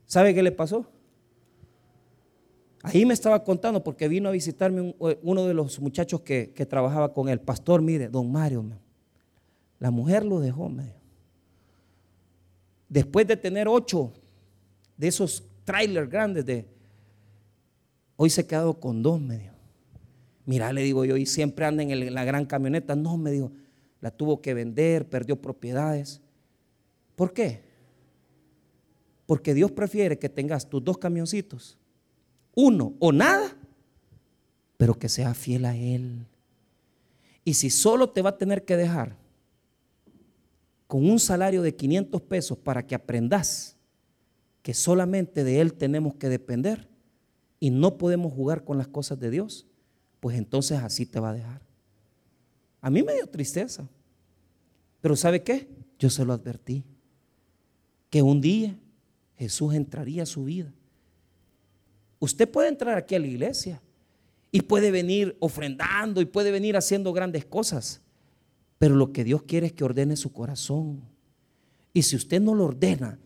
¿Sabe 0.04 0.34
qué 0.34 0.42
le 0.42 0.52
pasó? 0.52 0.86
Ahí 2.82 3.04
me 3.04 3.14
estaba 3.14 3.42
contando 3.42 3.82
porque 3.82 4.08
vino 4.08 4.28
a 4.28 4.32
visitarme 4.32 4.94
eh, 5.00 5.18
uno 5.22 5.46
de 5.46 5.54
los 5.54 5.80
muchachos 5.80 6.20
que, 6.20 6.46
trabajaba 6.68 7.12
con 7.12 7.28
él. 7.28 7.40
Pastor, 7.40 7.82
mire, 7.82 8.08
don 8.08 8.30
Mario, 8.30 8.64
la 9.78 9.90
mujer 9.90 10.24
lo 10.24 10.40
dejó, 10.40 10.68
me 10.68 10.94
Después 12.88 13.26
de 13.26 13.36
tener 13.36 13.66
ocho 13.66 14.12
de 14.96 15.08
esos 15.08 15.42
trailers 15.64 16.08
grandes 16.08 16.46
de... 16.46 16.68
Hoy 18.14 18.30
se 18.30 18.42
ha 18.42 18.46
quedado 18.46 18.78
con 18.78 19.02
dos, 19.02 19.20
me 19.20 19.38
dijo. 19.38 19.54
Mira, 20.44 20.72
le 20.72 20.82
digo 20.82 21.04
yo, 21.04 21.16
y 21.16 21.26
siempre 21.26 21.66
anda 21.66 21.82
en 21.82 22.14
la 22.14 22.24
gran 22.24 22.46
camioneta. 22.46 22.94
No, 22.94 23.16
me 23.16 23.32
dijo, 23.32 23.50
la 24.00 24.12
tuvo 24.12 24.40
que 24.40 24.54
vender, 24.54 25.08
perdió 25.08 25.42
propiedades. 25.42 26.20
¿Por 27.16 27.32
qué? 27.32 27.64
Porque 29.26 29.52
Dios 29.52 29.72
prefiere 29.72 30.18
que 30.18 30.28
tengas 30.28 30.70
tus 30.70 30.84
dos 30.84 30.98
camioncitos 30.98 31.76
uno 32.56 32.94
o 32.98 33.12
nada, 33.12 33.56
pero 34.76 34.98
que 34.98 35.08
sea 35.08 35.34
fiel 35.34 35.66
a 35.66 35.76
Él. 35.76 36.26
Y 37.44 37.54
si 37.54 37.70
solo 37.70 38.10
te 38.10 38.22
va 38.22 38.30
a 38.30 38.38
tener 38.38 38.64
que 38.64 38.76
dejar 38.76 39.16
con 40.88 41.08
un 41.08 41.20
salario 41.20 41.62
de 41.62 41.76
500 41.76 42.20
pesos 42.22 42.58
para 42.58 42.84
que 42.84 42.96
aprendas 42.96 43.76
que 44.62 44.74
solamente 44.74 45.44
de 45.44 45.60
Él 45.60 45.74
tenemos 45.74 46.14
que 46.14 46.28
depender 46.28 46.88
y 47.60 47.70
no 47.70 47.98
podemos 47.98 48.32
jugar 48.32 48.64
con 48.64 48.78
las 48.78 48.88
cosas 48.88 49.20
de 49.20 49.30
Dios, 49.30 49.66
pues 50.18 50.36
entonces 50.36 50.78
así 50.78 51.06
te 51.06 51.20
va 51.20 51.30
a 51.30 51.34
dejar. 51.34 51.62
A 52.80 52.90
mí 52.90 53.02
me 53.02 53.14
dio 53.14 53.26
tristeza, 53.28 53.88
pero 55.00 55.14
¿sabe 55.14 55.42
qué? 55.42 55.68
Yo 55.98 56.10
se 56.10 56.24
lo 56.24 56.32
advertí, 56.32 56.84
que 58.10 58.22
un 58.22 58.40
día 58.40 58.76
Jesús 59.36 59.74
entraría 59.74 60.22
a 60.22 60.26
su 60.26 60.44
vida 60.44 60.72
Usted 62.18 62.48
puede 62.48 62.68
entrar 62.68 62.96
aquí 62.96 63.14
a 63.14 63.18
la 63.18 63.26
iglesia 63.26 63.80
y 64.50 64.62
puede 64.62 64.90
venir 64.90 65.36
ofrendando 65.40 66.20
y 66.20 66.24
puede 66.24 66.50
venir 66.50 66.76
haciendo 66.76 67.12
grandes 67.12 67.44
cosas, 67.44 68.00
pero 68.78 68.94
lo 68.94 69.12
que 69.12 69.24
Dios 69.24 69.42
quiere 69.42 69.66
es 69.66 69.72
que 69.72 69.84
ordene 69.84 70.16
su 70.16 70.32
corazón. 70.32 71.02
Y 71.92 72.02
si 72.02 72.16
usted 72.16 72.40
no 72.40 72.54
lo 72.54 72.64
ordena, 72.64 73.18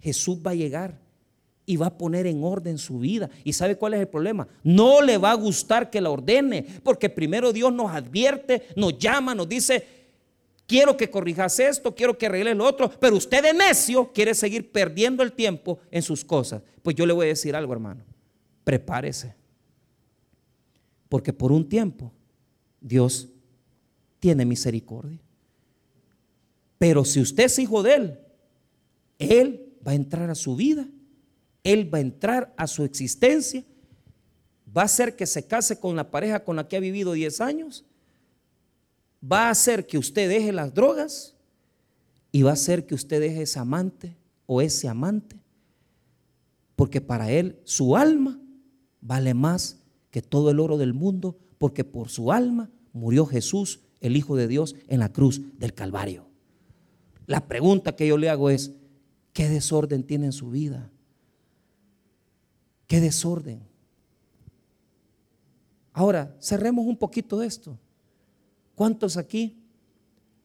Jesús 0.00 0.38
va 0.46 0.50
a 0.50 0.54
llegar 0.54 0.98
y 1.66 1.76
va 1.76 1.86
a 1.86 1.98
poner 1.98 2.26
en 2.26 2.44
orden 2.44 2.76
su 2.76 2.98
vida. 2.98 3.30
¿Y 3.44 3.54
sabe 3.54 3.76
cuál 3.76 3.94
es 3.94 4.00
el 4.00 4.08
problema? 4.08 4.46
No 4.62 5.00
le 5.00 5.16
va 5.16 5.30
a 5.30 5.36
gustar 5.36 5.88
que 5.90 6.00
la 6.00 6.10
ordene, 6.10 6.66
porque 6.82 7.08
primero 7.08 7.52
Dios 7.52 7.72
nos 7.72 7.90
advierte, 7.90 8.66
nos 8.76 8.98
llama, 8.98 9.34
nos 9.34 9.48
dice, 9.48 9.86
quiero 10.66 10.96
que 10.96 11.10
corrijas 11.10 11.58
esto, 11.60 11.94
quiero 11.94 12.18
que 12.18 12.26
arregles 12.26 12.56
lo 12.56 12.66
otro, 12.66 12.90
pero 13.00 13.16
usted 13.16 13.42
de 13.42 13.54
necio 13.54 14.12
quiere 14.12 14.34
seguir 14.34 14.70
perdiendo 14.70 15.22
el 15.22 15.32
tiempo 15.32 15.78
en 15.90 16.02
sus 16.02 16.24
cosas. 16.24 16.62
Pues 16.82 16.96
yo 16.96 17.06
le 17.06 17.14
voy 17.14 17.26
a 17.26 17.28
decir 17.28 17.56
algo, 17.56 17.72
hermano 17.72 18.13
prepárese. 18.64 19.34
Porque 21.08 21.32
por 21.32 21.52
un 21.52 21.68
tiempo 21.68 22.12
Dios 22.80 23.28
tiene 24.18 24.44
misericordia. 24.44 25.20
Pero 26.78 27.04
si 27.04 27.20
usted 27.20 27.44
es 27.44 27.58
hijo 27.58 27.82
de 27.82 27.94
Él, 27.94 28.18
Él 29.18 29.74
va 29.86 29.92
a 29.92 29.94
entrar 29.94 30.28
a 30.30 30.34
su 30.34 30.56
vida, 30.56 30.88
Él 31.62 31.92
va 31.92 31.98
a 31.98 32.02
entrar 32.02 32.52
a 32.56 32.66
su 32.66 32.84
existencia, 32.84 33.64
va 34.76 34.82
a 34.82 34.86
hacer 34.86 35.14
que 35.14 35.26
se 35.26 35.46
case 35.46 35.78
con 35.78 35.94
la 35.94 36.10
pareja 36.10 36.42
con 36.42 36.56
la 36.56 36.66
que 36.66 36.76
ha 36.76 36.80
vivido 36.80 37.12
10 37.12 37.40
años, 37.40 37.84
va 39.22 39.46
a 39.46 39.50
hacer 39.50 39.86
que 39.86 39.98
usted 39.98 40.28
deje 40.28 40.52
las 40.52 40.74
drogas 40.74 41.34
y 42.32 42.42
va 42.42 42.50
a 42.50 42.54
hacer 42.54 42.86
que 42.86 42.94
usted 42.94 43.20
deje 43.20 43.42
ese 43.42 43.58
amante 43.58 44.16
o 44.46 44.60
ese 44.60 44.88
amante, 44.88 45.36
porque 46.76 47.00
para 47.00 47.30
Él 47.30 47.58
su 47.64 47.96
alma 47.96 48.40
vale 49.04 49.34
más 49.34 49.78
que 50.10 50.22
todo 50.22 50.50
el 50.50 50.58
oro 50.58 50.76
del 50.78 50.94
mundo, 50.94 51.38
porque 51.58 51.84
por 51.84 52.08
su 52.08 52.32
alma 52.32 52.70
murió 52.92 53.26
Jesús, 53.26 53.80
el 54.00 54.16
Hijo 54.16 54.34
de 54.34 54.48
Dios, 54.48 54.74
en 54.88 54.98
la 54.98 55.12
cruz 55.12 55.42
del 55.58 55.74
Calvario. 55.74 56.26
La 57.26 57.46
pregunta 57.46 57.94
que 57.94 58.08
yo 58.08 58.18
le 58.18 58.28
hago 58.28 58.50
es, 58.50 58.72
¿qué 59.32 59.48
desorden 59.48 60.02
tiene 60.02 60.26
en 60.26 60.32
su 60.32 60.50
vida? 60.50 60.90
¿Qué 62.86 63.00
desorden? 63.00 63.62
Ahora, 65.92 66.36
cerremos 66.40 66.86
un 66.86 66.96
poquito 66.96 67.42
esto. 67.42 67.78
¿Cuántos 68.74 69.16
aquí 69.16 69.62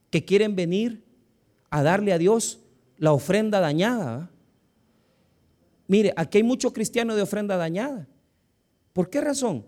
que 0.10 0.24
quieren 0.24 0.56
venir 0.56 1.04
a 1.70 1.82
darle 1.82 2.14
a 2.14 2.18
Dios 2.18 2.60
la 2.98 3.14
ofrenda 3.14 3.60
dañada? 3.60 4.30
Mire, 5.88 6.14
aquí 6.16 6.38
hay 6.38 6.44
muchos 6.44 6.72
cristianos 6.72 7.16
de 7.16 7.24
ofrenda 7.24 7.58
dañada. 7.58 8.08
¿Por 8.94 9.10
qué 9.10 9.22
razón? 9.22 9.66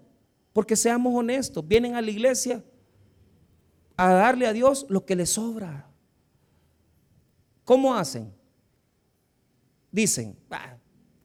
Porque 0.53 0.75
seamos 0.75 1.13
honestos, 1.15 1.65
vienen 1.67 1.95
a 1.95 2.01
la 2.01 2.11
iglesia 2.11 2.63
a 3.95 4.13
darle 4.13 4.47
a 4.47 4.53
Dios 4.53 4.85
lo 4.89 5.05
que 5.05 5.15
les 5.15 5.31
sobra. 5.31 5.87
¿Cómo 7.63 7.95
hacen? 7.95 8.33
Dicen, 9.91 10.35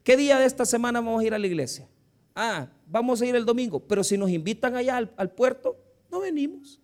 ¿qué 0.04 0.16
día 0.16 0.38
de 0.38 0.46
esta 0.46 0.64
semana 0.64 1.00
vamos 1.00 1.22
a 1.22 1.26
ir 1.26 1.34
a 1.34 1.38
la 1.38 1.46
iglesia? 1.46 1.88
Ah, 2.34 2.68
vamos 2.86 3.22
a 3.22 3.26
ir 3.26 3.34
el 3.34 3.44
domingo, 3.44 3.80
pero 3.80 4.04
si 4.04 4.18
nos 4.18 4.30
invitan 4.30 4.76
allá 4.76 4.98
al, 4.98 5.12
al 5.16 5.30
puerto, 5.30 5.76
no 6.10 6.20
venimos. 6.20 6.80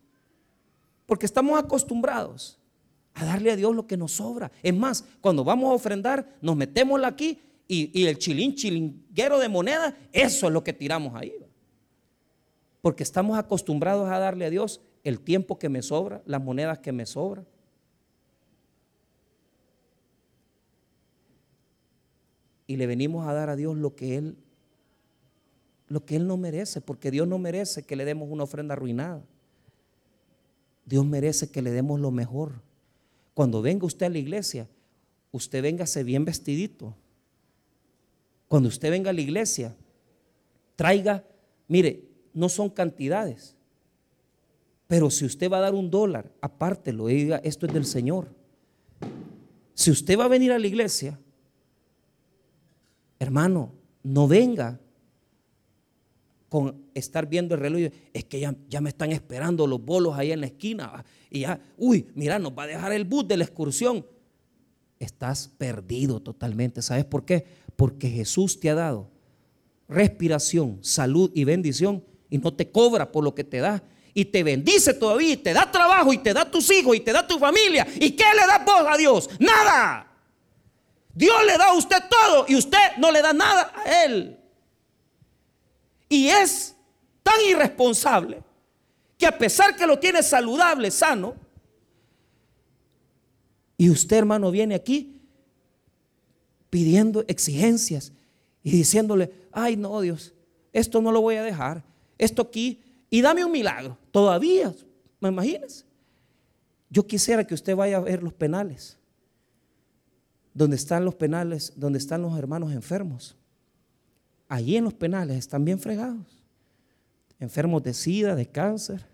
Porque 1.07 1.27
estamos 1.27 1.59
acostumbrados 1.59 2.59
a 3.15 3.25
darle 3.25 3.51
a 3.51 3.57
Dios 3.57 3.75
lo 3.75 3.87
que 3.87 3.97
nos 3.97 4.13
sobra. 4.13 4.51
Es 4.63 4.75
más, 4.75 5.05
cuando 5.21 5.45
vamos 5.45 5.71
a 5.71 5.75
ofrendar, 5.75 6.39
nos 6.41 6.57
metemos 6.57 7.03
aquí 7.05 7.39
y, 7.69 8.07
el 8.07 8.19
chilín 8.19 8.55
chilinguero 8.55 9.39
de 9.39 9.49
moneda, 9.49 9.97
eso 10.13 10.47
es 10.47 10.53
lo 10.53 10.63
que 10.63 10.73
tiramos 10.73 11.15
ahí. 11.15 11.33
Porque 12.81 13.03
estamos 13.03 13.39
acostumbrados 13.39 14.09
a 14.11 14.19
darle 14.19 14.45
a 14.45 14.51
Dios 14.51 14.81
el 15.05 15.21
tiempo 15.21 15.59
que 15.59 15.69
me 15.69 15.83
sobra, 15.83 16.23
las 16.27 16.43
monedas 16.43 16.81
que 16.81 16.93
me 16.93 17.07
sobran. 17.07 17.47
Y 22.67 22.77
le 22.77 22.87
venimos 22.87 23.27
a 23.27 23.33
dar 23.33 23.49
a 23.49 23.57
Dios 23.57 23.77
lo 23.77 23.95
que 23.95 24.17
Él 24.17 24.37
lo 25.93 26.07
que 26.07 26.17
Él 26.17 26.27
no 26.27 26.39
merece, 26.39 26.81
porque 26.81 27.11
Dios 27.11 27.29
no 27.29 27.39
merece 27.39 27.83
que 27.83 27.97
le 27.97 28.07
demos 28.07 28.31
una 28.31 28.45
ofrenda 28.45 28.73
arruinada. 28.73 29.23
Dios 30.87 31.05
merece 31.05 31.51
que 31.51 31.61
le 31.61 31.71
demos 31.71 32.01
lo 32.01 32.11
mejor. 32.11 32.63
Cuando 33.35 33.61
venga 33.61 33.85
usted 33.85 34.07
a 34.07 34.09
la 34.09 34.17
iglesia, 34.17 34.69
usted 35.33 35.63
véngase 35.63 36.03
bien 36.03 36.25
vestidito. 36.25 36.97
Cuando 38.53 38.69
usted 38.69 38.91
venga 38.91 39.09
a 39.09 39.15
la 39.15 39.21
iglesia, 39.23 39.75
traiga, 40.77 41.25
mire, 41.69 42.05
no 42.35 42.51
son 42.51 42.69
cantidades. 42.69 43.57
Pero 44.87 45.09
si 45.09 45.25
usted 45.25 45.51
va 45.51 45.57
a 45.57 45.63
dar 45.63 45.75
un 45.75 45.91
dólar, 45.91 46.31
apártelo 46.43 47.09
y 47.09 47.15
diga, 47.15 47.41
esto 47.45 47.65
es 47.65 47.73
del 47.73 47.87
Señor. 47.87 48.29
Si 49.73 49.91
usted 49.91 50.19
va 50.19 50.27
a 50.27 50.29
venir 50.29 50.53
a 50.53 50.59
la 50.59 50.67
iglesia, 50.67 51.19
hermano, 53.19 53.73
no 54.03 54.29
venga 54.29 54.79
con 56.51 56.77
estar 56.93 57.27
viendo 57.27 57.55
el 57.55 57.61
reloj. 57.63 57.91
Es 58.13 58.27
que 58.27 58.39
ya, 58.39 58.55
ya 58.69 58.83
me 58.83 58.91
están 58.91 59.13
esperando 59.13 59.67
los 59.67 59.83
bolos 59.83 60.15
ahí 60.15 60.31
en 60.31 60.41
la 60.41 60.47
esquina. 60.49 61.03
Y 61.31 61.41
ya, 61.41 61.59
uy, 61.79 62.07
mira, 62.15 62.39
nos 62.39 62.53
va 62.53 62.65
a 62.65 62.67
dejar 62.67 62.93
el 62.93 63.07
bus 63.07 63.27
de 63.27 63.39
la 63.39 63.45
excursión. 63.45 64.05
Estás 64.99 65.49
perdido 65.49 66.21
totalmente. 66.21 66.83
¿Sabes 66.83 67.07
por 67.07 67.25
qué? 67.25 67.62
Porque 67.77 68.09
Jesús 68.09 68.59
te 68.59 68.71
ha 68.71 68.75
dado 68.75 69.11
respiración, 69.89 70.79
salud 70.83 71.31
y 71.35 71.45
bendición 71.45 72.05
y 72.31 72.39
no 72.39 72.53
te 72.53 72.71
cobra 72.71 73.13
por 73.13 73.25
lo 73.25 73.35
que 73.35 73.45
te 73.45 73.59
da. 73.59 73.83
Y 74.15 74.27
te 74.27 74.43
bendice 74.43 74.93
todavía, 74.93 75.33
y 75.33 75.37
te 75.39 75.55
da 75.55 75.71
trabajo, 75.71 76.13
y 76.13 76.19
te 76.19 76.35
da 76.35 76.51
tus 76.51 76.71
hijos, 76.71 76.95
y 76.95 77.01
te 77.01 77.13
da 77.13 77.27
tu 77.27 77.39
familia. 77.39 77.87
¿Y 77.95 78.11
qué 78.11 78.25
le 78.35 78.47
da 78.47 78.59
vos 78.59 78.85
a 78.87 78.97
Dios? 78.99 79.31
Nada. 79.39 80.13
Dios 81.15 81.37
le 81.47 81.59
da 81.59 81.69
a 81.69 81.75
usted 81.75 82.03
todo 82.09 82.47
y 82.49 82.57
usted 82.57 82.97
no 82.99 83.11
le 83.11 83.21
da 83.21 83.33
nada 83.33 83.73
a 83.75 84.05
Él. 84.05 84.39
Y 86.09 86.29
es 86.29 86.75
tan 87.23 87.35
irresponsable 87.49 88.43
que 89.19 89.27
a 89.27 89.37
pesar 89.37 89.77
que 89.77 89.87
lo 89.87 89.99
tiene 89.99 90.23
saludable, 90.23 90.91
sano, 90.91 91.37
y 93.77 93.91
usted 93.91 94.19
hermano 94.19 94.51
viene 94.51 94.75
aquí 94.75 95.22
pidiendo 96.73 97.23
exigencias 97.29 98.13
y 98.63 98.71
diciéndole, 98.71 99.31
ay 99.53 99.77
no 99.77 100.01
Dios, 100.01 100.33
esto 100.73 101.03
no 101.03 101.13
lo 101.13 101.21
voy 101.21 101.35
a 101.35 101.43
dejar, 101.43 101.85
esto 102.17 102.41
aquí, 102.41 102.81
y 103.11 103.21
dame 103.21 103.45
un 103.45 103.53
milagro. 103.53 103.99
Todavía, 104.11 104.75
¿me 105.21 105.29
imaginas? 105.29 105.85
Yo 106.89 107.07
quisiera 107.07 107.47
que 107.47 107.53
usted 107.53 107.77
vaya 107.77 107.99
a 107.99 108.01
ver 108.01 108.23
los 108.23 108.33
penales, 108.33 108.97
donde 110.55 110.77
están 110.77 111.05
los 111.05 111.15
penales, 111.15 111.75
donde 111.77 111.99
están 111.99 112.23
los 112.23 112.39
hermanos 112.39 112.73
enfermos 112.73 113.37
allí 114.53 114.77
en 114.77 114.85
los 114.85 114.93
penales 114.93 115.39
están 115.39 115.65
bien 115.65 115.79
fregados. 115.79 116.45
Enfermos 117.41 117.83
de 117.83 117.95
sida, 117.95 118.35
de 118.35 118.47
cáncer. 118.47 119.07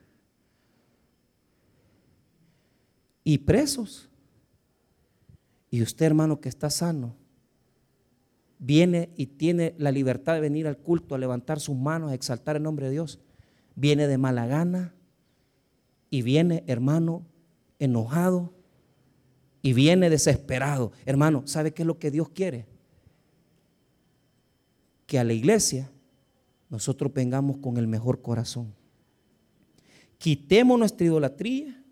Y 3.22 3.38
presos. 3.38 4.08
Y 5.70 5.80
usted, 5.80 6.06
hermano, 6.06 6.40
que 6.40 6.48
está 6.48 6.70
sano, 6.70 7.14
viene 8.58 9.10
y 9.16 9.26
tiene 9.26 9.74
la 9.78 9.92
libertad 9.92 10.34
de 10.34 10.40
venir 10.40 10.66
al 10.66 10.78
culto, 10.78 11.14
a 11.14 11.18
levantar 11.18 11.60
sus 11.60 11.76
manos, 11.76 12.10
a 12.10 12.14
exaltar 12.14 12.56
el 12.56 12.62
nombre 12.62 12.86
de 12.86 12.92
Dios. 12.92 13.20
Viene 13.74 14.06
de 14.06 14.18
mala 14.18 14.46
gana 14.46 14.94
y 16.10 16.22
viene, 16.22 16.64
hermano, 16.66 17.24
enojado 17.78 18.52
y 19.62 19.72
viene 19.72 20.10
desesperado. 20.10 20.92
Hermano, 21.06 21.42
¿sabe 21.46 21.72
qué 21.72 21.82
es 21.82 21.86
lo 21.86 21.98
que 21.98 22.10
Dios 22.10 22.28
quiere? 22.30 22.66
que 25.08 25.18
a 25.18 25.24
la 25.24 25.32
iglesia 25.32 25.90
nosotros 26.68 27.12
vengamos 27.14 27.56
con 27.56 27.78
el 27.78 27.88
mejor 27.88 28.20
corazón. 28.20 28.74
Quitemos 30.18 30.78
nuestra 30.78 31.06
idolatría, 31.06 31.82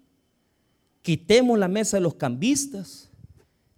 quitemos 1.01 1.59
la 1.59 1.67
mesa 1.67 1.97
de 1.97 2.03
los 2.03 2.17
cambistas, 2.17 3.11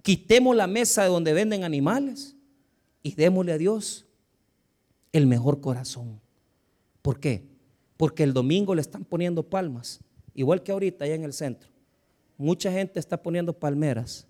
quitemos 0.03 0.57
la 0.57 0.67
mesa 0.67 1.05
de 1.05 1.11
donde 1.11 1.33
venden 1.33 1.63
animales 1.63 2.35
y 3.09 3.15
démosle 3.15 3.53
a 3.53 3.59
Dios 3.59 4.07
el 5.13 5.27
mejor 5.27 5.63
corazón. 5.63 6.21
¿Por 7.01 7.19
qué? 7.21 7.49
Porque 7.97 8.23
el 8.23 8.35
domingo 8.35 8.75
le 8.75 8.83
están 8.83 9.03
poniendo 9.03 9.49
palmas, 9.49 10.01
igual 10.35 10.63
que 10.63 10.73
ahorita 10.73 11.07
allá 11.07 11.15
en 11.15 11.25
el 11.25 11.33
centro. 11.33 11.71
Mucha 12.37 12.71
gente 12.71 13.01
está 13.01 13.23
poniendo 13.23 13.59
palmeras, 13.59 14.27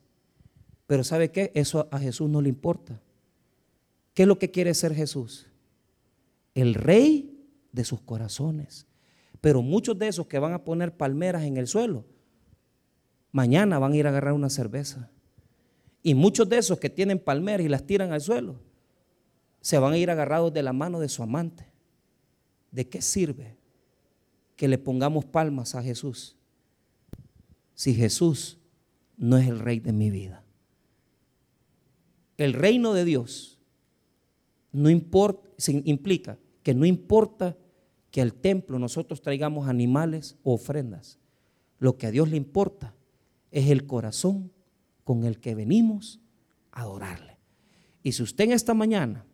pero 0.86 1.02
¿sabe 1.02 1.32
qué? 1.32 1.50
Eso 1.54 1.88
a 1.90 1.98
Jesús 1.98 2.30
no 2.30 2.40
le 2.40 2.48
importa. 2.50 3.00
¿Qué 4.14 4.22
es 4.22 4.28
lo 4.28 4.38
que 4.38 4.52
quiere 4.52 4.72
ser 4.74 4.94
Jesús? 4.94 5.48
El 6.54 6.74
rey 6.74 7.44
de 7.72 7.84
sus 7.84 8.00
corazones. 8.00 8.86
Pero 9.40 9.60
muchos 9.60 9.98
de 9.98 10.06
esos 10.06 10.28
que 10.28 10.38
van 10.38 10.52
a 10.52 10.62
poner 10.62 10.96
palmeras 10.96 11.42
en 11.42 11.56
el 11.56 11.66
suelo, 11.66 12.04
mañana 13.32 13.80
van 13.80 13.92
a 13.92 13.96
ir 13.96 14.06
a 14.06 14.10
agarrar 14.10 14.34
una 14.34 14.50
cerveza. 14.50 15.10
Y 16.00 16.14
muchos 16.14 16.48
de 16.48 16.58
esos 16.58 16.78
que 16.78 16.90
tienen 16.90 17.18
palmeras 17.18 17.66
y 17.66 17.68
las 17.68 17.84
tiran 17.84 18.12
al 18.12 18.20
suelo, 18.20 18.67
se 19.60 19.78
van 19.78 19.92
a 19.92 19.98
ir 19.98 20.10
agarrados 20.10 20.52
de 20.52 20.62
la 20.62 20.72
mano 20.72 21.00
de 21.00 21.08
su 21.08 21.22
amante. 21.22 21.66
¿De 22.70 22.88
qué 22.88 23.02
sirve 23.02 23.56
que 24.56 24.68
le 24.68 24.78
pongamos 24.78 25.24
palmas 25.24 25.74
a 25.74 25.82
Jesús 25.82 26.36
si 27.74 27.94
Jesús 27.94 28.58
no 29.16 29.36
es 29.38 29.48
el 29.48 29.58
rey 29.58 29.80
de 29.80 29.92
mi 29.92 30.10
vida? 30.10 30.44
El 32.36 32.52
reino 32.52 32.92
de 32.92 33.04
Dios 33.04 33.58
no 34.72 34.90
importa, 34.90 35.48
implica 35.84 36.38
que 36.62 36.74
no 36.74 36.86
importa 36.86 37.56
que 38.10 38.22
al 38.22 38.34
templo 38.34 38.78
nosotros 38.78 39.22
traigamos 39.22 39.68
animales 39.68 40.36
o 40.42 40.54
ofrendas. 40.54 41.18
Lo 41.78 41.96
que 41.96 42.06
a 42.06 42.10
Dios 42.10 42.30
le 42.30 42.36
importa 42.36 42.94
es 43.50 43.70
el 43.70 43.86
corazón 43.86 44.52
con 45.04 45.24
el 45.24 45.40
que 45.40 45.54
venimos 45.54 46.20
a 46.72 46.82
adorarle. 46.82 47.38
Y 48.02 48.12
si 48.12 48.22
usted 48.22 48.44
en 48.44 48.52
esta 48.52 48.74
mañana 48.74 49.24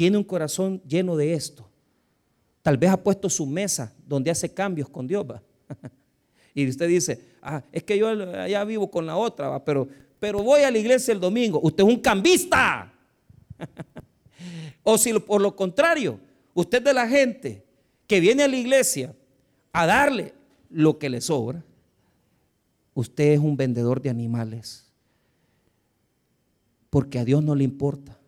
tiene 0.00 0.16
un 0.16 0.24
corazón 0.24 0.80
lleno 0.88 1.14
de 1.14 1.34
esto, 1.34 1.68
tal 2.62 2.78
vez 2.78 2.88
ha 2.88 3.02
puesto 3.02 3.28
su 3.28 3.44
mesa 3.44 3.94
donde 4.06 4.30
hace 4.30 4.50
cambios 4.50 4.88
con 4.88 5.06
Dios, 5.06 5.26
y 6.54 6.66
usted 6.66 6.88
dice, 6.88 7.22
ah, 7.42 7.62
es 7.70 7.82
que 7.82 7.98
yo 7.98 8.08
allá 8.08 8.64
vivo 8.64 8.90
con 8.90 9.04
la 9.04 9.18
otra, 9.18 9.62
Pero, 9.62 9.86
pero 10.18 10.42
voy 10.42 10.62
a 10.62 10.70
la 10.70 10.78
iglesia 10.78 11.12
el 11.12 11.20
domingo. 11.20 11.60
Usted 11.62 11.84
es 11.84 11.90
un 11.90 12.00
cambista. 12.00 12.90
O 14.82 14.96
si 14.96 15.12
por 15.12 15.42
lo 15.42 15.54
contrario, 15.54 16.18
usted 16.54 16.82
de 16.82 16.94
la 16.94 17.06
gente 17.06 17.62
que 18.06 18.20
viene 18.20 18.42
a 18.42 18.48
la 18.48 18.56
iglesia 18.56 19.14
a 19.70 19.84
darle 19.84 20.32
lo 20.70 20.98
que 20.98 21.10
le 21.10 21.20
sobra, 21.20 21.62
usted 22.94 23.32
es 23.34 23.38
un 23.38 23.54
vendedor 23.54 24.00
de 24.00 24.08
animales. 24.08 24.90
Porque 26.88 27.18
a 27.18 27.24
Dios 27.26 27.44
no 27.44 27.54
le 27.54 27.64
importa 27.64 28.18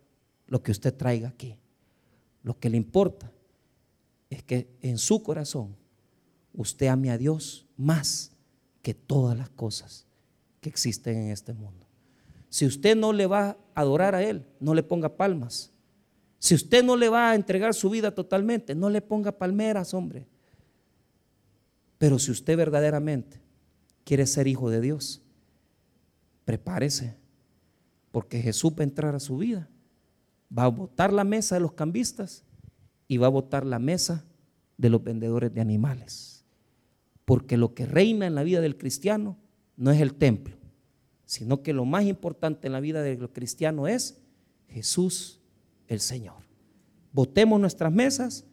lo 0.45 0.61
que 0.61 0.71
usted 0.71 0.93
traiga 0.93 1.29
aquí. 1.29 1.57
Lo 2.43 2.59
que 2.59 2.69
le 2.69 2.77
importa 2.77 3.31
es 4.29 4.43
que 4.43 4.67
en 4.81 4.97
su 4.97 5.23
corazón 5.23 5.75
usted 6.53 6.87
ame 6.87 7.09
a 7.09 7.17
Dios 7.17 7.65
más 7.77 8.31
que 8.81 8.93
todas 8.93 9.37
las 9.37 9.49
cosas 9.49 10.05
que 10.61 10.69
existen 10.69 11.17
en 11.17 11.31
este 11.31 11.53
mundo. 11.53 11.87
Si 12.49 12.65
usted 12.65 12.95
no 12.95 13.13
le 13.13 13.25
va 13.25 13.49
a 13.49 13.57
adorar 13.81 14.13
a 14.13 14.23
Él, 14.23 14.45
no 14.59 14.75
le 14.75 14.83
ponga 14.83 15.17
palmas. 15.17 15.71
Si 16.37 16.53
usted 16.53 16.83
no 16.83 16.97
le 16.97 17.09
va 17.09 17.31
a 17.31 17.35
entregar 17.35 17.73
su 17.73 17.89
vida 17.89 18.13
totalmente, 18.13 18.75
no 18.75 18.89
le 18.89 19.01
ponga 19.01 19.31
palmeras, 19.31 19.93
hombre. 19.93 20.27
Pero 21.97 22.19
si 22.19 22.31
usted 22.31 22.57
verdaderamente 22.57 23.39
quiere 24.03 24.27
ser 24.27 24.47
hijo 24.47 24.69
de 24.69 24.81
Dios, 24.81 25.21
prepárese, 26.43 27.15
porque 28.11 28.41
Jesús 28.41 28.73
va 28.73 28.81
a 28.81 28.83
entrar 28.83 29.15
a 29.15 29.19
su 29.19 29.37
vida, 29.37 29.69
va 30.57 30.65
a 30.65 30.67
botar 30.67 31.11
la 31.11 31.23
mesa 31.23 31.55
de 31.55 31.61
los 31.61 31.73
cambistas 31.73 32.43
y 33.07 33.17
va 33.17 33.27
a 33.27 33.31
botar 33.31 33.65
la 33.65 33.79
mesa 33.79 34.25
de 34.77 34.89
los 34.89 35.03
vendedores 35.03 35.53
de 35.53 35.61
animales. 35.61 36.45
Porque 37.25 37.57
lo 37.57 37.73
que 37.73 37.85
reina 37.85 38.27
en 38.27 38.35
la 38.35 38.43
vida 38.43 38.61
del 38.61 38.77
cristiano 38.77 39.37
no 39.77 39.91
es 39.91 40.01
el 40.01 40.13
templo, 40.13 40.57
sino 41.25 41.63
que 41.63 41.73
lo 41.73 41.85
más 41.85 42.05
importante 42.05 42.67
en 42.67 42.73
la 42.73 42.79
vida 42.79 43.01
del 43.01 43.29
cristiano 43.29 43.87
es 43.87 44.21
Jesús 44.67 45.39
el 45.87 45.99
Señor. 45.99 46.43
Votemos 47.11 47.59
nuestras 47.59 47.91
mesas 47.91 48.45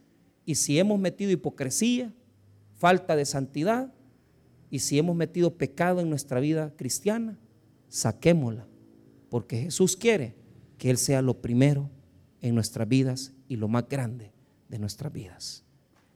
y 0.45 0.55
si 0.55 0.79
hemos 0.79 0.99
metido 0.99 1.31
hipocresía, 1.31 2.13
falta 2.77 3.17
de 3.17 3.25
santidad 3.25 3.93
y 4.71 4.79
si 4.79 4.99
hemos 4.99 5.17
metido 5.17 5.57
pecado 5.57 6.01
en 6.01 6.09
nuestra 6.09 6.41
vida 6.41 6.75
cristiana, 6.77 7.39
saquémosla, 7.89 8.67
porque 9.29 9.63
Jesús 9.63 9.97
quiere 9.97 10.40
que 10.81 10.89
Él 10.89 10.97
sea 10.97 11.21
lo 11.21 11.43
primero 11.43 11.91
en 12.41 12.55
nuestras 12.55 12.89
vidas 12.89 13.35
y 13.49 13.57
lo 13.57 13.69
más 13.69 13.87
grande 13.87 14.33
de 14.71 14.79
nuestras 14.79 15.13
vidas. 15.13 15.63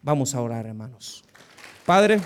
Vamos 0.01 0.35
a 0.35 0.41
orar, 0.41 0.65
hermanos. 0.65 1.23
Padre, 1.85 2.19